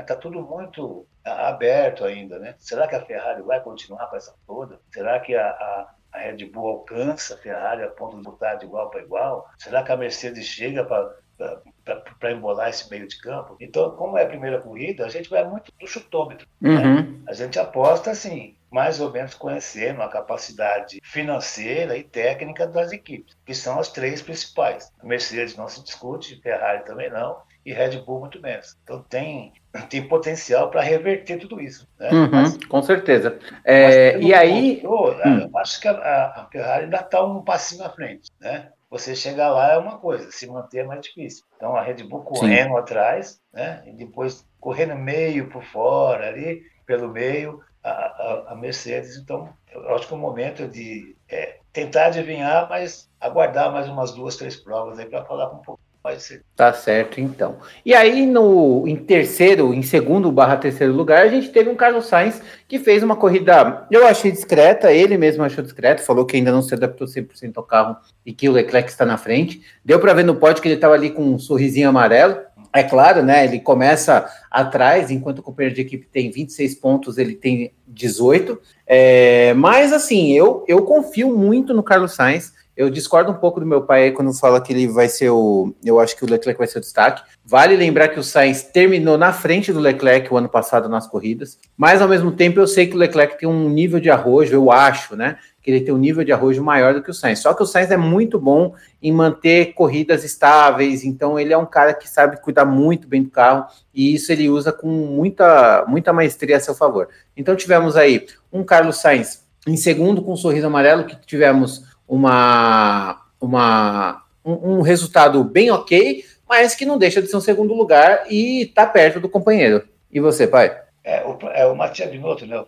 Está 0.00 0.16
tudo 0.16 0.42
muito 0.42 1.06
aberto 1.24 2.04
ainda. 2.04 2.38
Né? 2.38 2.54
Será 2.58 2.88
que 2.88 2.96
a 2.96 3.04
Ferrari 3.04 3.42
vai 3.42 3.60
continuar 3.60 4.08
com 4.08 4.16
essa 4.16 4.34
toda? 4.46 4.80
Será 4.92 5.20
que 5.20 5.34
a, 5.34 5.48
a 5.48 5.94
a 6.12 6.18
Red 6.18 6.44
Bull 6.50 6.68
alcança 6.68 7.34
a 7.34 7.38
Ferrari 7.38 7.82
a 7.82 7.88
ponto 7.88 8.18
de 8.18 8.28
lutar 8.28 8.58
de 8.58 8.66
igual 8.66 8.90
para 8.90 9.00
igual? 9.00 9.48
Será 9.58 9.82
que 9.82 9.92
a 9.92 9.96
Mercedes 9.96 10.44
chega 10.44 10.84
para 10.84 11.62
para 11.84 12.32
embolar 12.32 12.68
esse 12.68 12.88
meio 12.90 13.06
de 13.06 13.18
campo. 13.20 13.56
Então, 13.60 13.90
como 13.90 14.16
é 14.16 14.24
a 14.24 14.28
primeira 14.28 14.60
corrida, 14.60 15.04
a 15.04 15.08
gente 15.08 15.28
vai 15.28 15.44
muito 15.44 15.72
do 15.78 15.86
chutômetro. 15.86 16.46
Né? 16.60 16.70
Uhum. 16.70 16.94
Né? 16.94 17.18
A 17.26 17.32
gente 17.32 17.58
aposta 17.58 18.10
assim, 18.10 18.56
mais 18.70 19.00
ou 19.00 19.10
menos 19.10 19.34
conhecendo 19.34 20.02
a 20.02 20.08
capacidade 20.08 21.00
financeira 21.02 21.96
e 21.96 22.02
técnica 22.02 22.66
das 22.66 22.92
equipes, 22.92 23.36
que 23.44 23.54
são 23.54 23.78
as 23.78 23.88
três 23.88 24.22
principais. 24.22 24.90
A 25.00 25.06
Mercedes 25.06 25.56
não 25.56 25.68
se 25.68 25.82
discute, 25.84 26.40
Ferrari 26.40 26.84
também 26.84 27.10
não, 27.10 27.38
e 27.64 27.72
Red 27.72 28.00
Bull 28.00 28.20
muito 28.20 28.40
menos. 28.40 28.76
Então 28.82 29.02
tem, 29.08 29.52
tem 29.88 30.06
potencial 30.08 30.70
para 30.70 30.80
reverter 30.80 31.38
tudo 31.38 31.60
isso. 31.60 31.86
Né? 31.98 32.10
Uhum, 32.10 32.30
mas, 32.30 32.56
com 32.64 32.82
certeza. 32.82 33.38
É, 33.64 34.18
e 34.18 34.34
aí. 34.34 34.80
Ponto, 34.80 35.16
hum. 35.26 35.48
Eu 35.52 35.58
acho 35.58 35.80
que 35.80 35.88
a, 35.88 35.92
a 35.92 36.48
Ferrari 36.50 36.84
ainda 36.84 36.98
está 36.98 37.22
um 37.24 37.42
passinho 37.42 37.84
à 37.84 37.90
frente. 37.90 38.30
Né? 38.40 38.68
Você 38.92 39.16
chegar 39.16 39.50
lá 39.50 39.72
é 39.72 39.78
uma 39.78 39.96
coisa, 39.96 40.30
se 40.30 40.46
manter 40.46 40.80
é 40.80 40.84
mais 40.84 41.00
difícil. 41.00 41.46
Então 41.56 41.74
a 41.74 41.80
Red 41.80 42.04
Bull 42.04 42.24
correndo 42.24 42.72
Sim. 42.72 42.76
atrás, 42.76 43.40
né? 43.50 43.82
E 43.86 43.92
depois 43.92 44.46
correndo 44.60 44.94
meio 44.94 45.48
por 45.48 45.64
fora 45.64 46.28
ali, 46.28 46.62
pelo 46.84 47.08
meio, 47.08 47.64
a, 47.82 47.90
a, 47.90 48.52
a 48.52 48.54
Mercedes. 48.54 49.16
Então, 49.16 49.48
eu 49.72 49.94
acho 49.94 50.06
que 50.06 50.12
é 50.12 50.16
o 50.16 50.20
momento 50.20 50.68
de 50.68 51.16
é, 51.26 51.56
tentar 51.72 52.08
adivinhar, 52.08 52.68
mas 52.68 53.10
aguardar 53.18 53.72
mais 53.72 53.88
umas 53.88 54.12
duas, 54.12 54.36
três 54.36 54.56
provas 54.56 54.98
aí 54.98 55.06
para 55.06 55.24
falar 55.24 55.48
com 55.48 55.56
um 55.56 55.62
pouco 55.62 55.80
Pode 56.02 56.20
ser. 56.20 56.42
Tá 56.56 56.72
certo, 56.72 57.20
então. 57.20 57.58
E 57.86 57.94
aí, 57.94 58.26
no, 58.26 58.88
em 58.88 58.96
terceiro, 58.96 59.72
em 59.72 59.82
segundo 59.82 60.32
barra 60.32 60.56
terceiro 60.56 60.92
lugar, 60.92 61.22
a 61.22 61.28
gente 61.28 61.50
teve 61.50 61.70
um 61.70 61.76
Carlos 61.76 62.06
Sainz 62.06 62.42
que 62.66 62.80
fez 62.80 63.04
uma 63.04 63.14
corrida, 63.14 63.86
eu 63.88 64.04
achei 64.04 64.32
discreta, 64.32 64.92
ele 64.92 65.16
mesmo 65.16 65.44
achou 65.44 65.62
discreto, 65.62 66.02
falou 66.02 66.26
que 66.26 66.36
ainda 66.36 66.50
não 66.50 66.60
se 66.60 66.74
adaptou 66.74 67.06
100% 67.06 67.52
ao 67.54 67.62
carro 67.62 67.96
e 68.26 68.32
que 68.32 68.48
o 68.48 68.52
Leclerc 68.52 68.90
está 68.90 69.06
na 69.06 69.16
frente. 69.16 69.62
Deu 69.84 70.00
para 70.00 70.12
ver 70.12 70.24
no 70.24 70.34
pódio 70.34 70.60
que 70.60 70.66
ele 70.66 70.74
estava 70.74 70.94
ali 70.94 71.08
com 71.08 71.22
um 71.22 71.38
sorrisinho 71.38 71.88
amarelo. 71.88 72.36
É 72.74 72.82
claro, 72.82 73.22
né? 73.22 73.44
Ele 73.44 73.60
começa 73.60 74.26
atrás, 74.50 75.08
enquanto 75.08 75.38
o 75.38 75.42
companheiro 75.42 75.74
de 75.74 75.82
equipe 75.82 76.08
tem 76.10 76.30
26 76.32 76.74
pontos, 76.76 77.16
ele 77.16 77.34
tem 77.34 77.72
18. 77.86 78.58
É, 78.86 79.54
mas 79.54 79.92
assim, 79.92 80.32
eu, 80.32 80.64
eu 80.66 80.82
confio 80.82 81.36
muito 81.36 81.72
no 81.72 81.82
Carlos 81.82 82.14
Sainz. 82.14 82.52
Eu 82.74 82.88
discordo 82.88 83.30
um 83.30 83.34
pouco 83.34 83.60
do 83.60 83.66
meu 83.66 83.82
pai 83.82 84.12
quando 84.12 84.32
fala 84.32 84.58
que 84.58 84.72
ele 84.72 84.88
vai 84.88 85.06
ser 85.06 85.28
o. 85.28 85.74
Eu 85.84 86.00
acho 86.00 86.16
que 86.16 86.24
o 86.24 86.28
Leclerc 86.28 86.58
vai 86.58 86.66
ser 86.66 86.78
o 86.78 86.80
destaque. 86.80 87.22
Vale 87.44 87.76
lembrar 87.76 88.08
que 88.08 88.18
o 88.18 88.24
Sainz 88.24 88.62
terminou 88.62 89.18
na 89.18 89.30
frente 89.30 89.70
do 89.72 89.78
Leclerc 89.78 90.32
o 90.32 90.38
ano 90.38 90.48
passado 90.48 90.88
nas 90.88 91.06
corridas, 91.06 91.58
mas 91.76 92.00
ao 92.00 92.08
mesmo 92.08 92.32
tempo 92.32 92.58
eu 92.58 92.66
sei 92.66 92.86
que 92.86 92.94
o 92.94 92.98
Leclerc 92.98 93.38
tem 93.38 93.46
um 93.46 93.68
nível 93.68 94.00
de 94.00 94.08
arrojo, 94.08 94.54
eu 94.54 94.72
acho, 94.72 95.14
né? 95.14 95.36
Que 95.60 95.70
ele 95.70 95.82
tem 95.82 95.92
um 95.92 95.98
nível 95.98 96.24
de 96.24 96.32
arrojo 96.32 96.64
maior 96.64 96.94
do 96.94 97.02
que 97.02 97.10
o 97.10 97.14
Sainz. 97.14 97.40
Só 97.40 97.52
que 97.52 97.62
o 97.62 97.66
Sainz 97.66 97.90
é 97.90 97.96
muito 97.98 98.40
bom 98.40 98.74
em 99.02 99.12
manter 99.12 99.74
corridas 99.74 100.24
estáveis, 100.24 101.04
então 101.04 101.38
ele 101.38 101.52
é 101.52 101.58
um 101.58 101.66
cara 101.66 101.92
que 101.92 102.08
sabe 102.08 102.40
cuidar 102.40 102.64
muito 102.64 103.06
bem 103.06 103.22
do 103.22 103.30
carro 103.30 103.66
e 103.92 104.14
isso 104.14 104.32
ele 104.32 104.48
usa 104.48 104.72
com 104.72 104.88
muita, 104.88 105.84
muita 105.86 106.10
maestria 106.10 106.56
a 106.56 106.60
seu 106.60 106.74
favor. 106.74 107.08
Então 107.36 107.54
tivemos 107.54 107.96
aí 107.96 108.26
um 108.50 108.64
Carlos 108.64 108.96
Sainz 108.96 109.42
em 109.66 109.76
segundo 109.76 110.22
com 110.22 110.32
um 110.32 110.36
sorriso 110.36 110.66
amarelo, 110.66 111.04
que 111.04 111.16
tivemos 111.24 111.91
uma, 112.12 113.22
uma, 113.40 114.22
um, 114.44 114.74
um, 114.74 114.80
resultado 114.82 115.42
bem 115.42 115.70
ok, 115.70 116.22
mas 116.46 116.74
que 116.74 116.84
não 116.84 116.98
deixa 116.98 117.22
de 117.22 117.28
ser 117.28 117.38
um 117.38 117.40
segundo 117.40 117.72
lugar 117.72 118.30
e 118.30 118.64
está 118.64 118.84
perto 118.84 119.18
do 119.18 119.30
companheiro. 119.30 119.88
E 120.12 120.20
você, 120.20 120.46
pai? 120.46 120.78
É 121.02 121.24
o, 121.24 121.38
é 121.48 121.66
o 121.66 121.74
Matias 121.74 122.10
Binotto, 122.10 122.44
né? 122.44 122.62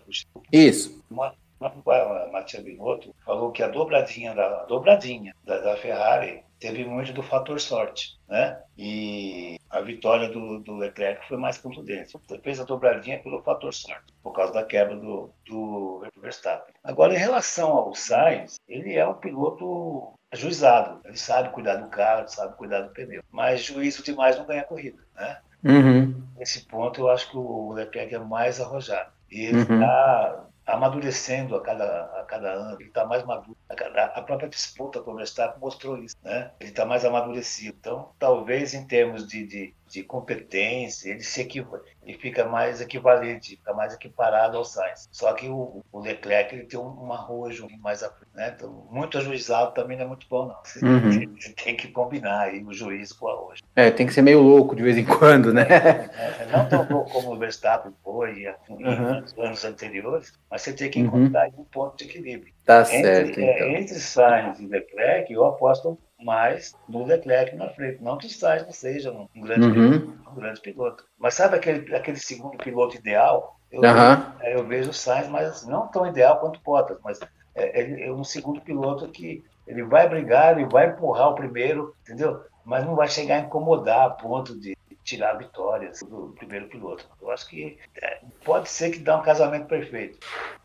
Isso. 0.51 0.99
Uma, 1.11 1.35
Matias 1.61 2.63
Binotto 2.63 3.15
falou 3.25 3.53
que 3.53 3.63
a 3.63 3.69
dobradinha 3.69 4.35
da, 4.35 4.63
a 4.63 4.65
dobradinha 4.65 5.35
da, 5.45 5.59
da 5.61 5.77
Ferrari 5.77 6.43
teve 6.59 6.85
muito 6.85 7.13
do 7.13 7.23
fator 7.23 7.61
sorte, 7.61 8.19
né? 8.29 8.59
E 8.77 9.59
a 9.71 9.81
vitória 9.81 10.29
do, 10.29 10.61
do 10.61 10.77
Leclerc 10.77 11.27
foi 11.29 11.37
mais 11.37 11.59
contundente. 11.59 12.17
Ele 12.31 12.41
fez 12.41 12.61
a 12.61 12.65
dobradinha 12.65 13.19
pelo 13.23 13.43
fator 13.43 13.73
sorte, 13.73 14.13
por 14.23 14.33
causa 14.33 14.53
da 14.53 14.65
quebra 14.65 14.97
do, 14.97 15.31
do 15.47 16.07
Verstappen. 16.17 16.75
Agora, 16.83 17.15
em 17.15 17.19
relação 17.19 17.71
ao 17.71 17.95
Sainz, 17.95 18.59
ele 18.69 18.95
é 18.95 19.07
um 19.07 19.15
piloto 19.15 20.15
ajuizado. 20.33 21.01
Ele 21.05 21.17
sabe 21.17 21.51
cuidar 21.51 21.77
do 21.77 21.89
carro, 21.89 22.29
sabe 22.29 22.57
cuidar 22.57 22.81
do 22.81 22.91
pneu. 22.91 23.23
Mas 23.31 23.63
juízo 23.63 24.03
demais 24.03 24.39
não 24.39 24.47
ganha 24.47 24.65
corrida, 24.65 25.03
né? 25.15 25.39
Uhum. 25.65 26.23
Nesse 26.37 26.67
ponto, 26.67 27.01
eu 27.01 27.11
acho 27.11 27.31
que 27.31 27.37
o 27.37 27.73
Leclerc 27.73 28.15
é 28.15 28.19
mais 28.19 28.61
arrojado. 28.61 29.11
E 29.31 29.47
ele 29.47 29.63
está 29.63 30.37
uhum 30.39 30.54
amadurecendo 30.67 31.55
a 31.57 31.63
cada, 31.63 32.05
a 32.21 32.25
cada 32.25 32.53
ano, 32.53 32.81
ele 32.81 32.89
está 32.89 33.05
mais 33.05 33.25
maduro. 33.25 33.57
A, 33.69 34.23
própria 34.23 34.49
disputa 34.49 35.01
com 35.01 35.13
o 35.13 35.17
Verstappen 35.17 35.61
mostrou 35.61 35.99
isso, 35.99 36.17
né? 36.23 36.53
Ele 36.61 36.71
está 36.71 36.85
mais 36.85 37.05
amadurecido. 37.05 37.77
Então, 37.79 38.11
talvez 38.19 38.75
em 38.75 38.87
termos 38.87 39.27
de, 39.27 39.47
de, 39.47 39.75
de 39.95 40.03
competência, 40.03 41.11
ele, 41.11 41.23
se 41.23 41.41
equiva, 41.41 41.81
ele 42.03 42.19
fica 42.19 42.45
mais 42.45 42.81
equivalente, 42.81 43.51
fica 43.51 43.73
mais 43.73 43.95
equiparado 43.95 44.57
ao 44.57 44.65
Sainz. 44.65 45.09
Só 45.13 45.33
que 45.33 45.49
o, 45.49 45.85
o 45.93 46.01
Leclerc 46.01 46.53
ele 46.53 46.65
tem 46.65 46.81
um, 46.81 47.13
arrojo 47.13 47.69
mais 47.81 48.03
à 48.03 48.11
frente, 48.11 48.31
né? 48.35 48.53
Então, 48.57 48.89
muito 48.91 49.17
ajuizado 49.19 49.73
também 49.73 49.97
não 49.97 50.05
é 50.05 50.09
muito 50.09 50.27
bom, 50.29 50.49
não. 50.49 50.57
Você, 50.65 50.83
uhum. 50.85 51.37
você 51.37 51.51
tem 51.65 51.77
que 51.77 51.89
combinar 51.89 52.41
aí 52.41 52.65
o 52.65 52.73
juiz 52.73 53.13
com 53.13 53.27
o 53.27 53.29
arrojo. 53.29 53.63
É, 53.77 53.89
tem 53.89 54.05
que 54.05 54.13
ser 54.13 54.23
meio 54.23 54.43
louco 54.43 54.75
de 54.75 54.83
vez 54.83 54.99
em 54.99 55.05
quando, 55.05 55.55
né? 55.55 55.63
É, 55.63 56.43
é, 56.43 56.47
não 56.51 56.69
tão 56.69 56.89
louco 56.89 57.13
como 57.13 57.33
o 57.33 57.39
Verstappen 57.39 57.93
foi 58.03 58.49
em, 58.69 58.85
uhum. 58.85 59.23
anos 59.39 59.65
anteriores, 59.65 60.33
mas 60.51 60.63
você 60.63 60.73
tem 60.73 60.91
que 60.91 61.01
uhum. 61.01 61.07
encontrar 61.07 61.49
uhum. 61.51 61.61
um 61.61 61.65
ponto 61.65 61.97
de 61.97 62.05
equilíbrio. 62.05 62.53
Tá 62.65 62.81
entre, 62.81 63.03
certo. 63.03 63.39
É, 63.39 63.57
então. 63.57 63.69
entre 63.69 63.95
Sainz 63.95 64.59
e 64.59 64.67
Leclerc, 64.67 65.33
eu 65.33 65.45
aposto 65.45 65.97
mais 66.25 66.75
no 66.89 67.05
Leclerc 67.05 67.55
na 67.55 67.69
frente. 67.69 68.03
Não 68.03 68.17
que 68.17 68.27
o 68.27 68.31
Sainz 68.31 68.65
não 68.65 68.73
seja 68.73 69.13
um 69.13 69.41
grande, 69.41 69.67
uhum. 69.67 70.01
piloto, 70.01 70.31
um 70.31 70.35
grande 70.35 70.61
piloto. 70.61 71.05
Mas 71.19 71.35
sabe 71.35 71.57
aquele, 71.57 71.95
aquele 71.95 72.19
segundo 72.19 72.57
piloto 72.57 72.97
ideal? 72.97 73.61
Eu, 73.71 73.83
uhum. 73.83 73.93
vejo, 73.93 74.33
é, 74.41 74.55
eu 74.55 74.67
vejo 74.67 74.91
o 74.91 74.95
Sainz, 74.95 75.29
mas 75.29 75.49
assim, 75.49 75.71
não 75.71 75.87
tão 75.89 76.07
ideal 76.07 76.39
quanto 76.41 76.57
o 76.59 76.63
Bottas, 76.63 76.99
mas 77.05 77.21
é, 77.55 77.81
ele 77.81 78.03
é 78.03 78.13
um 78.13 78.25
segundo 78.25 78.61
piloto 78.61 79.07
que 79.09 79.45
ele 79.67 79.83
vai 79.83 80.09
brigar, 80.09 80.59
ele 80.59 80.69
vai 80.69 80.89
empurrar 80.89 81.29
o 81.29 81.35
primeiro, 81.35 81.95
entendeu? 82.03 82.43
Mas 82.65 82.85
não 82.85 82.95
vai 82.95 83.09
chegar 83.09 83.37
a 83.37 83.41
incomodar 83.41 84.07
a 84.07 84.11
ponto 84.11 84.59
de 84.59 84.74
tirar 85.05 85.35
vitórias 85.35 86.01
do 86.01 86.35
primeiro 86.37 86.67
piloto. 86.67 87.07
Eu 87.21 87.31
acho 87.31 87.47
que 87.49 87.79
é, 88.03 88.21
pode 88.45 88.69
ser 88.69 88.91
que 88.91 88.99
dá 88.99 89.19
um 89.19 89.23
casamento 89.23 89.67
perfeito. 89.67 90.19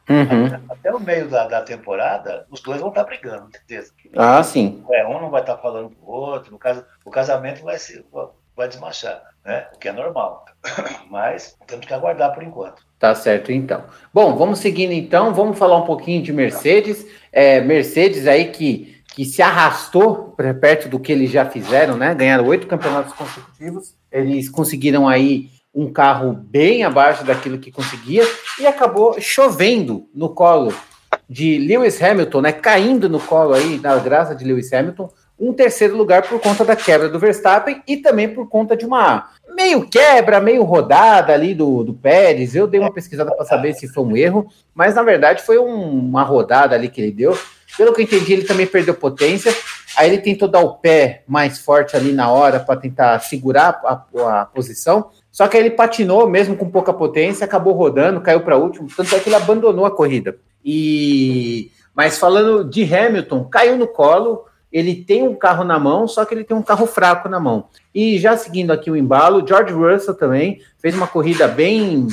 Uhum. 0.10 0.46
Até, 0.48 0.62
até, 0.70 0.96
o 0.96 1.00
meio 1.00 1.28
da, 1.28 1.48
da, 1.48 1.62
temporada, 1.62 2.48
os 2.50 2.62
dois 2.62 2.80
vão 2.80 2.90
estar 2.90 3.04
brigando, 3.04 3.44
com 3.44 3.52
certeza. 3.52 3.92
Ah, 4.16 4.42
sim. 4.42 4.84
É, 4.92 5.06
um 5.06 5.22
não 5.22 5.30
vai 5.30 5.42
estar 5.42 5.58
falando 5.58 5.92
com 5.92 6.12
o 6.12 6.16
outro. 6.16 6.52
No 6.52 6.58
caso, 6.58 6.84
o 7.06 7.12
casamento 7.12 7.64
vai 7.64 7.78
ser, 7.78 8.04
vai 8.56 8.68
desmanchar, 8.68 9.22
né? 9.46 9.68
O 9.76 9.78
que 9.78 9.90
é 9.90 9.92
normal. 9.92 10.46
Mas 11.12 11.56
temos 11.68 11.86
que 11.86 11.94
aguardar 11.94 12.34
por 12.34 12.42
enquanto. 12.42 12.82
Tá 12.98 13.14
certo, 13.14 13.52
então. 13.52 13.84
Bom, 14.14 14.36
vamos 14.36 14.60
seguindo 14.60 14.92
então, 14.92 15.34
vamos 15.34 15.58
falar 15.58 15.78
um 15.78 15.86
pouquinho 15.86 16.24
de 16.24 16.34
Mercedes. 16.34 17.06
É, 17.32 17.62
Mercedes 17.62 18.26
aí 18.26 18.52
que, 18.52 19.02
que 19.14 19.26
se 19.26 19.42
arrastou 19.42 20.36
perto 20.60 20.90
do 20.90 21.00
que 21.00 21.12
eles 21.12 21.30
já 21.30 21.46
fizeram, 21.46 21.96
né? 21.96 22.16
Ganharam 22.16 22.46
oito 22.48 22.68
campeonatos 22.68 23.14
consecutivos. 23.14 23.99
Eles 24.12 24.50
conseguiram 24.50 25.08
aí 25.08 25.50
um 25.74 25.92
carro 25.92 26.34
bem 26.34 26.84
abaixo 26.84 27.24
daquilo 27.24 27.60
que 27.60 27.72
conseguia 27.72 28.24
e 28.60 28.66
acabou 28.66 29.20
chovendo 29.22 30.08
no 30.14 30.30
colo 30.30 30.74
de 31.30 31.60
Lewis 31.60 32.02
Hamilton, 32.02 32.42
né? 32.42 32.52
Caindo 32.52 33.08
no 33.08 33.20
colo 33.20 33.54
aí, 33.54 33.80
na 33.80 33.96
graça 33.98 34.36
de 34.36 34.44
Lewis 34.44 34.74
Hamilton, 34.74 35.10
um 35.40 35.54
terceiro 35.54 35.96
lugar 35.96 36.24
por 36.24 36.40
conta 36.42 36.66
da 36.66 36.76
quebra 36.76 37.08
do 37.08 37.20
Verstappen 37.20 37.82
e 37.88 37.98
também 37.98 38.28
por 38.28 38.50
conta 38.50 38.76
de 38.76 38.86
uma 38.86 39.30
meio 39.56 39.88
quebra, 39.88 40.42
meio 40.42 40.64
rodada 40.64 41.34
ali 41.34 41.54
do, 41.54 41.84
do 41.84 41.94
Pérez. 41.94 42.56
Eu 42.56 42.68
dei 42.68 42.80
uma 42.80 42.92
pesquisada 42.92 43.34
para 43.34 43.46
saber 43.46 43.74
se 43.74 43.88
foi 43.88 44.04
um 44.04 44.18
erro, 44.18 44.48
mas 44.74 44.96
na 44.96 45.04
verdade 45.04 45.44
foi 45.44 45.58
um, 45.58 45.90
uma 45.90 46.24
rodada 46.24 46.76
ali 46.76 46.90
que 46.90 47.02
ele 47.02 47.12
deu. 47.12 47.38
Pelo 47.78 47.94
que 47.94 48.02
eu 48.02 48.06
entendi, 48.06 48.34
ele 48.34 48.44
também 48.44 48.68
perdeu 48.68 48.94
potência. 48.94 49.54
Aí 49.98 50.10
ele 50.10 50.20
tentou 50.20 50.48
dar 50.48 50.60
o 50.60 50.76
pé 50.76 51.24
mais 51.28 51.60
forte 51.60 51.96
ali 51.96 52.12
na 52.12 52.30
hora 52.30 52.60
para 52.60 52.80
tentar 52.80 53.20
segurar 53.20 53.82
a, 53.84 54.42
a, 54.42 54.46
posição. 54.46 55.10
Só 55.32 55.48
que 55.48 55.58
aí 55.58 55.64
ele 55.64 55.76
patinou, 55.76 56.30
mesmo 56.30 56.56
com 56.56 56.70
pouca 56.70 56.94
potência, 56.94 57.46
acabou 57.46 57.74
rodando, 57.74 58.22
caiu 58.22 58.42
para 58.42 58.58
último. 58.58 58.88
Tanto 58.96 59.16
é 59.16 59.20
que 59.20 59.30
ele 59.30 59.36
abandonou 59.36 59.86
a 59.86 59.92
corrida. 59.92 60.38
E 60.64 61.72
mas 61.94 62.18
falando 62.18 62.64
de 62.64 62.84
Hamilton, 62.84 63.44
caiu 63.46 63.78
no 63.78 63.88
colo 63.88 64.46
ele 64.72 64.96
tem 64.96 65.28
um 65.28 65.36
carro 65.36 65.64
na 65.64 65.80
mão, 65.80 66.08
só 66.08 66.24
que 66.24 66.34
ele 66.34 66.44
tem 66.44 66.56
um 66.56 66.62
carro 66.62 66.86
fraco 66.86 67.28
na 67.28 67.40
mão. 67.40 67.66
E 67.94 68.20
já 68.20 68.38
seguindo 68.38 68.72
aqui 68.72 68.90
o 68.92 68.96
embalo, 68.96 69.46
George 69.46 69.74
Russell 69.74 70.14
também 70.14 70.62
fez 70.78 70.96
uma 70.96 71.08
corrida 71.08 71.48
bem 71.48 72.08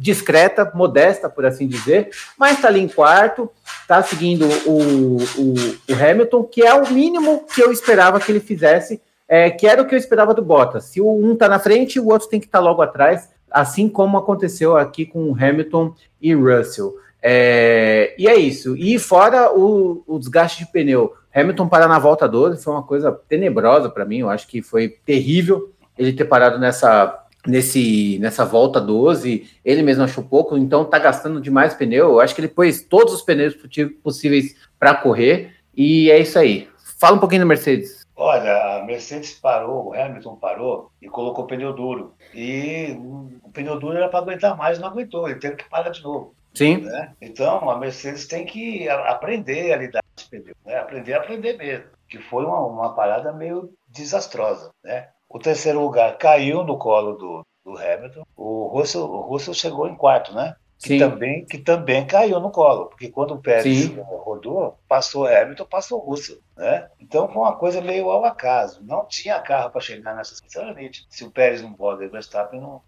discreta, 0.00 0.72
modesta, 0.74 1.28
por 1.28 1.44
assim 1.44 1.68
dizer, 1.68 2.08
mas 2.38 2.56
está 2.56 2.68
ali 2.68 2.80
em 2.80 2.88
quarto, 2.88 3.50
está 3.82 4.02
seguindo 4.02 4.46
o, 4.66 5.18
o, 5.18 5.54
o, 5.88 5.94
Hamilton, 5.94 6.42
que 6.44 6.62
é 6.62 6.72
o 6.72 6.90
mínimo 6.90 7.44
que 7.54 7.62
eu 7.62 7.70
esperava 7.70 8.18
que 8.18 8.32
ele 8.32 8.40
fizesse, 8.40 8.98
é, 9.28 9.50
que 9.50 9.66
era 9.66 9.82
o 9.82 9.86
que 9.86 9.94
eu 9.94 9.98
esperava 9.98 10.32
do 10.32 10.42
Bottas. 10.42 10.84
Se 10.84 11.02
um 11.02 11.34
está 11.34 11.48
na 11.48 11.58
frente, 11.58 12.00
o 12.00 12.08
outro 12.08 12.28
tem 12.28 12.40
que 12.40 12.46
estar 12.46 12.60
tá 12.60 12.64
logo 12.64 12.80
atrás, 12.80 13.28
assim 13.50 13.90
como 13.90 14.16
aconteceu 14.16 14.74
aqui 14.74 15.04
com 15.04 15.34
Hamilton 15.34 15.94
e 16.20 16.34
Russell. 16.34 16.94
É, 17.22 18.14
e 18.18 18.26
é 18.26 18.36
isso. 18.36 18.74
E 18.78 18.98
fora 18.98 19.52
o, 19.52 20.02
o 20.06 20.18
desgaste 20.18 20.64
de 20.64 20.72
pneu. 20.72 21.12
Hamilton 21.34 21.68
parar 21.68 21.88
na 21.88 21.98
volta 21.98 22.26
12 22.26 22.64
foi 22.64 22.72
uma 22.72 22.82
coisa 22.82 23.12
tenebrosa 23.28 23.90
para 23.90 24.06
mim. 24.06 24.20
Eu 24.20 24.30
acho 24.30 24.48
que 24.48 24.62
foi 24.62 24.88
terrível 25.04 25.70
ele 25.98 26.14
ter 26.14 26.24
parado 26.24 26.58
nessa, 26.58 27.19
nesse, 27.46 28.18
nessa 28.18 28.44
volta 28.44 28.80
12. 28.80 29.48
Ele 29.64 29.82
mesmo 29.82 30.04
achou 30.04 30.24
pouco, 30.24 30.56
então 30.56 30.84
tá 30.84 30.98
gastando 30.98 31.40
demais 31.40 31.74
pneu. 31.74 32.10
Eu 32.10 32.20
acho 32.20 32.34
que 32.34 32.40
ele 32.40 32.48
pôs 32.48 32.82
todos 32.82 33.14
os 33.14 33.22
pneus 33.22 33.56
possíveis 34.02 34.56
para 34.78 34.94
correr. 34.94 35.54
E 35.74 36.10
é 36.10 36.18
isso 36.18 36.38
aí. 36.38 36.68
Fala 36.98 37.16
um 37.16 37.20
pouquinho 37.20 37.42
da 37.42 37.46
Mercedes. 37.46 38.00
Olha, 38.14 38.76
a 38.76 38.84
Mercedes 38.84 39.32
parou, 39.32 39.88
o 39.88 39.94
Hamilton 39.94 40.36
parou 40.36 40.92
e 41.00 41.08
colocou 41.08 41.46
pneu 41.46 41.72
duro. 41.72 42.14
E 42.34 42.94
o 43.42 43.50
pneu 43.50 43.78
duro 43.78 43.96
era 43.96 44.10
para 44.10 44.20
aguentar 44.20 44.54
mais, 44.54 44.78
não 44.78 44.88
aguentou, 44.88 45.26
ele 45.26 45.40
teve 45.40 45.56
que 45.56 45.68
parar 45.70 45.88
de 45.88 46.02
novo. 46.02 46.34
Sim. 46.52 46.82
Né? 46.82 47.14
Então, 47.18 47.70
a 47.70 47.78
Mercedes 47.78 48.26
tem 48.26 48.44
que 48.44 48.86
aprender 48.90 49.72
a 49.72 49.76
lidar 49.76 50.02
com 50.02 50.08
esse 50.20 50.28
pneu, 50.28 50.54
né? 50.66 50.76
aprender 50.76 51.14
a 51.14 51.18
aprender 51.18 51.56
mesmo, 51.56 51.86
que 52.06 52.18
foi 52.18 52.44
uma, 52.44 52.60
uma 52.60 52.94
parada 52.94 53.32
meio 53.32 53.72
desastrosa. 53.88 54.70
Né? 54.84 55.08
O 55.30 55.38
terceiro 55.38 55.80
lugar 55.80 56.18
caiu 56.18 56.64
no 56.64 56.76
colo 56.76 57.12
do, 57.12 57.46
do 57.64 57.78
Hamilton, 57.78 58.26
o 58.36 58.66
Russell, 58.66 59.04
o 59.04 59.20
Russell 59.20 59.54
chegou 59.54 59.86
em 59.86 59.94
quarto, 59.94 60.34
né? 60.34 60.56
Que 60.82 60.98
também, 60.98 61.44
que 61.44 61.58
também 61.58 62.06
caiu 62.06 62.40
no 62.40 62.50
colo, 62.50 62.86
porque 62.86 63.10
quando 63.10 63.34
o 63.34 63.40
Pérez 63.40 63.84
Sim. 63.84 64.00
rodou, 64.00 64.78
passou 64.88 65.26
Hamilton, 65.26 65.66
passou 65.66 66.00
Russell, 66.00 66.38
né? 66.56 66.88
Então 66.98 67.28
foi 67.28 67.42
uma 67.42 67.54
coisa 67.54 67.80
meio 67.80 68.10
ao 68.10 68.24
acaso. 68.24 68.82
Não 68.82 69.06
tinha 69.06 69.38
carro 69.40 69.70
para 69.70 69.80
chegar 69.80 70.16
nessa, 70.16 70.34
sinceramente. 70.34 71.06
Se 71.10 71.22
o 71.22 71.30
Pérez 71.30 71.62
não 71.62 71.74
pode, 71.74 72.06
o 72.06 72.10
Verstappen 72.10 72.60
não 72.60 72.82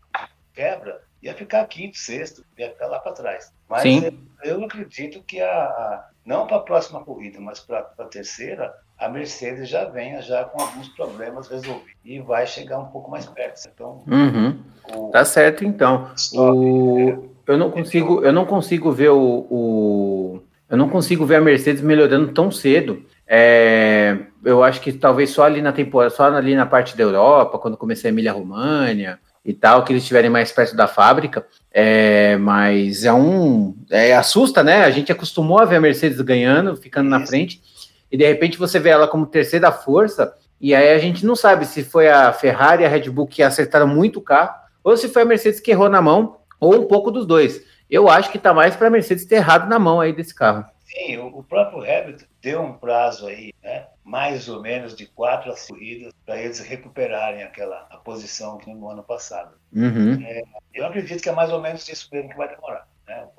quebra, 0.53 1.03
ia 1.23 1.35
ficar 1.35 1.65
quinto, 1.67 1.97
sexto, 1.97 2.45
ia 2.59 2.71
ficar 2.71 2.89
lá 2.89 2.99
para 2.99 3.13
trás. 3.13 3.53
Mas 3.69 3.85
eu, 4.03 4.13
eu, 4.43 4.65
acredito 4.65 5.23
que 5.23 5.41
a, 5.41 5.65
a 5.65 6.09
não 6.25 6.47
para 6.47 6.57
a 6.57 6.61
próxima 6.61 7.05
corrida, 7.05 7.41
mas 7.41 7.61
para 7.61 7.93
a 7.99 8.05
terceira, 8.05 8.75
a 9.03 9.09
Mercedes 9.09 9.69
já 9.69 9.85
venha 9.85 10.23
já 10.23 10.45
com 10.45 10.63
alguns 10.63 10.89
problemas 10.89 11.49
resolvidos 11.49 11.91
e 12.05 12.21
vai 12.21 12.47
chegar 12.47 12.79
um 12.79 12.87
pouco 12.87 13.11
mais 13.11 13.27
perto. 13.27 13.69
Então, 13.75 14.05
uhum. 14.07 14.57
o, 14.95 15.11
tá 15.11 15.25
certo 15.25 15.65
então. 15.65 16.13
O, 16.33 17.29
eu 17.45 17.59
não 17.59 17.69
consigo, 17.69 18.25
eu 18.25 18.33
não 18.33 18.47
consigo 18.47 18.93
ver 18.93 19.11
o, 19.11 19.47
o, 19.51 20.43
eu 20.71 20.77
não 20.77 20.89
consigo 20.89 21.27
ver 21.27 21.37
a 21.37 21.41
Mercedes 21.41 21.83
melhorando 21.83 22.33
tão 22.33 22.51
cedo. 22.53 23.05
É, 23.27 24.19
eu 24.45 24.63
acho 24.63 24.81
que 24.81 24.93
talvez 24.93 25.31
só 25.31 25.45
ali 25.45 25.61
na 25.61 25.73
temporada, 25.73 26.15
só 26.15 26.25
ali 26.25 26.55
na 26.55 26.67
parte 26.67 26.97
da 26.97 27.03
Europa, 27.03 27.59
quando 27.59 27.77
comecei 27.77 28.09
a 28.09 28.13
Emília 28.13 28.33
România, 28.33 29.19
e 29.45 29.53
tal, 29.53 29.85
que 29.85 29.93
eles 29.93 30.05
estiverem 30.05 30.31
mais 30.31 30.53
perto 30.53 30.77
da 30.77 30.87
fábrica. 30.87 31.45
É, 31.73 32.37
mas 32.37 33.05
é 33.05 33.13
um. 33.13 33.75
É, 33.91 34.15
assusta, 34.15 34.63
né? 34.63 34.85
A 34.85 34.91
gente 34.91 35.11
acostumou 35.11 35.59
a 35.59 35.65
ver 35.65 35.77
a 35.77 35.81
Mercedes 35.81 36.21
ganhando, 36.21 36.77
ficando 36.77 37.09
Isso. 37.09 37.19
na 37.19 37.27
frente, 37.27 37.61
e 38.13 38.17
de 38.17 38.27
repente 38.27 38.59
você 38.59 38.79
vê 38.79 38.91
ela 38.91 39.09
como 39.09 39.25
terceira 39.25 39.73
força, 39.73 40.37
e 40.61 40.75
aí 40.75 40.93
a 40.93 40.99
gente 40.99 41.25
não 41.25 41.35
sabe 41.35 41.65
se 41.65 41.83
foi 41.83 42.09
a 42.09 42.31
Ferrari 42.33 42.83
e 42.83 42.87
a 42.87 42.89
Red 42.89 43.09
Bull 43.09 43.27
que 43.27 43.43
acertaram 43.43 43.89
muito 43.89 44.19
o 44.19 44.23
carro, 44.23 44.55
ou 44.85 44.97
se 44.97 45.09
foi 45.09 45.23
a 45.23 45.25
Mercedes 45.25 45.59
que 45.59 45.71
errou 45.71 45.89
na 45.89 46.03
mão, 46.03 46.37
ou 46.61 46.75
um 46.75 46.87
pouco 46.87 47.11
dos 47.11 47.27
dois. 47.27 47.65
Eu 47.91 48.09
acho 48.09 48.31
que 48.31 48.39
tá 48.39 48.53
mais 48.53 48.77
para 48.77 48.89
a 48.89 48.91
Mercedes 48.91 49.25
ter 49.25 49.37
errado 49.37 49.69
na 49.69 49.79
mão 49.79 50.01
aí 50.01 50.13
desse 50.13 50.35
carro. 50.35 50.65
Sim, 50.85 51.17
o 51.19 51.43
próprio 51.43 51.79
Hamilton 51.79 52.27
deu 52.43 52.61
um 52.61 52.75
prazo 52.75 53.27
aí, 53.27 53.55
né? 53.63 53.87
mais 54.05 54.49
ou 54.49 54.61
menos 54.61 54.95
de 54.95 55.07
quatro 55.07 55.51
a 55.51 55.57
corridas 55.57 56.13
para 56.27 56.41
eles 56.41 56.59
recuperarem 56.61 57.43
aquela 57.43 57.87
a 57.91 57.97
posição 57.97 58.59
que 58.59 58.73
no 58.73 58.91
ano 58.91 59.03
passado. 59.03 59.55
Uhum. 59.73 60.23
É, 60.23 60.43
eu 60.75 60.87
acredito 60.87 61.23
que 61.23 61.29
é 61.29 61.33
mais 61.33 61.51
ou 61.51 61.61
menos 61.61 61.89
isso 61.89 62.09
mesmo 62.13 62.31
que 62.31 62.37
vai 62.37 62.49
demorar. 62.49 62.87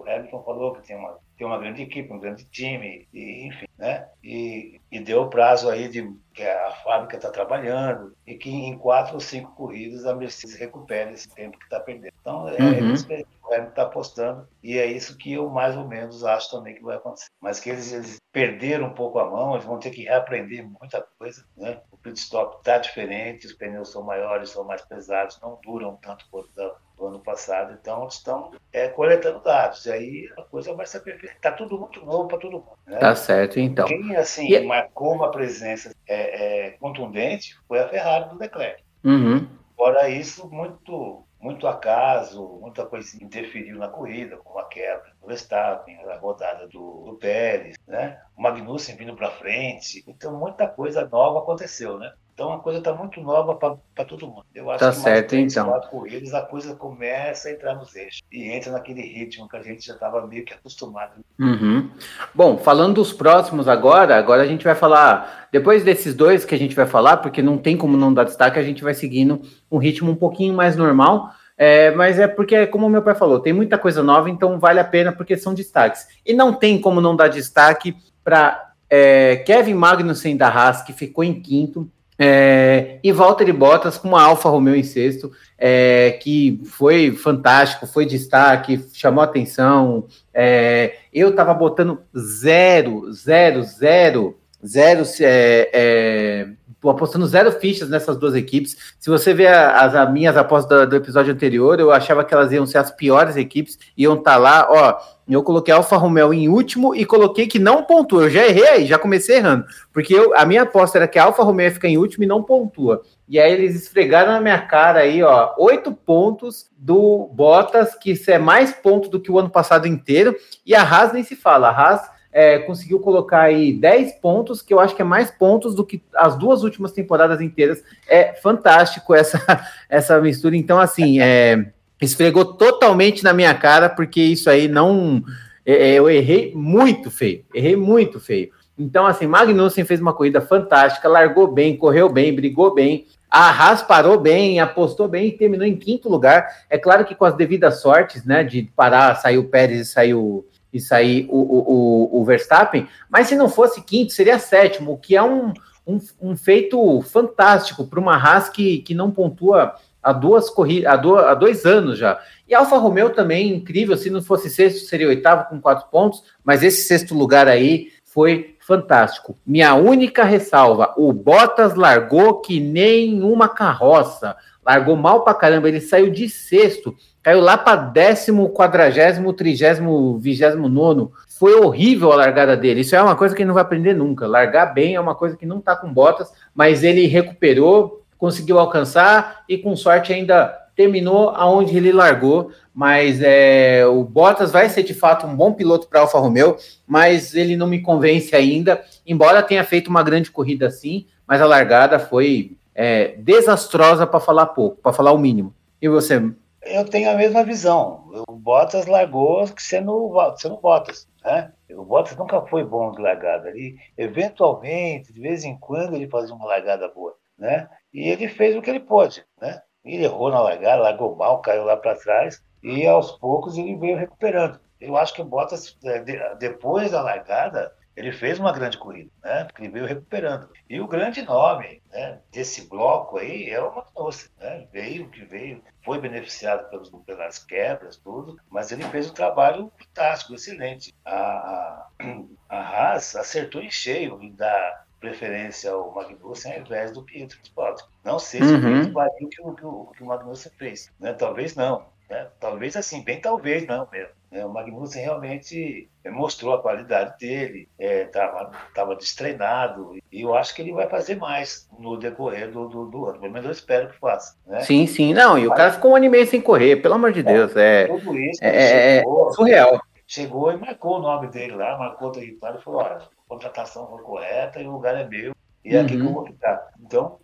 O 0.04 0.10
Hamilton 0.10 0.44
falou 0.44 0.74
que 0.74 0.86
tem 0.86 0.98
uma, 0.98 1.18
tem 1.38 1.48
uma 1.48 1.58
grande 1.58 1.82
equipe, 1.82 2.12
um 2.12 2.20
grande 2.20 2.44
time, 2.46 3.08
e, 3.14 3.48
enfim, 3.48 3.66
né? 3.78 4.08
E, 4.24 4.80
e 4.92 5.00
deu 5.00 5.24
o 5.24 5.30
prazo 5.30 5.70
aí 5.70 5.88
de 5.88 6.14
que 6.34 6.44
a 6.44 6.72
fábrica 6.84 7.16
está 7.16 7.30
trabalhando 7.30 8.16
e 8.26 8.36
que 8.36 8.50
em 8.50 8.78
quatro 8.78 9.16
ou 9.16 9.20
cinco 9.20 9.56
corridas 9.56 10.06
a 10.06 10.16
Mercedes 10.16 10.56
recupere 10.56 11.14
esse 11.14 11.30
tempo 11.30 11.58
que 11.58 11.64
está 11.64 11.80
perdendo. 11.80 12.14
Então, 12.20 12.50
é, 12.50 12.62
uhum. 12.62 12.94
isso 12.94 13.08
que 13.08 13.26
o 13.44 13.48
Hamilton 13.48 13.70
está 13.70 13.84
apostando 13.84 14.48
e 14.62 14.78
é 14.78 14.86
isso 14.86 15.18
que 15.18 15.34
eu 15.34 15.50
mais 15.50 15.78
ou 15.78 15.88
menos 15.88 16.24
acho 16.24 16.52
também 16.52 16.76
que 16.76 16.84
vai 16.84 16.98
acontecer. 16.98 17.30
Mas 17.40 17.60
que 17.60 17.70
eles, 17.70 17.94
eles 17.94 18.20
perderam 18.32 18.88
um 18.88 18.94
pouco 18.94 19.20
a 19.20 19.30
mão, 19.30 19.54
eles 19.54 19.66
vão 19.66 19.80
ter 19.80 19.92
que 19.92 20.04
reaprender 20.04 20.68
muita 20.68 21.02
coisa, 21.18 21.46
né? 21.56 21.80
O 21.92 21.98
pit 21.98 22.20
stop 22.20 22.58
está 22.58 22.78
diferente, 22.78 23.48
os 23.48 23.54
pneus 23.54 23.92
são 23.92 24.04
maiores, 24.04 24.50
são 24.50 24.64
mais 24.64 24.82
pesados, 24.82 25.40
não 25.40 25.60
duram 25.64 25.96
tanto 25.98 26.26
quanto 26.30 26.50
do 26.98 27.08
ano 27.08 27.20
passado, 27.20 27.78
então 27.80 28.08
estão 28.08 28.52
é, 28.72 28.88
coletando 28.88 29.42
dados, 29.42 29.86
e 29.86 29.92
aí 29.92 30.30
a 30.38 30.44
coisa 30.44 30.74
vai 30.74 30.86
se 30.86 30.98
aperfeiçoar. 30.98 31.36
Está 31.36 31.52
tudo 31.52 31.80
muito 31.80 32.04
novo 32.06 32.28
para 32.28 32.38
todo 32.38 32.54
mundo. 32.54 32.78
Né? 32.86 32.98
Tá 32.98 33.16
certo, 33.16 33.60
então. 33.60 33.88
Quem, 33.88 34.16
assim, 34.16 34.52
e... 34.52 34.60
marcou 34.66 35.14
uma 35.14 35.32
presença 35.32 35.94
é, 36.08 36.68
é, 36.68 36.72
contundente 36.72 37.58
foi 37.68 37.80
a 37.80 37.88
Ferrari 37.88 38.30
do 38.30 38.38
Leclerc. 38.38 38.84
Uhum. 39.04 39.48
Fora 39.76 40.08
isso, 40.10 40.50
muito 40.50 41.26
muito 41.44 41.68
acaso, 41.68 42.58
muita 42.62 42.86
coisa 42.86 43.22
interferiu 43.22 43.78
na 43.78 43.90
corrida, 43.90 44.38
como 44.38 44.60
a 44.60 44.64
quebra 44.70 45.12
do 45.20 45.28
Verstappen, 45.28 45.98
a 46.06 46.18
rodada 46.18 46.66
do, 46.70 47.04
do 47.04 47.18
Pérez, 47.20 47.76
né? 47.86 48.18
o 48.38 48.42
Magnussen 48.42 48.96
vindo 48.96 49.14
para 49.14 49.30
frente. 49.30 50.06
Então, 50.08 50.40
muita 50.40 50.66
coisa 50.68 51.06
nova 51.06 51.40
aconteceu, 51.40 52.00
né? 52.00 52.14
Então 52.34 52.52
a 52.52 52.60
coisa 52.60 52.80
está 52.80 52.92
muito 52.94 53.22
nova 53.22 53.56
para 53.56 54.06
todo 54.06 54.28
mundo. 54.28 54.44
Eu 54.56 54.72
acho 54.72 54.80
tá 54.80 54.90
que 54.90 54.98
certo, 54.98 55.30
três, 55.30 55.54
então. 55.54 55.68
quatro 55.68 55.90
corridas 55.90 56.34
a 56.34 56.42
coisa 56.42 56.76
começa 56.76 57.48
a 57.48 57.52
entrar 57.52 57.76
nos 57.76 57.96
eixos 57.96 58.22
e 58.32 58.50
entra 58.50 58.72
naquele 58.72 59.02
ritmo 59.02 59.48
que 59.48 59.56
a 59.56 59.62
gente 59.62 59.86
já 59.86 59.94
estava 59.94 60.26
meio 60.26 60.44
que 60.44 60.54
acostumado. 60.54 61.24
Uhum. 61.40 61.92
Bom, 62.34 62.58
falando 62.58 62.96
dos 62.96 63.14
próximos 63.14 63.68
agora, 63.68 64.18
agora 64.18 64.42
a 64.42 64.48
gente 64.48 64.64
vai 64.64 64.74
falar 64.74 65.48
depois 65.52 65.84
desses 65.84 66.16
dois 66.16 66.44
que 66.44 66.56
a 66.56 66.58
gente 66.58 66.76
vai 66.76 66.88
falar, 66.88 67.18
porque 67.18 67.42
não 67.42 67.58
tem 67.58 67.78
como 67.78 67.96
não 67.96 68.12
dar 68.12 68.24
destaque, 68.24 68.58
a 68.58 68.64
gente 68.64 68.84
vai 68.84 68.96
seguindo 68.96 69.42
um 69.72 69.78
ritmo 69.78 70.12
um 70.12 70.16
pouquinho 70.16 70.56
mais 70.56 70.76
normal. 70.76 71.32
É, 71.56 71.92
mas 71.92 72.20
é 72.20 72.28
porque, 72.28 72.66
como 72.66 72.88
o 72.88 72.90
meu 72.90 73.04
pai 73.04 73.14
falou, 73.14 73.40
tem 73.40 73.54
muita 73.54 73.78
coisa 73.78 74.02
nova, 74.02 74.28
então 74.28 74.60
vale 74.60 74.80
a 74.80 74.84
pena 74.84 75.12
porque 75.12 75.38
são 75.38 75.54
destaques. 75.54 76.08
E 76.26 76.34
não 76.34 76.52
tem 76.52 76.82
como 76.82 77.00
não 77.00 77.16
dar 77.16 77.28
destaque 77.28 77.96
para 78.24 78.74
é, 78.90 79.38
Kevin 79.38 79.76
Magnussen 79.76 80.36
da 80.36 80.48
Haas, 80.48 80.82
que 80.82 80.94
ficou 80.94 81.24
em 81.24 81.40
quinto, 81.40 81.90
é, 82.18 83.00
e 83.04 83.12
Walter 83.12 83.52
Bottas 83.54 83.98
com 83.98 84.10
uma 84.10 84.24
Alfa 84.24 84.50
Romeo 84.50 84.76
em 84.76 84.84
sexto, 84.84 85.32
é, 85.58 86.18
que 86.22 86.62
foi 86.66 87.12
fantástico, 87.12 87.88
foi 87.88 88.06
destaque, 88.06 88.84
chamou 88.94 89.24
atenção. 89.24 90.08
É, 90.34 90.96
eu 91.12 91.30
estava 91.30 91.54
botando 91.54 92.00
zero, 92.18 93.12
zero, 93.12 93.64
zero, 93.64 94.38
zero 94.66 95.04
é, 95.22 95.70
é, 95.74 96.48
apostando 96.90 97.26
zero 97.26 97.52
fichas 97.52 97.90
nessas 97.90 98.18
duas 98.18 98.36
equipes. 98.36 98.96
Se 99.00 99.10
você 99.10 99.34
ver 99.34 99.48
as, 99.48 99.96
as 99.96 100.12
minhas 100.12 100.38
apostas 100.38 100.82
do, 100.82 100.88
do, 100.88 100.96
episódio 100.96 101.34
anterior, 101.34 101.80
eu 101.80 101.92
achava 101.92 102.24
que 102.24 102.34
elas 102.34 102.52
iam 102.52 102.66
ser 102.66 102.78
as 102.78 102.92
piores 102.92 103.36
equipes, 103.36 103.78
iam 103.98 104.16
estar 104.16 104.34
tá 104.34 104.38
lá, 104.38 104.68
ó. 104.70 105.13
Eu 105.28 105.42
coloquei 105.42 105.74
Alfa 105.74 105.96
Romeo 105.96 106.34
em 106.34 106.50
último 106.50 106.94
e 106.94 107.06
coloquei 107.06 107.48
que 107.48 107.58
não 107.58 107.84
pontua. 107.84 108.24
Eu 108.24 108.30
já 108.30 108.46
errei 108.46 108.68
aí, 108.68 108.86
já 108.86 109.00
comecei 109.00 109.38
errando. 109.38 109.66
Porque 109.92 110.14
eu, 110.14 110.36
a 110.36 110.46
minha 110.46 110.64
aposta 110.64 110.98
era 110.98 111.08
que 111.08 111.18
a 111.18 111.24
Alfa 111.24 111.44
Romeo 111.44 111.68
ia 111.68 111.72
ficar 111.72 111.88
em 111.88 111.98
último 111.98 112.24
e 112.24 112.28
não 112.28 112.44
pontua. 112.44 113.02
E 113.28 113.40
aí 113.40 113.52
eles 113.54 113.76
esfregaram 113.76 114.34
na 114.34 114.42
minha 114.42 114.60
cara 114.60 115.00
aí, 115.00 115.24
ó, 115.24 115.54
oito 115.58 115.94
pontos 115.94 116.70
do 116.78 117.30
Bottas, 117.34 117.96
que 117.96 118.12
isso 118.12 118.30
é 118.30 118.38
mais 118.38 118.74
ponto 118.74 119.10
do 119.10 119.20
que 119.20 119.32
o 119.32 119.40
ano 119.40 119.50
passado 119.50 119.88
inteiro. 119.88 120.36
E 120.66 120.76
a 120.76 120.82
Haas 120.82 121.14
nem 121.14 121.24
se 121.24 121.36
fala. 121.36 121.70
A 121.70 121.72
Haas 121.72 122.02
é, 122.34 122.60
conseguiu 122.60 123.00
colocar 123.00 123.42
aí 123.42 123.72
10 123.72 124.14
pontos, 124.16 124.62
que 124.62 124.74
eu 124.74 124.80
acho 124.80 124.96
que 124.96 125.02
é 125.02 125.06
mais 125.06 125.32
pontos 125.32 125.76
do 125.76 125.86
que 125.86 126.04
as 126.16 126.36
duas 126.36 126.64
últimas 126.64 126.92
temporadas 126.92 127.40
inteiras. 127.40 127.82
É 128.08 128.34
fantástico 128.34 129.14
essa, 129.14 129.40
essa 129.88 130.20
mistura. 130.20 130.58
Então, 130.58 130.80
assim, 130.80 131.22
é, 131.22 131.72
esfregou 132.04 132.46
totalmente 132.46 133.24
na 133.24 133.34
minha 133.34 133.54
cara, 133.54 133.90
porque 133.90 134.22
isso 134.22 134.50
aí 134.50 134.68
não. 134.68 135.24
É, 135.66 135.92
é, 135.92 135.94
eu 135.94 136.10
errei 136.10 136.54
muito 136.54 137.10
feio, 137.10 137.46
errei 137.54 137.76
muito 137.76 138.20
feio. 138.20 138.52
Então, 138.78 139.06
assim, 139.06 139.28
Magnussen 139.28 139.86
fez 139.86 140.02
uma 140.02 140.14
corrida 140.14 140.42
fantástica, 140.42 141.08
largou 141.08 141.48
bem, 141.48 141.78
correu 141.78 142.10
bem, 142.10 142.36
brigou 142.36 142.74
bem. 142.74 143.06
A 143.30 143.50
Haas 143.50 143.82
parou 143.82 144.20
bem, 144.20 144.60
apostou 144.60 145.08
bem 145.08 145.28
e 145.28 145.32
terminou 145.32 145.66
em 145.66 145.76
quinto 145.76 146.10
lugar. 146.10 146.48
É 146.70 146.78
claro 146.78 147.06
que 147.06 147.16
com 147.16 147.26
as 147.26 147.36
devidas 147.36 147.82
sortes, 147.82 148.26
né, 148.26 148.44
de 148.44 148.64
parar, 148.76 149.16
saiu 149.16 149.42
o 149.42 149.50
Pérez 149.50 149.82
e 149.82 149.86
saiu 149.86 150.48
e 150.72 150.80
sair 150.80 151.28
o, 151.30 151.38
o, 151.38 152.20
o, 152.20 152.26
Verstappen, 152.26 152.88
mas 153.08 153.28
se 153.28 153.36
não 153.36 153.48
fosse 153.48 153.84
quinto, 153.84 154.12
seria 154.12 154.40
sétimo, 154.40 154.94
o 154.94 154.98
que 154.98 155.16
é 155.16 155.22
um, 155.22 155.54
um, 155.86 156.00
um 156.20 156.36
feito 156.36 157.02
fantástico 157.04 157.86
para 157.86 158.00
uma 158.00 158.16
Haas 158.16 158.50
que, 158.50 158.80
que 158.80 158.96
não 158.96 159.12
pontua 159.12 159.76
há 160.04 160.12
duas 160.12 160.50
corridas, 160.50 160.92
há, 160.92 161.32
há 161.32 161.34
dois 161.34 161.66
anos 161.66 161.98
já. 161.98 162.20
E 162.48 162.54
Alfa 162.54 162.78
Romeo 162.78 163.10
também, 163.10 163.54
incrível, 163.54 163.96
se 163.96 164.10
não 164.10 164.22
fosse 164.22 164.50
sexto, 164.50 164.86
seria 164.86 165.08
oitavo 165.08 165.50
com 165.50 165.62
quatro 165.62 165.88
pontos, 165.90 166.24
mas 166.44 166.62
esse 166.62 166.84
sexto 166.84 167.16
lugar 167.16 167.48
aí 167.48 167.88
foi 168.04 168.58
fantástico. 168.60 169.38
Minha 169.46 169.74
única 169.76 170.24
ressalva: 170.24 170.94
o 170.98 171.14
Bottas 171.14 171.76
largou 171.76 172.42
que 172.42 172.60
nem 172.60 173.24
uma 173.24 173.48
carroça, 173.48 174.36
largou 174.66 174.96
mal 174.96 175.24
pra 175.24 175.34
caramba, 175.34 175.70
ele 175.70 175.82
saiu 175.82 176.12
de 176.12 176.28
sexto 176.30 176.96
caiu 177.24 177.40
lá 177.40 177.58
para 177.58 177.78
décimo, 177.78 178.50
quadragésimo, 178.50 179.32
trigésimo, 179.32 180.20
vigésimo 180.20 180.68
nono. 180.68 181.14
Foi 181.40 181.56
horrível 181.56 182.12
a 182.12 182.18
largada 182.18 182.58
dele. 182.58 182.82
Isso 182.82 182.96
é 182.96 183.02
uma 183.02 183.16
coisa 183.16 183.34
que 183.34 183.42
ele 183.42 183.48
não 183.48 183.54
vai 183.54 183.64
aprender 183.64 183.94
nunca. 183.94 184.28
Largar 184.28 184.74
bem 184.74 184.96
é 184.96 185.00
uma 185.00 185.16
coisa 185.16 185.38
que 185.38 185.46
não 185.46 185.60
está 185.60 185.74
com 185.74 185.92
botas, 185.92 186.32
mas 186.54 186.84
ele 186.84 187.08
recuperou, 187.08 188.03
conseguiu 188.24 188.58
alcançar 188.58 189.44
e 189.50 189.58
com 189.58 189.76
sorte 189.76 190.14
ainda 190.14 190.48
terminou 190.78 191.32
aonde 191.32 191.76
ele 191.76 191.92
largou. 191.92 192.52
Mas 192.74 193.22
é, 193.22 193.86
o 193.86 194.02
Bottas 194.02 194.50
vai 194.50 194.70
ser 194.70 194.84
de 194.84 194.94
fato 194.94 195.28
um 195.28 195.36
bom 195.36 195.52
piloto 195.52 195.90
para 195.90 196.00
Alfa 196.00 196.18
Romeo, 196.20 196.56
mas 196.88 197.36
ele 197.36 197.58
não 197.58 197.68
me 197.68 197.82
convence 197.82 198.34
ainda, 198.34 198.82
embora 199.06 199.44
tenha 199.44 199.62
feito 199.66 199.90
uma 199.90 200.02
grande 200.02 200.32
corrida 200.32 200.68
assim, 200.68 201.06
mas 201.28 201.42
a 201.42 201.46
largada 201.46 202.00
foi 202.00 202.56
é, 202.74 203.10
desastrosa 203.18 204.08
para 204.08 204.22
falar 204.22 204.46
pouco, 204.46 204.78
para 204.82 204.94
falar 204.94 205.12
o 205.12 205.18
mínimo. 205.18 205.54
E 205.82 205.90
você, 205.90 206.24
eu 206.62 206.86
tenho 206.86 207.12
a 207.12 207.16
mesma 207.16 207.44
visão. 207.44 208.10
O 208.30 208.38
Bottas 208.38 208.86
largou 208.86 209.46
sendo, 209.58 210.14
sendo 210.38 210.56
Bottas. 210.56 211.10
Né? 211.26 211.52
O 211.72 211.84
Bottas 211.84 212.16
nunca 212.16 212.42
foi 212.44 212.64
bom 212.64 212.90
de 212.94 213.02
largada. 213.02 213.50
Ele, 213.50 213.76
eventualmente, 213.98 215.12
de 215.12 215.20
vez 215.20 215.44
em 215.44 215.58
quando, 215.58 215.96
ele 215.96 216.08
fazia 216.08 216.34
uma 216.34 216.46
largada 216.46 216.88
boa. 216.88 217.14
Né? 217.38 217.68
E 217.94 218.10
ele 218.10 218.28
fez 218.28 218.56
o 218.56 218.62
que 218.62 218.70
ele 218.70 218.80
pôde. 218.80 219.26
Né? 219.40 219.62
Ele 219.86 220.06
errou 220.06 220.32
na 220.32 220.42
largada, 220.42 220.82
largou 220.82 221.16
mal, 221.16 221.42
caiu 221.42 221.66
lá 221.66 221.78
para 221.78 221.96
trás. 221.96 222.44
E 222.64 222.88
aos 222.88 223.12
poucos 223.12 223.58
ele 223.58 223.76
veio 223.76 223.98
recuperando. 223.98 224.60
Eu 224.80 224.98
acho 224.98 225.14
que 225.14 225.22
o 225.22 225.26
Bottas, 225.26 225.78
é, 225.86 226.36
depois 226.36 226.92
da 226.92 227.02
largada, 227.02 227.74
ele 227.96 228.12
fez 228.12 228.40
uma 228.40 228.52
grande 228.52 228.78
corrida, 228.78 229.12
né? 229.24 229.44
Porque 229.46 229.62
ele 229.62 229.72
veio 229.72 229.86
recuperando. 229.86 230.50
E 230.70 230.82
o 230.82 230.88
grande 230.88 231.22
nome 231.22 231.82
né, 231.92 232.20
desse 232.32 232.68
bloco 232.68 233.18
aí 233.18 233.50
é 233.50 233.62
o 233.62 233.74
Magnussen, 233.74 234.32
né? 234.40 234.68
Veio 234.72 235.10
que 235.10 235.24
veio, 235.24 235.64
foi 235.86 236.00
beneficiado 236.00 236.70
pelos, 236.70 236.90
pelas 237.06 237.40
quebras, 237.40 237.98
tudo, 237.98 238.38
mas 238.50 238.72
ele 238.72 238.84
fez 238.86 239.10
um 239.10 239.14
trabalho 239.14 239.72
fantástico, 239.78 240.34
excelente. 240.34 240.94
A, 241.06 241.14
a, 241.14 241.90
a 242.50 242.58
Haas 242.58 243.16
acertou 243.16 243.62
em 243.62 243.72
cheio 243.72 244.22
em 244.22 244.34
dar 244.34 244.86
preferência 245.04 245.72
ao 245.72 245.94
Magnussen 245.94 246.54
ao 246.54 246.60
invés 246.62 246.94
do 246.94 247.04
Pietro 247.04 247.36
Fittipaldi. 247.36 247.84
Não 248.06 248.18
sei 248.18 248.42
se 248.42 248.54
uhum. 248.54 248.60
o 248.60 248.94
Pietro 248.94 249.30
que 249.30 249.42
o, 249.42 249.54
que 249.54 249.66
o, 249.66 249.86
que 249.98 250.04
o 250.04 250.06
Magnussen 250.06 250.52
fez, 250.58 250.90
né? 250.98 251.12
Talvez 251.12 251.56
não, 251.56 251.86
né? 252.10 252.28
Talvez 252.40 252.78
assim, 252.78 253.04
bem 253.04 253.20
talvez 253.20 253.68
não 253.68 253.86
mesmo. 253.92 254.14
Né? 254.32 254.46
O 254.46 254.50
Magnussen 254.50 255.04
realmente 255.04 255.90
mostrou 256.06 256.54
a 256.54 256.62
qualidade 256.62 257.20
dele, 257.20 257.68
estava 257.78 258.52
é, 258.54 258.74
tava 258.74 258.96
destreinado, 258.96 259.98
e 260.10 260.22
eu 260.22 260.34
acho 260.34 260.56
que 260.56 260.62
ele 260.62 260.72
vai 260.72 260.88
fazer 260.88 261.18
mais 261.18 261.68
no 261.78 261.98
decorrer 261.98 262.50
do, 262.50 262.70
do, 262.70 262.86
do 262.86 263.06
ano. 263.06 263.20
Pelo 263.20 263.34
menos 263.34 263.46
eu 263.46 263.52
espero 263.52 263.90
que 263.90 264.00
faça. 264.00 264.38
Né? 264.48 264.62
Sim, 264.62 264.88
sim. 264.88 265.14
Não, 265.14 265.38
e 265.38 265.46
o 265.46 265.50
Mas, 265.50 265.58
cara 265.58 265.72
ficou 265.74 265.92
um 265.92 265.96
ano 265.98 266.06
e 266.06 266.10
meio 266.10 266.26
sem 266.26 266.40
correr, 266.40 266.78
pelo 266.78 266.94
amor 266.94 267.12
de 267.12 267.20
é, 267.20 267.24
Deus. 267.24 267.56
É, 267.58 267.88
tudo 267.88 268.18
isso, 268.18 268.42
é, 268.42 268.56
é 268.56 269.00
chegou, 269.00 269.34
surreal. 269.34 269.82
Chegou 270.08 270.52
e 270.52 270.58
marcou 270.58 270.98
o 270.98 271.02
nome 271.02 271.28
dele 271.28 271.56
lá, 271.56 271.78
marcou 271.78 272.08
o 272.08 272.12
território 272.12 272.60
e 272.60 272.64
falou: 272.64 272.82
olha, 272.82 273.02
contratação 273.28 273.88
foi 273.88 274.02
correta 274.04 274.62
e 274.62 274.68
o 274.68 274.72
lugar 274.72 274.96
é 274.96 275.08
meu, 275.08 275.34
e 275.64 275.76
é 275.76 275.80
aqui 275.80 275.96
que 275.96 276.02
eu 276.02 276.08
uhum. 276.08 276.14
vou 276.14 276.26
ficar. 276.26 276.72
Então, 276.80 277.20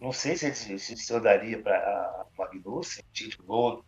não 0.00 0.12
sei 0.12 0.36
se 0.36 0.46
ele 0.46 0.54
se, 0.54 0.78
se 0.78 1.12
eu 1.12 1.20
daria 1.20 1.60
para 1.60 2.24
Magnussen, 2.38 3.04
título, 3.12 3.84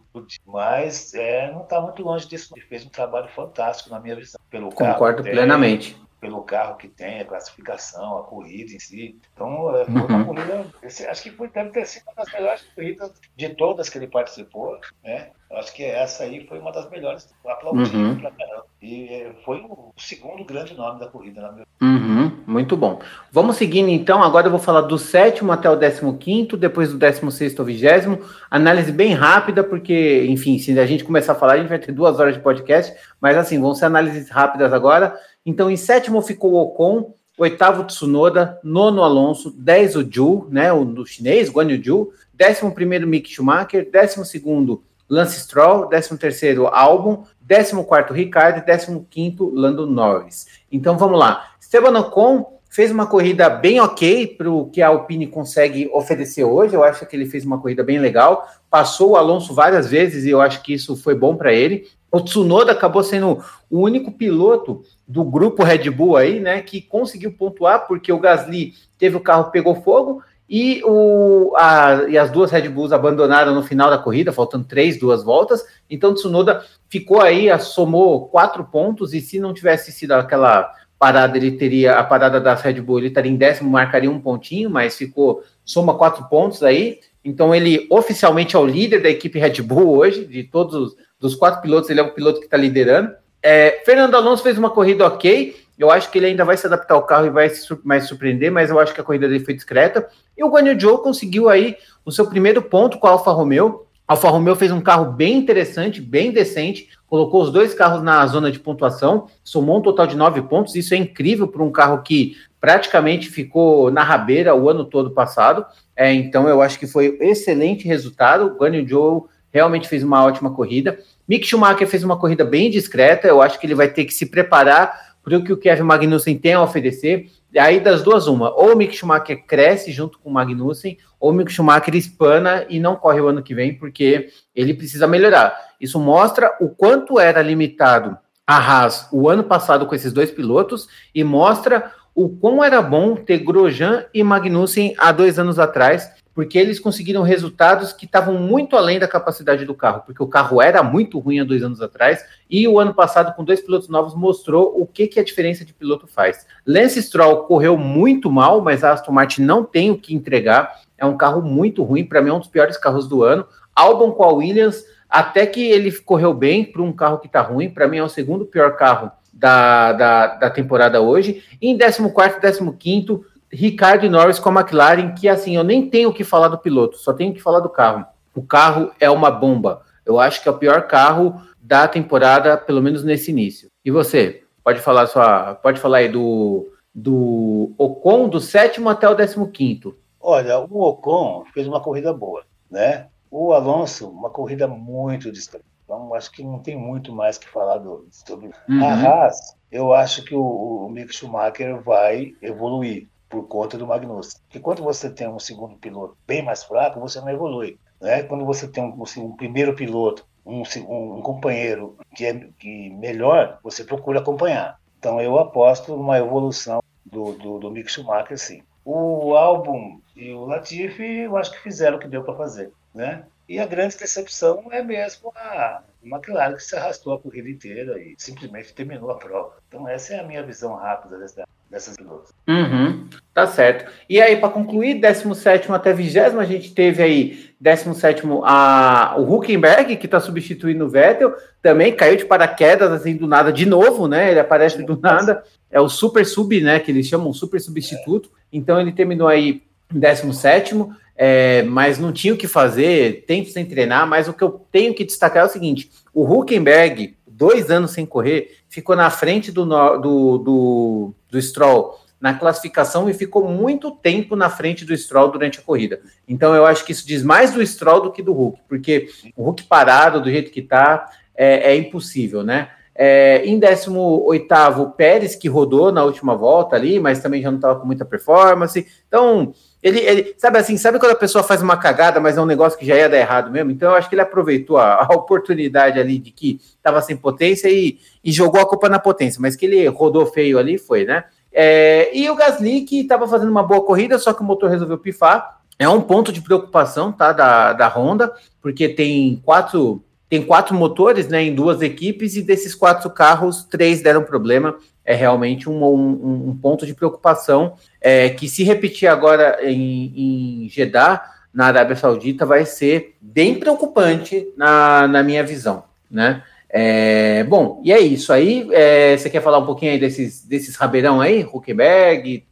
mas 0.46 1.14
é, 1.14 1.50
não 1.52 1.62
está 1.62 1.80
muito 1.80 2.02
longe 2.02 2.26
disso. 2.28 2.52
Ele 2.56 2.66
fez 2.66 2.84
um 2.84 2.90
trabalho 2.90 3.28
fantástico 3.28 3.90
na 3.90 4.00
minha 4.00 4.16
visão. 4.16 4.40
Pelo 4.50 4.70
Concordo 4.70 5.22
carro 5.22 5.34
plenamente. 5.34 5.96
Pelo 6.20 6.42
carro 6.42 6.76
que 6.76 6.88
tem, 6.88 7.20
a 7.20 7.24
classificação, 7.24 8.18
a 8.18 8.22
corrida 8.24 8.72
em 8.72 8.78
si. 8.78 9.20
Então, 9.32 9.76
é, 9.76 9.84
foi 9.84 9.94
uhum. 9.94 10.06
uma 10.06 10.24
corrida. 10.24 10.66
Acho 10.82 11.22
que 11.22 11.30
foi, 11.30 11.48
deve 11.48 11.70
ter 11.70 11.86
sido 11.86 12.04
uma 12.04 12.14
das 12.14 12.32
melhores 12.32 12.62
corridas 12.74 13.12
de 13.36 13.48
todas 13.50 13.88
que 13.88 13.98
ele 13.98 14.08
participou. 14.08 14.78
Né? 15.04 15.30
Acho 15.52 15.72
que 15.72 15.84
essa 15.84 16.24
aí 16.24 16.46
foi 16.46 16.58
uma 16.58 16.72
das 16.72 16.90
melhores. 16.90 17.32
Aplaudido 17.46 17.96
uhum. 17.96 18.20
pra 18.20 18.30
caramba. 18.30 18.66
E 18.80 19.08
é, 19.08 19.32
foi 19.44 19.58
o 19.58 19.92
segundo 19.96 20.44
grande 20.44 20.74
nome 20.74 21.00
da 21.00 21.08
corrida, 21.08 21.40
na 21.40 21.52
minha 21.52 21.66
uhum, 21.82 22.30
Muito 22.46 22.76
bom. 22.76 23.00
Vamos 23.32 23.56
seguindo 23.56 23.88
então. 23.88 24.22
Agora 24.22 24.46
eu 24.46 24.50
vou 24.50 24.60
falar 24.60 24.82
do 24.82 24.98
sétimo 24.98 25.50
até 25.50 25.68
o 25.68 25.74
décimo 25.74 26.16
quinto, 26.16 26.56
depois 26.56 26.92
do 26.92 26.98
décimo 26.98 27.30
sexto 27.30 27.60
ao 27.60 27.64
vigésimo. 27.64 28.20
Análise 28.50 28.92
bem 28.92 29.14
rápida, 29.14 29.64
porque, 29.64 30.26
enfim, 30.28 30.58
se 30.58 30.78
a 30.78 30.86
gente 30.86 31.02
começar 31.02 31.32
a 31.32 31.36
falar, 31.36 31.54
a 31.54 31.58
gente 31.58 31.68
vai 31.68 31.78
ter 31.78 31.90
duas 31.90 32.20
horas 32.20 32.34
de 32.34 32.40
podcast. 32.40 32.94
Mas 33.20 33.36
assim, 33.36 33.60
vão 33.60 33.74
ser 33.74 33.86
análises 33.86 34.30
rápidas 34.30 34.72
agora. 34.72 35.18
Então, 35.44 35.70
em 35.70 35.76
sétimo 35.76 36.20
ficou 36.20 36.52
o 36.52 36.62
Ocon, 36.62 37.14
oitavo 37.38 37.84
Tsunoda, 37.84 38.58
nono 38.62 39.02
Alonso, 39.02 39.50
dez 39.56 39.94
o 39.94 40.06
Ju, 40.08 40.46
né, 40.50 40.72
o 40.72 40.84
do 40.84 41.06
chinês, 41.06 41.48
Guan 41.48 41.70
Yu 41.70 41.84
Zhu, 41.84 42.12
décimo 42.34 42.74
primeiro 42.74 43.06
Mick 43.06 43.30
Schumacher, 43.30 43.88
décimo 43.90 44.24
segundo 44.24 44.82
Lance 45.08 45.40
Stroll, 45.40 45.88
13º 45.88 46.68
Albon, 46.70 47.24
14º 47.48 48.12
Ricardo 48.12 48.58
e 48.58 48.62
15º 48.62 49.50
Lando 49.54 49.86
Norris. 49.86 50.46
Então 50.70 50.98
vamos 50.98 51.18
lá. 51.18 51.52
Esteban 51.60 51.98
Ocon 51.98 52.58
fez 52.68 52.90
uma 52.90 53.06
corrida 53.06 53.48
bem 53.48 53.80
ok 53.80 54.26
para 54.26 54.50
o 54.50 54.68
que 54.68 54.82
a 54.82 54.88
Alpine 54.88 55.26
consegue 55.26 55.88
oferecer 55.92 56.44
hoje. 56.44 56.74
Eu 56.74 56.84
acho 56.84 57.06
que 57.06 57.16
ele 57.16 57.24
fez 57.24 57.44
uma 57.44 57.58
corrida 57.58 57.82
bem 57.82 57.98
legal. 57.98 58.46
Passou 58.68 59.12
o 59.12 59.16
Alonso 59.16 59.54
várias 59.54 59.88
vezes 59.88 60.24
e 60.24 60.30
eu 60.30 60.40
acho 60.40 60.62
que 60.62 60.74
isso 60.74 60.94
foi 60.94 61.14
bom 61.14 61.36
para 61.36 61.52
ele. 61.52 61.88
O 62.10 62.20
Tsunoda 62.20 62.72
acabou 62.72 63.02
sendo 63.02 63.44
o 63.70 63.80
único 63.80 64.10
piloto 64.10 64.82
do 65.06 65.22
grupo 65.22 65.62
Red 65.62 65.90
Bull 65.90 66.16
aí, 66.16 66.40
né, 66.40 66.62
que 66.62 66.80
conseguiu 66.80 67.32
pontuar 67.32 67.86
porque 67.86 68.12
o 68.12 68.18
Gasly 68.18 68.74
teve 68.98 69.16
o 69.16 69.20
carro 69.20 69.50
pegou 69.50 69.74
fogo 69.82 70.22
e, 70.48 70.82
o, 70.84 71.52
a, 71.56 72.06
e 72.08 72.16
as 72.16 72.30
duas 72.30 72.50
Red 72.50 72.68
Bulls 72.70 72.92
abandonaram 72.92 73.54
no 73.54 73.62
final 73.62 73.90
da 73.90 73.98
corrida, 73.98 74.32
faltando 74.32 74.64
três, 74.64 74.98
duas 74.98 75.22
voltas. 75.22 75.62
Então, 75.90 76.14
Tsunoda 76.14 76.64
ficou 76.88 77.20
aí, 77.20 77.46
somou 77.58 78.28
quatro 78.28 78.64
pontos. 78.64 79.12
E 79.12 79.20
se 79.20 79.38
não 79.38 79.52
tivesse 79.52 79.92
sido 79.92 80.12
aquela 80.12 80.72
parada, 80.98 81.36
ele 81.36 81.52
teria 81.52 81.98
a 81.98 82.02
parada 82.02 82.40
das 82.40 82.62
Red 82.62 82.80
Bull, 82.80 82.98
ele 82.98 83.08
estaria 83.08 83.30
em 83.30 83.36
décimo, 83.36 83.70
marcaria 83.70 84.10
um 84.10 84.18
pontinho, 84.18 84.70
mas 84.70 84.96
ficou, 84.96 85.42
soma 85.64 85.94
quatro 85.94 86.24
pontos 86.28 86.62
aí. 86.62 86.98
Então, 87.22 87.54
ele 87.54 87.86
oficialmente 87.90 88.56
é 88.56 88.58
o 88.58 88.66
líder 88.66 89.02
da 89.02 89.10
equipe 89.10 89.38
Red 89.38 89.60
Bull 89.60 89.98
hoje, 89.98 90.24
de 90.24 90.44
todos 90.44 90.74
os 90.74 90.96
dos 91.20 91.34
quatro 91.34 91.60
pilotos, 91.60 91.90
ele 91.90 92.00
é 92.00 92.02
o 92.02 92.14
piloto 92.14 92.40
que 92.40 92.46
está 92.46 92.56
liderando. 92.56 93.12
É, 93.42 93.82
Fernando 93.84 94.14
Alonso 94.14 94.42
fez 94.42 94.58
uma 94.58 94.70
corrida 94.70 95.06
ok, 95.06 95.54
eu 95.78 95.90
acho 95.90 96.10
que 96.10 96.18
ele 96.18 96.26
ainda 96.26 96.44
vai 96.44 96.56
se 96.56 96.66
adaptar 96.66 96.94
ao 96.94 97.06
carro 97.06 97.26
e 97.26 97.30
vai 97.30 97.48
se 97.48 97.66
mais 97.84 98.04
surpreender, 98.08 98.50
mas 98.50 98.68
eu 98.68 98.80
acho 98.80 98.92
que 98.92 99.00
a 99.00 99.04
corrida 99.04 99.28
dele 99.28 99.44
foi 99.44 99.54
discreta. 99.54 100.08
E 100.36 100.42
o 100.42 100.48
Guan 100.48 100.62
Yu 100.62 100.80
Zhou 100.80 100.98
conseguiu 100.98 101.48
aí 101.48 101.76
o 102.04 102.10
seu 102.10 102.26
primeiro 102.26 102.60
ponto 102.60 102.98
com 102.98 103.06
a 103.06 103.10
Alfa 103.10 103.30
Romeo. 103.30 103.86
A 104.06 104.14
Alfa 104.14 104.28
Romeo 104.28 104.56
fez 104.56 104.72
um 104.72 104.80
carro 104.80 105.12
bem 105.12 105.36
interessante, 105.36 106.00
bem 106.00 106.32
decente, 106.32 106.88
colocou 107.06 107.42
os 107.42 107.52
dois 107.52 107.74
carros 107.74 108.02
na 108.02 108.26
zona 108.26 108.50
de 108.50 108.58
pontuação, 108.58 109.28
somou 109.44 109.78
um 109.78 109.82
total 109.82 110.06
de 110.06 110.16
nove 110.16 110.42
pontos. 110.42 110.74
Isso 110.74 110.94
é 110.94 110.96
incrível 110.96 111.46
para 111.46 111.62
um 111.62 111.70
carro 111.70 112.02
que 112.02 112.36
praticamente 112.60 113.28
ficou 113.28 113.88
na 113.90 114.02
rabeira 114.02 114.56
o 114.56 114.68
ano 114.68 114.84
todo 114.84 115.12
passado. 115.12 115.64
É, 115.94 116.12
então 116.12 116.48
eu 116.48 116.60
acho 116.60 116.78
que 116.78 116.88
foi 116.88 117.16
excelente 117.20 117.86
resultado. 117.86 118.46
O 118.46 118.56
Guanyu 118.56 118.88
Joe 118.88 119.22
realmente 119.52 119.88
fez 119.88 120.02
uma 120.02 120.24
ótima 120.24 120.50
corrida. 120.50 120.98
Mick 121.28 121.46
Schumacher 121.46 121.86
fez 121.86 122.04
uma 122.04 122.18
corrida 122.18 122.44
bem 122.44 122.70
discreta. 122.70 123.26
Eu 123.28 123.42
acho 123.42 123.58
que 123.58 123.66
ele 123.66 123.74
vai 123.74 123.88
ter 123.88 124.04
que 124.04 124.14
se 124.14 124.26
preparar 124.26 125.16
para 125.22 125.36
o 125.36 125.44
que 125.44 125.52
o 125.52 125.56
Kevin 125.56 125.82
Magnussen 125.82 126.38
tem 126.38 126.54
a 126.54 126.62
oferecer. 126.62 127.30
E 127.52 127.58
aí, 127.58 127.80
das 127.80 128.02
duas, 128.02 128.26
uma. 128.26 128.54
Ou 128.54 128.72
o 128.72 128.76
Mick 128.76 128.94
Schumacher 128.94 129.44
cresce 129.46 129.90
junto 129.90 130.18
com 130.18 130.28
o 130.28 130.32
Magnussen, 130.32 130.98
ou 131.18 131.30
o 131.30 131.32
Mick 131.32 131.50
Schumacher 131.50 131.94
espana 131.96 132.66
e 132.68 132.78
não 132.78 132.96
corre 132.96 133.20
o 133.20 133.28
ano 133.28 133.42
que 133.42 133.54
vem, 133.54 133.74
porque 133.74 134.28
ele 134.54 134.74
precisa 134.74 135.06
melhorar. 135.06 135.56
Isso 135.80 135.98
mostra 135.98 136.54
o 136.60 136.68
quanto 136.68 137.18
era 137.18 137.40
limitado 137.40 138.18
a 138.46 138.56
Haas 138.56 139.08
o 139.12 139.28
ano 139.28 139.44
passado 139.44 139.86
com 139.86 139.94
esses 139.94 140.10
dois 140.10 140.30
pilotos 140.30 140.88
e 141.14 141.22
mostra 141.22 141.92
o 142.14 142.28
quão 142.30 142.64
era 142.64 142.80
bom 142.80 143.14
ter 143.14 143.38
Grosjean 143.38 144.06
e 144.12 144.24
Magnussen 144.24 144.94
há 144.98 145.12
dois 145.12 145.38
anos 145.38 145.58
atrás, 145.58 146.10
porque 146.38 146.56
eles 146.56 146.78
conseguiram 146.78 147.22
resultados 147.22 147.92
que 147.92 148.04
estavam 148.04 148.34
muito 148.34 148.76
além 148.76 149.00
da 149.00 149.08
capacidade 149.08 149.64
do 149.64 149.74
carro, 149.74 150.04
porque 150.06 150.22
o 150.22 150.26
carro 150.28 150.62
era 150.62 150.84
muito 150.84 151.18
ruim 151.18 151.40
há 151.40 151.44
dois 151.44 151.64
anos 151.64 151.82
atrás, 151.82 152.24
e 152.48 152.68
o 152.68 152.78
ano 152.78 152.94
passado, 152.94 153.34
com 153.34 153.42
dois 153.42 153.60
pilotos 153.60 153.88
novos, 153.88 154.14
mostrou 154.14 154.72
o 154.80 154.86
que, 154.86 155.08
que 155.08 155.18
a 155.18 155.24
diferença 155.24 155.64
de 155.64 155.74
piloto 155.74 156.06
faz. 156.06 156.46
Lance 156.64 157.02
Stroll 157.02 157.38
correu 157.38 157.76
muito 157.76 158.30
mal, 158.30 158.60
mas 158.60 158.84
a 158.84 158.92
Aston 158.92 159.10
Martin 159.10 159.42
não 159.42 159.64
tem 159.64 159.90
o 159.90 159.98
que 159.98 160.14
entregar, 160.14 160.80
é 160.96 161.04
um 161.04 161.16
carro 161.16 161.42
muito 161.42 161.82
ruim, 161.82 162.04
para 162.04 162.22
mim 162.22 162.30
é 162.30 162.32
um 162.34 162.38
dos 162.38 162.46
piores 162.46 162.76
carros 162.76 163.08
do 163.08 163.24
ano. 163.24 163.44
Albon 163.74 164.12
com 164.12 164.22
a 164.22 164.32
Williams, 164.32 164.84
até 165.10 165.44
que 165.44 165.68
ele 165.68 165.90
correu 166.02 166.32
bem 166.32 166.64
para 166.64 166.82
um 166.82 166.92
carro 166.92 167.18
que 167.18 167.26
está 167.26 167.40
ruim, 167.40 167.68
para 167.68 167.88
mim 167.88 167.96
é 167.96 168.04
o 168.04 168.08
segundo 168.08 168.46
pior 168.46 168.76
carro 168.76 169.10
da, 169.32 169.92
da, 169.92 170.26
da 170.36 170.50
temporada 170.50 171.00
hoje. 171.00 171.42
E 171.60 171.68
em 171.68 171.76
14 171.76 172.38
15 172.78 173.20
Ricardo 173.52 174.04
e 174.04 174.08
Norris 174.08 174.38
com 174.38 174.50
a 174.50 174.60
McLaren, 174.60 175.14
que 175.14 175.28
assim, 175.28 175.56
eu 175.56 175.64
nem 175.64 175.88
tenho 175.88 176.10
o 176.10 176.12
que 176.12 176.24
falar 176.24 176.48
do 176.48 176.58
piloto, 176.58 176.98
só 176.98 177.12
tenho 177.12 177.32
que 177.32 177.42
falar 177.42 177.60
do 177.60 177.68
carro. 177.68 178.04
O 178.34 178.42
carro 178.42 178.92
é 179.00 179.10
uma 179.10 179.30
bomba. 179.30 179.82
Eu 180.04 180.20
acho 180.20 180.42
que 180.42 180.48
é 180.48 180.52
o 180.52 180.58
pior 180.58 180.86
carro 180.86 181.40
da 181.60 181.88
temporada, 181.88 182.56
pelo 182.56 182.82
menos 182.82 183.04
nesse 183.04 183.30
início. 183.30 183.70
E 183.84 183.90
você? 183.90 184.42
Pode 184.62 184.80
falar 184.80 185.06
sua, 185.06 185.54
pode 185.54 185.80
falar 185.80 185.98
aí 185.98 186.08
do, 186.08 186.70
do 186.94 187.72
Ocon 187.78 188.28
do 188.28 188.40
sétimo 188.40 188.88
até 188.88 189.08
o 189.08 189.14
décimo 189.14 189.48
quinto. 189.48 189.96
Olha, 190.20 190.58
o 190.60 190.82
Ocon 190.82 191.44
fez 191.54 191.66
uma 191.66 191.80
corrida 191.80 192.12
boa, 192.12 192.44
né? 192.70 193.08
O 193.30 193.52
Alonso, 193.52 194.08
uma 194.08 194.30
corrida 194.30 194.66
muito 194.66 195.30
distante. 195.30 195.64
Então, 195.84 196.14
acho 196.14 196.30
que 196.30 196.42
não 196.42 196.58
tem 196.58 196.76
muito 196.76 197.12
mais 197.14 197.38
que 197.38 197.48
falar 197.48 197.78
do, 197.78 198.06
sobre 198.10 198.50
uhum. 198.68 198.84
a 198.84 198.92
Haas. 198.92 199.56
Eu 199.72 199.92
acho 199.92 200.22
que 200.22 200.34
o, 200.34 200.42
o 200.86 200.90
Mick 200.90 201.14
Schumacher 201.14 201.80
vai 201.82 202.34
evoluir 202.42 203.08
por 203.28 203.46
conta 203.46 203.76
do 203.76 203.86
Magnussen. 203.86 204.40
Porque 204.42 204.60
quando 204.60 204.82
você 204.82 205.10
tem 205.10 205.28
um 205.28 205.38
segundo 205.38 205.76
piloto 205.76 206.16
bem 206.26 206.42
mais 206.42 206.64
fraco, 206.64 207.00
você 207.00 207.20
não 207.20 207.28
evolui. 207.28 207.78
Né? 208.00 208.22
Quando 208.22 208.44
você 208.44 208.68
tem 208.68 208.82
um, 208.82 209.04
um 209.18 209.36
primeiro 209.36 209.74
piloto, 209.74 210.26
um, 210.44 210.62
um, 210.62 211.20
companheiro 211.20 211.96
que 212.14 212.24
é 212.24 212.48
que 212.58 212.90
melhor, 212.90 213.58
você 213.62 213.84
procura 213.84 214.20
acompanhar. 214.20 214.80
Então 214.98 215.20
eu 215.20 215.38
aposto 215.38 215.96
numa 215.96 216.18
evolução 216.18 216.82
do, 217.04 217.32
do, 217.32 217.58
do 217.58 217.70
Mick 217.70 217.90
Schumacher, 217.90 218.38
sim. 218.38 218.62
O 218.84 219.36
álbum 219.36 220.00
e 220.16 220.32
o 220.32 220.46
Latifi, 220.46 221.02
eu 221.02 221.36
acho 221.36 221.52
que 221.52 221.62
fizeram 221.62 221.98
o 221.98 222.00
que 222.00 222.08
deu 222.08 222.24
para 222.24 222.34
fazer. 222.34 222.72
Né? 222.94 223.24
E 223.48 223.58
a 223.58 223.66
grande 223.66 223.96
decepção 223.96 224.64
é 224.70 224.82
mesmo 224.82 225.32
a 225.34 225.82
McLaren, 226.02 226.54
que 226.54 226.62
se 226.62 226.76
arrastou 226.76 227.14
a 227.14 227.18
corrida 227.18 227.48
inteira 227.48 227.98
e 228.00 228.14
simplesmente 228.18 228.74
terminou 228.74 229.10
a 229.10 229.18
prova. 229.18 229.56
Então, 229.68 229.88
essa 229.88 230.14
é 230.14 230.20
a 230.20 230.22
minha 230.22 230.42
visão 230.42 230.74
rápida 230.74 231.18
dessa, 231.18 231.46
dessas 231.70 231.96
pilotos. 231.96 232.32
Uhum, 232.48 233.06
tá 233.34 233.46
certo. 233.46 233.90
E 234.08 234.20
aí, 234.20 234.36
para 234.36 234.48
concluir, 234.48 235.00
17 235.00 235.70
até 235.70 235.92
20, 235.92 236.18
a 236.18 236.44
gente 236.44 236.72
teve 236.72 237.02
aí 237.02 237.50
17 237.60 238.22
a, 238.44 239.14
o 239.18 239.34
Huckenberg, 239.34 239.96
que 239.96 240.06
está 240.06 240.18
substituindo 240.20 240.86
o 240.86 240.88
Vettel, 240.88 241.34
também 241.60 241.94
caiu 241.94 242.16
de 242.16 242.24
paraquedas, 242.24 242.90
assim, 242.90 243.16
do 243.16 243.26
nada, 243.26 243.52
de 243.52 243.66
novo, 243.66 244.08
né? 244.08 244.30
Ele 244.30 244.40
aparece 244.40 244.82
do 244.82 244.98
nada. 244.98 245.42
É 245.70 245.80
o 245.80 245.88
super 245.88 246.24
sub, 246.24 246.60
né? 246.60 246.80
Que 246.80 246.90
eles 246.90 247.06
chamam 247.06 247.32
super 247.32 247.60
substituto. 247.60 248.30
Então, 248.52 248.80
ele 248.80 248.92
terminou 248.92 249.28
aí 249.28 249.62
17 249.92 250.74
é, 251.20 251.64
mas 251.64 251.98
não 251.98 252.12
tinha 252.12 252.32
o 252.32 252.36
que 252.36 252.46
fazer, 252.46 253.24
tempo 253.26 253.50
sem 253.50 253.66
treinar. 253.66 254.06
Mas 254.06 254.28
o 254.28 254.32
que 254.32 254.44
eu 254.44 254.64
tenho 254.70 254.94
que 254.94 255.04
destacar 255.04 255.42
é 255.42 255.46
o 255.46 255.50
seguinte: 255.50 255.90
o 256.14 256.24
Huckenberg, 256.24 257.17
dois 257.38 257.70
anos 257.70 257.92
sem 257.92 258.04
correr, 258.04 258.58
ficou 258.68 258.96
na 258.96 259.08
frente 259.08 259.52
do, 259.52 259.64
do, 259.64 260.38
do, 260.38 261.14
do 261.30 261.40
Stroll 261.40 261.96
na 262.20 262.34
classificação 262.34 263.08
e 263.08 263.14
ficou 263.14 263.48
muito 263.48 263.92
tempo 263.92 264.34
na 264.34 264.50
frente 264.50 264.84
do 264.84 264.96
Stroll 264.96 265.30
durante 265.30 265.60
a 265.60 265.62
corrida. 265.62 266.00
Então 266.26 266.52
eu 266.52 266.66
acho 266.66 266.84
que 266.84 266.90
isso 266.90 267.06
diz 267.06 267.22
mais 267.22 267.52
do 267.52 267.64
Stroll 267.64 268.00
do 268.02 268.12
que 268.12 268.24
do 268.24 268.32
Hulk, 268.32 268.58
porque 268.68 269.08
o 269.36 269.44
Hulk 269.44 269.62
parado 269.64 270.20
do 270.20 270.28
jeito 270.28 270.50
que 270.50 270.58
está 270.58 271.12
é, 271.36 271.72
é, 271.72 271.76
impossível, 271.76 272.42
né? 272.42 272.70
É, 273.00 273.42
em 273.44 273.60
18 273.60 274.90
Pérez, 274.96 275.36
que 275.36 275.48
rodou 275.48 275.92
na 275.92 276.02
última 276.02 276.34
volta 276.34 276.74
ali, 276.74 276.98
mas 276.98 277.22
também 277.22 277.40
já 277.40 277.48
não 277.48 277.58
estava 277.58 277.78
com 277.78 277.86
muita 277.86 278.04
performance. 278.04 278.84
Então, 279.06 279.54
ele, 279.80 280.00
ele, 280.00 280.34
sabe 280.36 280.58
assim, 280.58 280.76
sabe 280.76 280.98
quando 280.98 281.12
a 281.12 281.16
pessoa 281.16 281.44
faz 281.44 281.62
uma 281.62 281.76
cagada, 281.76 282.18
mas 282.18 282.36
é 282.36 282.40
um 282.40 282.46
negócio 282.46 282.76
que 282.76 282.84
já 282.84 282.96
ia 282.96 283.08
dar 283.08 283.18
errado 283.18 283.50
mesmo? 283.50 283.70
Então 283.70 283.90
eu 283.90 283.96
acho 283.96 284.08
que 284.08 284.16
ele 284.16 284.22
aproveitou 284.22 284.76
a, 284.76 285.06
a 285.08 285.14
oportunidade 285.14 286.00
ali 286.00 286.18
de 286.18 286.32
que 286.32 286.60
estava 286.76 287.00
sem 287.00 287.16
potência 287.16 287.68
e, 287.68 287.98
e, 288.24 288.32
jogou 288.32 288.60
a 288.60 288.66
culpa 288.66 288.88
na 288.88 288.98
potência, 288.98 289.40
mas 289.40 289.54
que 289.54 289.66
ele 289.66 289.86
rodou 289.86 290.26
feio 290.26 290.58
ali 290.58 290.76
foi, 290.76 291.04
né? 291.04 291.24
É, 291.52 292.10
e 292.12 292.28
o 292.28 292.34
Gasly 292.34 292.82
que 292.82 293.00
estava 293.00 293.28
fazendo 293.28 293.50
uma 293.50 293.62
boa 293.62 293.84
corrida, 293.84 294.18
só 294.18 294.32
que 294.32 294.42
o 294.42 294.44
motor 294.44 294.68
resolveu 294.68 294.98
pifar. 294.98 295.58
É 295.78 295.88
um 295.88 296.00
ponto 296.00 296.32
de 296.32 296.42
preocupação, 296.42 297.12
tá, 297.12 297.32
da, 297.32 297.72
da 297.72 297.86
Honda, 297.86 298.32
porque 298.60 298.88
tem 298.88 299.40
quatro 299.44 300.02
tem 300.28 300.42
quatro 300.42 300.74
motores, 300.74 301.28
né, 301.28 301.42
em 301.42 301.54
duas 301.54 301.80
equipes 301.80 302.36
e 302.36 302.42
desses 302.42 302.74
quatro 302.74 303.08
carros 303.10 303.64
três 303.64 304.02
deram 304.02 304.22
problema 304.22 304.76
é 305.08 305.14
realmente 305.14 305.70
um, 305.70 305.82
um, 305.82 306.48
um 306.50 306.58
ponto 306.60 306.84
de 306.84 306.92
preocupação 306.92 307.76
é, 307.98 308.28
que 308.28 308.46
se 308.46 308.62
repetir 308.62 309.08
agora 309.08 309.58
em, 309.62 310.64
em 310.64 310.68
Jeddah, 310.68 311.22
na 311.52 311.64
Arábia 311.64 311.96
Saudita, 311.96 312.44
vai 312.44 312.66
ser 312.66 313.16
bem 313.18 313.58
preocupante 313.58 314.52
na, 314.54 315.08
na 315.08 315.22
minha 315.22 315.42
visão, 315.42 315.84
né? 316.10 316.42
É, 316.68 317.42
bom, 317.44 317.80
e 317.82 317.90
é 317.90 317.98
isso 317.98 318.34
aí. 318.34 318.68
É, 318.70 319.16
você 319.16 319.30
quer 319.30 319.40
falar 319.40 319.56
um 319.56 319.64
pouquinho 319.64 319.92
aí 319.92 319.98
desses, 319.98 320.44
desses 320.44 320.76
rabeirão 320.76 321.22
aí? 321.22 321.42
Huckenberg, 321.42 322.46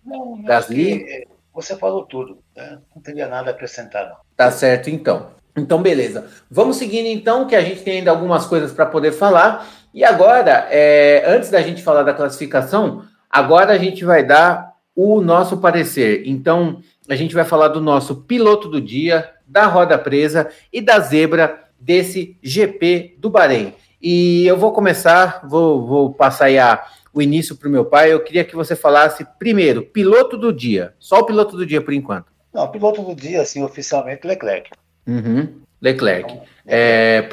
Gasly? 0.44 1.26
Você 1.52 1.76
falou 1.76 2.06
tudo, 2.06 2.38
né? 2.56 2.78
não 2.94 3.02
teria 3.02 3.28
nada 3.28 3.50
a 3.50 3.52
acrescentar, 3.52 4.08
não. 4.08 4.16
Tá 4.34 4.50
certo, 4.50 4.88
então. 4.88 5.28
Então, 5.56 5.80
beleza. 5.80 6.26
Vamos 6.50 6.76
seguindo, 6.76 7.06
então, 7.06 7.46
que 7.46 7.56
a 7.56 7.62
gente 7.62 7.82
tem 7.82 7.98
ainda 7.98 8.10
algumas 8.10 8.44
coisas 8.44 8.72
para 8.72 8.84
poder 8.84 9.12
falar. 9.12 9.66
E 9.94 10.04
agora, 10.04 10.68
é, 10.70 11.24
antes 11.26 11.48
da 11.48 11.62
gente 11.62 11.82
falar 11.82 12.02
da 12.02 12.12
classificação, 12.12 13.04
agora 13.30 13.72
a 13.72 13.78
gente 13.78 14.04
vai 14.04 14.22
dar 14.22 14.74
o 14.94 15.20
nosso 15.20 15.56
parecer. 15.56 16.22
Então, 16.26 16.80
a 17.08 17.14
gente 17.14 17.34
vai 17.34 17.44
falar 17.44 17.68
do 17.68 17.80
nosso 17.80 18.16
piloto 18.22 18.68
do 18.68 18.80
dia, 18.80 19.30
da 19.46 19.66
roda 19.66 19.98
presa 19.98 20.48
e 20.72 20.80
da 20.80 20.98
zebra 20.98 21.64
desse 21.78 22.36
GP 22.42 23.16
do 23.18 23.30
Bahrein. 23.30 23.74
E 24.00 24.46
eu 24.46 24.56
vou 24.56 24.72
começar, 24.72 25.40
vou, 25.48 25.86
vou 25.86 26.12
passar 26.12 26.50
a, 26.50 26.84
o 27.12 27.22
início 27.22 27.56
para 27.56 27.68
o 27.68 27.72
meu 27.72 27.84
pai. 27.84 28.12
Eu 28.12 28.20
queria 28.20 28.44
que 28.44 28.54
você 28.54 28.76
falasse 28.76 29.26
primeiro, 29.38 29.82
piloto 29.82 30.36
do 30.36 30.52
dia. 30.52 30.94
Só 30.98 31.20
o 31.20 31.24
piloto 31.24 31.56
do 31.56 31.64
dia 31.64 31.80
por 31.80 31.94
enquanto. 31.94 32.26
Não, 32.52 32.70
piloto 32.70 33.02
do 33.02 33.14
dia, 33.14 33.42
assim, 33.42 33.62
oficialmente, 33.62 34.26
Leclerc. 34.26 34.70
Uhum. 35.06 35.48
Leclerc. 35.80 36.40
É, 36.66 37.28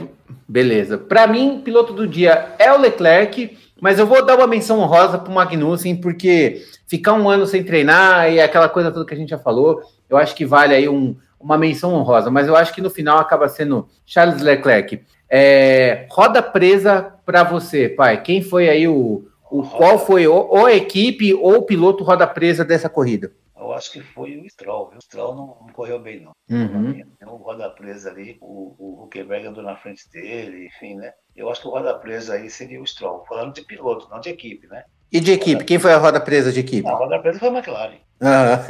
beleza. 0.47 0.97
Para 0.97 1.25
mim, 1.27 1.61
piloto 1.63 1.93
do 1.93 2.07
dia 2.07 2.53
é 2.59 2.71
o 2.71 2.79
Leclerc, 2.79 3.57
mas 3.81 3.99
eu 3.99 4.05
vou 4.05 4.25
dar 4.25 4.35
uma 4.35 4.47
menção 4.47 4.79
honrosa 4.79 5.17
para 5.17 5.31
o 5.31 5.33
Magnussen, 5.33 5.95
porque 5.95 6.61
ficar 6.87 7.13
um 7.13 7.29
ano 7.29 7.45
sem 7.47 7.63
treinar 7.63 8.31
e 8.31 8.39
aquela 8.39 8.69
coisa 8.69 8.91
toda 8.91 9.05
que 9.05 9.13
a 9.13 9.17
gente 9.17 9.29
já 9.29 9.39
falou, 9.39 9.81
eu 10.09 10.17
acho 10.17 10.35
que 10.35 10.45
vale 10.45 10.75
aí 10.75 10.87
um, 10.87 11.15
uma 11.39 11.57
menção 11.57 11.93
honrosa, 11.93 12.29
mas 12.29 12.47
eu 12.47 12.55
acho 12.55 12.73
que 12.73 12.81
no 12.81 12.89
final 12.89 13.17
acaba 13.17 13.49
sendo 13.49 13.87
Charles 14.05 14.41
Leclerc. 14.41 15.01
É, 15.29 16.05
roda 16.11 16.41
presa 16.43 17.13
para 17.25 17.43
você, 17.43 17.89
pai. 17.89 18.21
Quem 18.21 18.41
foi 18.41 18.69
aí 18.69 18.87
o, 18.87 19.25
o 19.49 19.63
qual 19.63 19.97
foi 19.97 20.27
ou 20.27 20.65
a 20.65 20.73
equipe 20.73 21.33
ou 21.33 21.57
o 21.57 21.63
piloto 21.63 22.03
roda 22.03 22.27
presa 22.27 22.63
dessa 22.63 22.87
corrida? 22.87 23.31
Eu 23.63 23.73
acho 23.73 23.91
que 23.91 24.01
foi 24.01 24.37
o 24.37 24.49
Stroll. 24.49 24.89
Viu? 24.89 24.99
O 24.99 25.01
Stroll 25.01 25.35
não, 25.35 25.57
não 25.61 25.73
correu 25.73 25.99
bem, 25.99 26.21
não. 26.21 26.31
Uhum. 26.49 26.93
Tem 26.93 27.27
um 27.27 27.35
roda 27.35 27.69
presa 27.69 28.09
ali, 28.09 28.37
o, 28.41 28.75
o 28.77 29.03
Huckenberg 29.03 29.47
andou 29.47 29.63
na 29.63 29.75
frente 29.75 30.09
dele, 30.09 30.67
enfim, 30.67 30.95
né? 30.95 31.11
Eu 31.35 31.49
acho 31.49 31.61
que 31.61 31.67
o 31.67 31.71
roda 31.71 31.93
presa 31.97 32.33
aí 32.35 32.49
seria 32.49 32.81
o 32.81 32.87
Stroll. 32.87 33.25
Falando 33.27 33.53
de 33.53 33.61
piloto, 33.61 34.09
não 34.09 34.19
de 34.19 34.29
equipe, 34.29 34.67
né? 34.67 34.83
E 35.11 35.19
de 35.19 35.31
equipe? 35.31 35.63
Quem 35.63 35.79
foi 35.79 35.93
a 35.93 35.97
roda 35.97 36.19
presa 36.19 36.51
de 36.51 36.59
equipe? 36.59 36.87
a 36.87 36.93
roda 36.93 37.19
presa 37.19 37.39
foi 37.39 37.49
a 37.49 37.51
McLaren. 37.51 37.97
Uhum. 38.21 38.63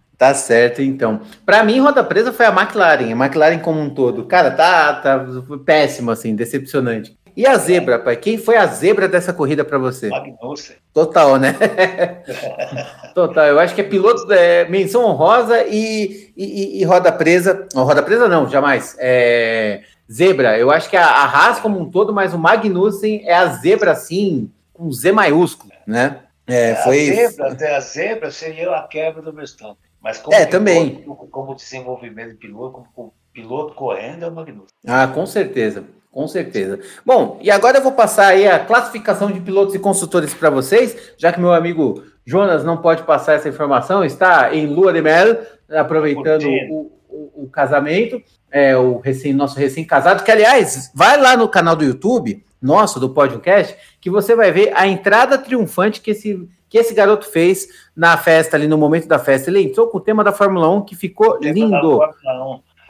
Tá 0.16 0.32
certo, 0.32 0.80
então. 0.80 1.20
Para 1.44 1.64
mim, 1.64 1.80
roda 1.80 2.04
presa 2.04 2.32
foi 2.32 2.46
a 2.46 2.50
McLaren, 2.50 3.12
a 3.12 3.26
McLaren 3.26 3.58
como 3.58 3.80
um 3.80 3.92
todo. 3.92 4.24
Cara, 4.26 4.50
tá, 4.50 4.94
tá 4.94 5.26
péssimo, 5.66 6.10
assim, 6.10 6.36
decepcionante. 6.36 7.18
E 7.36 7.46
a 7.46 7.56
zebra, 7.56 7.98
pai? 7.98 8.16
Quem 8.16 8.38
foi 8.38 8.56
a 8.56 8.66
zebra 8.66 9.08
dessa 9.08 9.32
corrida 9.32 9.64
para 9.64 9.76
você? 9.76 10.08
Magnussen. 10.08 10.76
Total, 10.92 11.36
né? 11.36 11.56
Total. 13.12 13.46
Eu 13.46 13.58
acho 13.58 13.74
que 13.74 13.80
é 13.80 13.84
piloto, 13.84 14.32
é, 14.32 14.68
menção 14.68 15.04
honrosa 15.04 15.64
e, 15.64 16.32
e, 16.36 16.80
e, 16.80 16.84
roda 16.84 17.10
presa. 17.10 17.66
Não, 17.74 17.82
roda 17.82 18.02
presa 18.02 18.28
não, 18.28 18.48
jamais. 18.48 18.96
É, 19.00 19.82
zebra. 20.10 20.56
Eu 20.56 20.70
acho 20.70 20.88
que 20.88 20.96
a, 20.96 21.06
a 21.06 21.24
Haas 21.24 21.58
como 21.58 21.80
um 21.80 21.90
todo, 21.90 22.12
mas 22.12 22.32
o 22.32 22.38
Magnussen 22.38 23.22
é 23.26 23.34
a 23.34 23.46
zebra, 23.46 23.90
assim, 23.90 24.50
com 24.72 24.90
Z 24.92 25.10
maiúsculo, 25.10 25.72
né? 25.84 26.20
É, 26.46 26.76
foi... 26.76 27.10
a, 27.10 27.30
zebra, 27.30 27.76
a 27.76 27.80
zebra 27.80 28.30
seria 28.30 28.70
a 28.70 28.86
quebra 28.86 29.22
do 29.22 29.32
Verstappen. 29.32 29.76
Mas 30.00 30.18
como, 30.18 30.36
é, 30.36 30.46
piloto, 30.46 30.52
também. 30.52 31.02
como 31.30 31.54
desenvolvimento 31.54 32.32
de 32.32 32.36
piloto, 32.36 32.84
como 32.94 33.12
piloto 33.32 33.74
correndo, 33.74 34.24
é 34.24 34.28
o 34.28 34.32
Magnussen. 34.32 34.68
Ah, 34.86 35.08
com 35.08 35.26
certeza. 35.26 35.84
Com 36.14 36.28
certeza. 36.28 36.78
Bom, 37.04 37.40
e 37.42 37.50
agora 37.50 37.78
eu 37.78 37.82
vou 37.82 37.90
passar 37.90 38.28
aí 38.28 38.46
a 38.46 38.60
classificação 38.60 39.32
de 39.32 39.40
pilotos 39.40 39.74
e 39.74 39.80
consultores 39.80 40.32
para 40.32 40.48
vocês, 40.48 40.96
já 41.18 41.32
que 41.32 41.40
meu 41.40 41.52
amigo 41.52 42.04
Jonas 42.24 42.62
não 42.62 42.76
pode 42.76 43.02
passar 43.02 43.32
essa 43.32 43.48
informação, 43.48 44.04
está 44.04 44.54
em 44.54 44.64
lua 44.64 44.92
de 44.92 45.02
mel, 45.02 45.44
aproveitando 45.68 46.46
o, 46.70 46.92
o, 47.08 47.42
o, 47.42 47.48
casamento, 47.50 48.22
é, 48.48 48.76
o 48.76 48.98
recém, 48.98 49.32
nosso 49.32 49.58
recém-casado, 49.58 50.22
que 50.22 50.30
aliás, 50.30 50.92
vai 50.94 51.20
lá 51.20 51.36
no 51.36 51.48
canal 51.48 51.74
do 51.74 51.82
YouTube, 51.82 52.44
nosso, 52.62 53.00
do 53.00 53.10
Podcast, 53.10 53.76
que 54.00 54.08
você 54.08 54.36
vai 54.36 54.52
ver 54.52 54.70
a 54.72 54.86
entrada 54.86 55.36
triunfante 55.36 56.00
que 56.00 56.12
esse, 56.12 56.48
que 56.68 56.78
esse 56.78 56.94
garoto 56.94 57.26
fez 57.26 57.66
na 57.94 58.16
festa, 58.16 58.56
ali 58.56 58.68
no 58.68 58.78
momento 58.78 59.08
da 59.08 59.18
festa. 59.18 59.50
Ele 59.50 59.64
entrou 59.64 59.88
com 59.88 59.98
o 59.98 60.00
tema 60.00 60.22
da 60.22 60.32
Fórmula 60.32 60.70
1, 60.70 60.82
que 60.82 60.94
ficou 60.94 61.40
lindo. 61.42 61.98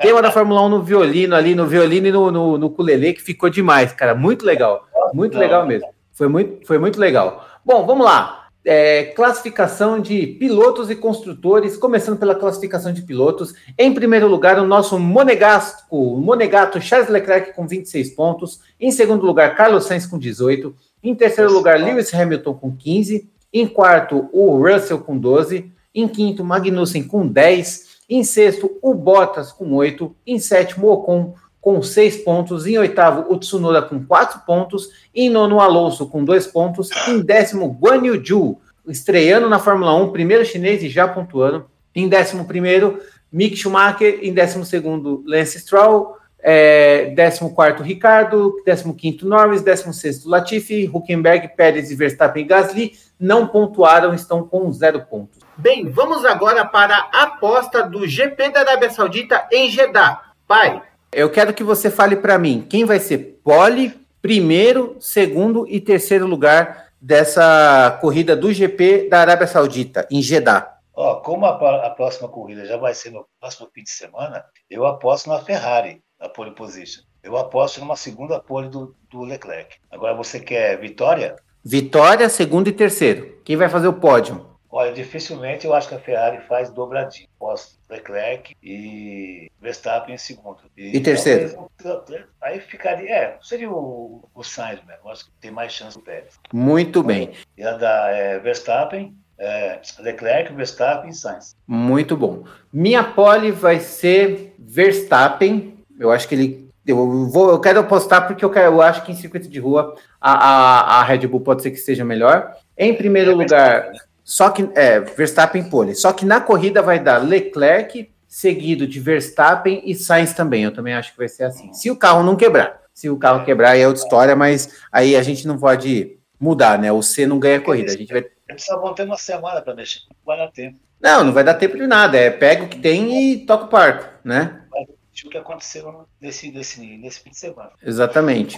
Tema 0.01 0.21
da 0.21 0.31
Fórmula 0.31 0.63
1 0.63 0.69
no 0.69 0.83
violino 0.83 1.35
ali, 1.35 1.55
no 1.55 1.67
violino 1.67 2.07
e 2.07 2.13
no, 2.13 2.31
no, 2.31 2.59
no 2.59 2.71
que 2.71 3.23
ficou 3.23 3.49
demais, 3.49 3.93
cara. 3.93 4.15
Muito 4.15 4.45
legal. 4.45 4.87
Muito 5.13 5.39
legal 5.39 5.67
mesmo. 5.67 5.89
Foi 6.13 6.29
muito, 6.29 6.67
foi 6.67 6.79
muito 6.79 6.99
legal. 6.99 7.45
Bom, 7.65 7.87
vamos 7.87 8.05
lá. 8.05 8.49
É, 8.67 9.05
classificação 9.15 10.01
de 10.01 10.27
pilotos 10.27 10.89
e 10.89 10.97
construtores, 10.97 11.77
começando 11.77 12.19
pela 12.19 12.35
classificação 12.35 12.93
de 12.93 13.03
pilotos. 13.03 13.53
Em 13.79 13.93
primeiro 13.93 14.27
lugar, 14.27 14.59
o 14.59 14.67
nosso 14.67 14.99
monegasco, 14.99 16.17
monegato 16.19 16.81
Charles 16.81 17.11
Leclerc 17.11 17.55
com 17.55 17.67
26 17.67 18.11
pontos. 18.11 18.61
Em 18.81 18.91
segundo 18.91 19.27
lugar, 19.27 19.55
Carlos 19.55 19.85
Sainz 19.85 20.07
com 20.07 20.19
18. 20.19 20.75
Em 21.03 21.15
terceiro 21.15 21.53
lugar, 21.53 21.79
Lewis 21.79 22.13
Hamilton 22.15 22.55
com 22.55 22.75
15. 22.75 23.29
Em 23.53 23.67
quarto, 23.69 24.29
o 24.33 24.57
Russell 24.57 24.99
com 24.99 25.19
12. 25.19 25.71
Em 25.95 26.09
quinto, 26.09 26.43
Magnussen 26.43 27.05
com 27.05 27.27
10. 27.27 27.94
Em 28.09 28.23
sexto, 28.23 28.71
o 28.83 28.95
Bottas 28.95 29.53
com 29.53 29.73
oito. 29.75 30.15
Em 30.27 30.39
sétimo, 30.39 30.87
o 30.87 30.93
Ocon 30.93 31.35
com 31.61 31.81
seis 31.83 32.19
pontos. 32.19 32.67
Em 32.67 32.79
oitavo, 32.79 33.33
o 33.33 33.39
Tsunoda 33.39 33.81
com 33.83 34.05
quatro 34.05 34.41
pontos. 34.47 34.91
Em 35.15 35.31
nono, 35.31 35.57
o 35.57 35.61
Alonso 35.61 36.07
com 36.07 36.25
dois 36.25 36.47
pontos. 36.47 36.91
Em 37.09 37.21
décimo, 37.21 37.69
Guan 37.81 38.05
Yu 38.05 38.25
Zhu, 38.25 38.59
estreando 38.87 39.49
na 39.49 39.59
Fórmula 39.59 39.95
1, 39.95 40.13
primeiro 40.13 40.45
chinês 40.45 40.83
e 40.83 40.89
já 40.89 41.09
pontuando. 41.09 41.67
Em 41.95 42.09
décimo 42.09 42.45
primeiro, 42.45 43.01
Mick 43.33 43.57
Schumacher. 43.57 44.19
Em 44.23 44.35
décimo 44.35 44.65
segundo, 44.65 45.25
Lance 45.27 45.59
Stroll. 45.59 46.17
É, 46.47 47.07
décimo 47.15 47.55
quarto, 47.55 47.83
Ricardo. 47.83 48.55
Décimo 48.67 48.95
quinto, 48.95 49.27
Norris. 49.27 49.63
Décimo 49.63 49.95
sexto, 49.95 50.29
Latifi. 50.29 50.91
Huckenberg, 50.93 51.49
Pérez 51.57 51.91
e 51.91 51.95
Verstappen 51.95 52.45
e 52.45 52.47
Gasly 52.47 52.93
não 53.19 53.47
pontuaram, 53.47 54.13
estão 54.13 54.47
com 54.47 54.71
zero 54.71 55.01
pontos. 55.07 55.44
Bem, 55.57 55.89
vamos 55.89 56.25
agora 56.25 56.65
para 56.65 57.09
a 57.13 57.23
aposta 57.23 57.89
do 57.89 58.07
GP 58.07 58.51
da 58.51 58.61
Arábia 58.61 58.91
Saudita 58.91 59.47
em 59.53 59.71
Jeddah. 59.71 60.21
Pai, 60.49 60.83
eu 61.13 61.31
quero 61.31 61.55
que 61.55 61.63
você 61.63 61.91
fale 61.91 62.17
para 62.17 62.37
mim 62.39 62.67
quem 62.69 62.85
vai 62.85 62.99
ser 62.99 63.41
pole, 63.45 63.95
primeiro, 64.21 64.97
segundo 64.99 65.65
e 65.69 65.81
terceiro 65.81 66.27
lugar 66.27 66.89
dessa 67.01 67.97
corrida 68.01 68.35
do 68.35 68.53
GP 68.53 69.09
da 69.09 69.21
Arábia 69.21 69.47
Saudita 69.47 70.07
em 70.11 70.21
Jeddah. 70.21 70.75
Ó, 70.93 71.17
como 71.17 71.47
a, 71.47 71.87
a, 71.87 71.91
próxima 71.91 72.29
corrida 72.29 72.65
já 72.67 72.77
vai 72.77 72.93
ser 72.93 73.11
no 73.11 73.25
próximo 73.41 73.69
fim 73.73 73.83
de 73.83 73.91
semana, 73.91 74.45
eu 74.69 74.85
aposto 74.85 75.29
na 75.29 75.39
Ferrari, 75.41 76.03
na 76.19 76.29
pole 76.29 76.51
position. 76.51 77.03
Eu 77.23 77.37
aposto 77.37 77.79
numa 77.79 77.97
segunda 77.97 78.41
pole 78.41 78.69
do, 78.69 78.95
do 79.09 79.23
Leclerc. 79.23 79.77
Agora 79.91 80.15
você 80.15 80.41
quer 80.41 80.79
vitória? 80.81 81.37
Vitória, 81.65 82.29
segundo 82.29 82.69
e 82.69 82.73
terceiro. 82.73 83.39
Quem 83.45 83.57
vai 83.57 83.69
fazer 83.69 83.89
o 83.89 83.95
pódio? 83.95 84.54
Olha, 84.77 84.93
dificilmente 84.93 85.65
eu 85.65 85.73
acho 85.73 85.89
que 85.89 85.95
a 85.95 86.01
Ferrari 86.01 86.41
faz 86.49 86.69
dobradinho. 86.69 87.29
Pós 87.39 87.79
Leclerc 87.89 88.57
e 88.61 89.49
Verstappen 89.61 90.17
em 90.17 90.19
segundo. 90.19 90.59
E, 90.77 90.97
e 90.97 91.01
terceiro? 91.01 91.71
Talvez, 91.81 92.25
aí 92.43 92.59
ficaria. 92.59 93.09
É, 93.09 93.39
seria 93.41 93.71
o, 93.71 94.29
o 94.35 94.43
Sainz 94.43 94.81
mesmo. 94.85 95.09
Acho 95.09 95.27
que 95.27 95.31
tem 95.41 95.53
mais 95.53 95.73
chance 95.73 95.97
do 95.97 96.03
Pérez. 96.03 96.41
Muito 96.53 97.05
bem. 97.05 97.31
E 97.57 97.63
andar 97.63 98.13
é, 98.13 98.41
Verstappen, 98.41 99.15
é, 99.39 99.79
Leclerc, 100.01 100.53
Verstappen 100.53 101.11
e 101.11 101.15
Sainz. 101.15 101.55
Muito 101.69 102.17
bom. 102.17 102.43
Minha 102.73 103.05
pole 103.05 103.53
vai 103.53 103.79
ser 103.79 104.57
Verstappen. 104.59 105.79
Eu 105.97 106.11
acho 106.11 106.27
que 106.27 106.35
ele. 106.35 106.69
Eu, 106.85 107.29
vou, 107.29 107.51
eu 107.51 107.61
quero 107.61 107.79
apostar 107.79 108.27
porque 108.27 108.45
eu, 108.45 108.51
quero, 108.51 108.73
eu 108.73 108.83
acho 108.83 109.05
que 109.05 109.13
em 109.13 109.15
circuito 109.15 109.49
de 109.49 109.61
rua 109.61 109.95
a, 110.21 110.33
a, 110.33 110.99
a 110.99 111.05
Red 111.05 111.29
Bull 111.29 111.43
pode 111.43 111.63
ser 111.63 111.71
que 111.71 111.79
esteja 111.79 112.05
melhor. 112.05 112.57
Em 112.77 112.93
primeiro 112.93 113.31
é, 113.31 113.35
lugar. 113.37 113.93
Só 114.25 114.51
que 114.51 114.69
é 114.75 115.01
Verstappen 115.01 115.69
pole. 115.69 115.95
Só 115.95 116.13
que 116.13 116.25
na 116.25 116.41
corrida 116.41 116.81
vai 116.81 116.99
dar 116.99 117.19
Leclerc, 117.19 118.11
seguido 118.27 118.87
de 118.87 118.99
Verstappen 118.99 119.83
e 119.85 119.95
Sainz 119.95 120.33
também. 120.33 120.65
Eu 120.65 120.73
também 120.73 120.95
acho 120.95 121.13
que 121.13 121.19
vai 121.19 121.29
ser 121.29 121.45
assim. 121.45 121.73
Se 121.75 121.91
o 121.91 121.97
carro 121.97 122.23
não 122.23 122.35
quebrar. 122.35 122.81
Se 122.95 123.11
o 123.11 123.19
carro 123.19 123.45
quebrar, 123.45 123.71
aí 123.71 123.83
é 123.83 123.87
outra 123.87 124.03
história, 124.03 124.35
mas 124.35 124.81
aí 124.91 125.15
a 125.15 125.23
gente 125.23 125.47
não 125.47 125.59
pode 125.59 126.19
mudar, 126.41 126.79
né? 126.79 126.91
O 126.91 127.03
C 127.03 127.27
não 127.27 127.39
ganha 127.39 127.61
corrida. 127.61 127.93
A 127.93 127.97
gente 127.97 128.13
vai. 128.13 128.25
Eles 128.49 128.65
só 128.65 128.81
vão 128.81 128.95
ter 128.95 129.03
uma 129.03 129.19
semana 129.19 129.61
para 129.61 129.75
mexer. 129.75 130.01
Não 130.09 130.17
vai 130.25 130.39
dar 130.39 130.51
tempo. 130.51 130.79
Não, 131.01 131.25
não 131.25 131.33
vai 131.33 131.45
dar 131.45 131.55
tempo 131.55 131.77
de 131.77 131.87
nada. 131.87 132.17
É 132.17 132.31
pega 132.31 132.65
o 132.65 132.69
que 132.69 132.79
tem 132.79 133.33
e 133.33 133.45
toca 133.45 133.65
o 133.65 133.69
parco, 133.69 134.09
né? 134.25 134.63
Vai 134.71 134.85
o 135.25 135.31
que 135.31 135.39
aconteceu 135.39 136.07
nesse, 136.21 136.51
nesse, 136.51 136.81
nesse 136.99 137.21
fim 137.21 137.31
de 137.31 137.39
semana. 137.39 137.71
Exatamente. 137.83 138.57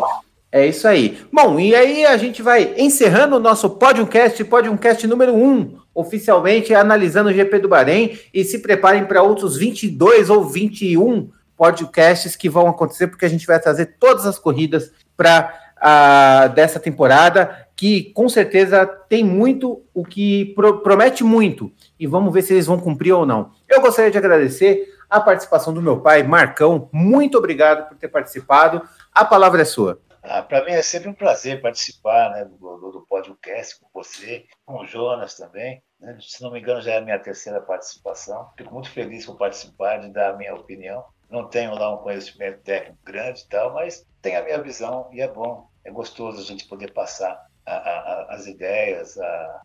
É 0.50 0.66
isso 0.66 0.86
aí. 0.86 1.18
Bom, 1.32 1.58
e 1.58 1.74
aí 1.74 2.06
a 2.06 2.16
gente 2.16 2.40
vai 2.40 2.74
encerrando 2.78 3.36
o 3.36 3.40
nosso 3.40 3.70
podcast, 3.70 4.42
podcast 4.44 5.06
número 5.06 5.34
1, 5.34 5.76
oficialmente 5.94 6.72
analisando 6.72 7.30
o 7.30 7.32
GP 7.32 7.58
do 7.58 7.68
Bahrein. 7.68 8.18
E 8.32 8.44
se 8.44 8.60
preparem 8.60 9.04
para 9.04 9.22
outros 9.22 9.56
22 9.56 10.30
ou 10.30 10.44
21 10.44 11.30
podcasts 11.56 12.36
que 12.36 12.48
vão 12.48 12.68
acontecer, 12.68 13.08
porque 13.08 13.24
a 13.24 13.28
gente 13.28 13.46
vai 13.46 13.58
trazer 13.58 13.96
todas 13.98 14.26
as 14.26 14.38
corridas 14.38 14.92
para 15.16 15.52
uh, 15.78 16.54
dessa 16.54 16.78
temporada, 16.78 17.66
que 17.74 18.12
com 18.12 18.28
certeza 18.28 18.86
tem 18.86 19.24
muito, 19.24 19.82
o 19.92 20.04
que 20.04 20.46
pro, 20.54 20.80
promete 20.80 21.24
muito. 21.24 21.72
E 21.98 22.06
vamos 22.06 22.32
ver 22.32 22.42
se 22.42 22.52
eles 22.52 22.66
vão 22.66 22.78
cumprir 22.78 23.12
ou 23.12 23.26
não. 23.26 23.50
Eu 23.68 23.80
gostaria 23.80 24.10
de 24.10 24.18
agradecer 24.18 24.94
a 25.08 25.20
participação 25.20 25.72
do 25.72 25.82
meu 25.82 25.98
pai, 25.98 26.22
Marcão. 26.22 26.88
Muito 26.92 27.36
obrigado 27.38 27.88
por 27.88 27.96
ter 27.96 28.08
participado. 28.08 28.82
A 29.12 29.24
palavra 29.24 29.62
é 29.62 29.64
sua. 29.64 29.98
Ah, 30.28 30.42
Para 30.42 30.64
mim 30.64 30.72
é 30.72 30.82
sempre 30.82 31.08
um 31.08 31.14
prazer 31.14 31.60
participar 31.60 32.30
né, 32.32 32.44
do, 32.44 32.56
do, 32.56 32.90
do 32.90 33.06
podcast 33.06 33.78
com 33.80 33.88
você, 33.94 34.44
com 34.64 34.78
o 34.80 34.86
Jonas 34.86 35.36
também. 35.36 35.80
Né? 36.00 36.18
Se 36.20 36.42
não 36.42 36.50
me 36.50 36.58
engano, 36.58 36.82
já 36.82 36.94
é 36.94 36.98
a 36.98 37.00
minha 37.00 37.18
terceira 37.18 37.60
participação. 37.60 38.50
Fico 38.58 38.72
muito 38.74 38.90
feliz 38.90 39.24
por 39.24 39.36
participar, 39.36 39.98
de 39.98 40.10
dar 40.10 40.30
a 40.34 40.36
minha 40.36 40.54
opinião. 40.54 41.04
Não 41.30 41.48
tenho 41.48 41.74
lá 41.74 41.94
um 41.94 41.98
conhecimento 41.98 42.60
técnico 42.62 42.98
grande 43.04 43.42
e 43.42 43.48
tal, 43.48 43.72
mas 43.72 44.04
tenho 44.20 44.40
a 44.40 44.42
minha 44.42 44.62
visão 44.62 45.08
e 45.12 45.20
é 45.20 45.28
bom, 45.28 45.68
é 45.84 45.90
gostoso 45.90 46.40
a 46.40 46.44
gente 46.44 46.66
poder 46.66 46.92
passar 46.92 47.46
a, 47.64 47.74
a, 47.74 48.34
as 48.34 48.46
ideias, 48.46 49.18
a, 49.18 49.62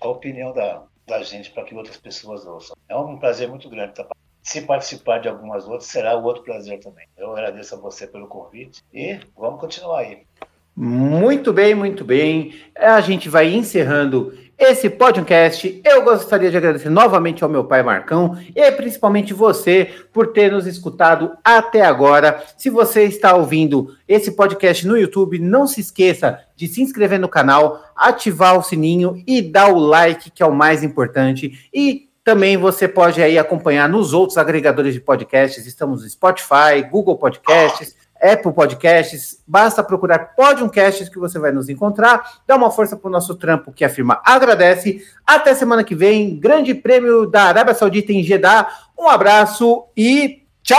a 0.00 0.08
opinião 0.08 0.52
da, 0.52 0.84
da 1.06 1.22
gente 1.22 1.50
para 1.50 1.64
que 1.64 1.74
outras 1.74 1.96
pessoas 1.96 2.46
ouçam. 2.46 2.76
É 2.88 2.96
um 2.96 3.18
prazer 3.18 3.48
muito 3.48 3.68
grande 3.68 3.90
estar 3.90 4.04
se 4.48 4.62
participar 4.62 5.18
de 5.18 5.28
algumas 5.28 5.64
outras, 5.64 5.84
será 5.84 6.16
um 6.16 6.24
outro 6.24 6.42
prazer 6.42 6.80
também. 6.80 7.06
Eu 7.18 7.32
agradeço 7.32 7.74
a 7.74 7.78
você 7.78 8.06
pelo 8.06 8.26
convite 8.26 8.82
e 8.92 9.20
vamos 9.36 9.60
continuar 9.60 10.00
aí. 10.00 10.22
Muito 10.74 11.52
bem, 11.52 11.74
muito 11.74 12.02
bem. 12.02 12.54
A 12.74 13.00
gente 13.02 13.28
vai 13.28 13.52
encerrando 13.52 14.32
esse 14.56 14.88
podcast. 14.88 15.82
Eu 15.84 16.02
gostaria 16.02 16.50
de 16.50 16.56
agradecer 16.56 16.88
novamente 16.88 17.44
ao 17.44 17.50
meu 17.50 17.64
pai 17.64 17.82
Marcão 17.82 18.38
e 18.56 18.72
principalmente 18.72 19.34
você 19.34 19.92
por 20.12 20.28
ter 20.28 20.50
nos 20.50 20.66
escutado 20.66 21.36
até 21.44 21.82
agora. 21.82 22.42
Se 22.56 22.70
você 22.70 23.04
está 23.04 23.34
ouvindo 23.34 23.94
esse 24.06 24.30
podcast 24.30 24.86
no 24.86 24.96
YouTube, 24.96 25.38
não 25.38 25.66
se 25.66 25.80
esqueça 25.82 26.40
de 26.56 26.66
se 26.68 26.80
inscrever 26.80 27.20
no 27.20 27.28
canal, 27.28 27.84
ativar 27.94 28.58
o 28.58 28.62
sininho 28.62 29.22
e 29.26 29.42
dar 29.42 29.68
o 29.68 29.78
like, 29.78 30.30
que 30.30 30.42
é 30.42 30.46
o 30.46 30.54
mais 30.54 30.82
importante. 30.82 31.68
E 31.74 32.07
também 32.28 32.58
você 32.58 32.86
pode 32.86 33.22
aí 33.22 33.38
acompanhar 33.38 33.88
nos 33.88 34.12
outros 34.12 34.36
agregadores 34.36 34.92
de 34.92 35.00
podcasts. 35.00 35.64
Estamos 35.66 36.02
no 36.02 36.10
Spotify, 36.10 36.82
Google 36.90 37.16
Podcasts, 37.16 37.96
Apple 38.20 38.52
Podcasts. 38.52 39.42
Basta 39.46 39.82
procurar 39.82 40.34
Podcasts 40.36 41.08
que 41.08 41.18
você 41.18 41.38
vai 41.38 41.52
nos 41.52 41.70
encontrar. 41.70 42.40
Dá 42.46 42.54
uma 42.54 42.70
força 42.70 42.98
para 42.98 43.08
o 43.08 43.10
nosso 43.10 43.34
trampo 43.34 43.72
que 43.72 43.82
a 43.82 43.88
firma 43.88 44.20
agradece. 44.22 45.02
Até 45.26 45.54
semana 45.54 45.82
que 45.82 45.94
vem. 45.94 46.38
Grande 46.38 46.74
prêmio 46.74 47.24
da 47.24 47.44
Arábia 47.44 47.72
Saudita 47.72 48.12
em 48.12 48.22
Jeddah. 48.22 48.68
Um 48.98 49.08
abraço 49.08 49.86
e 49.96 50.42
tchau! 50.62 50.76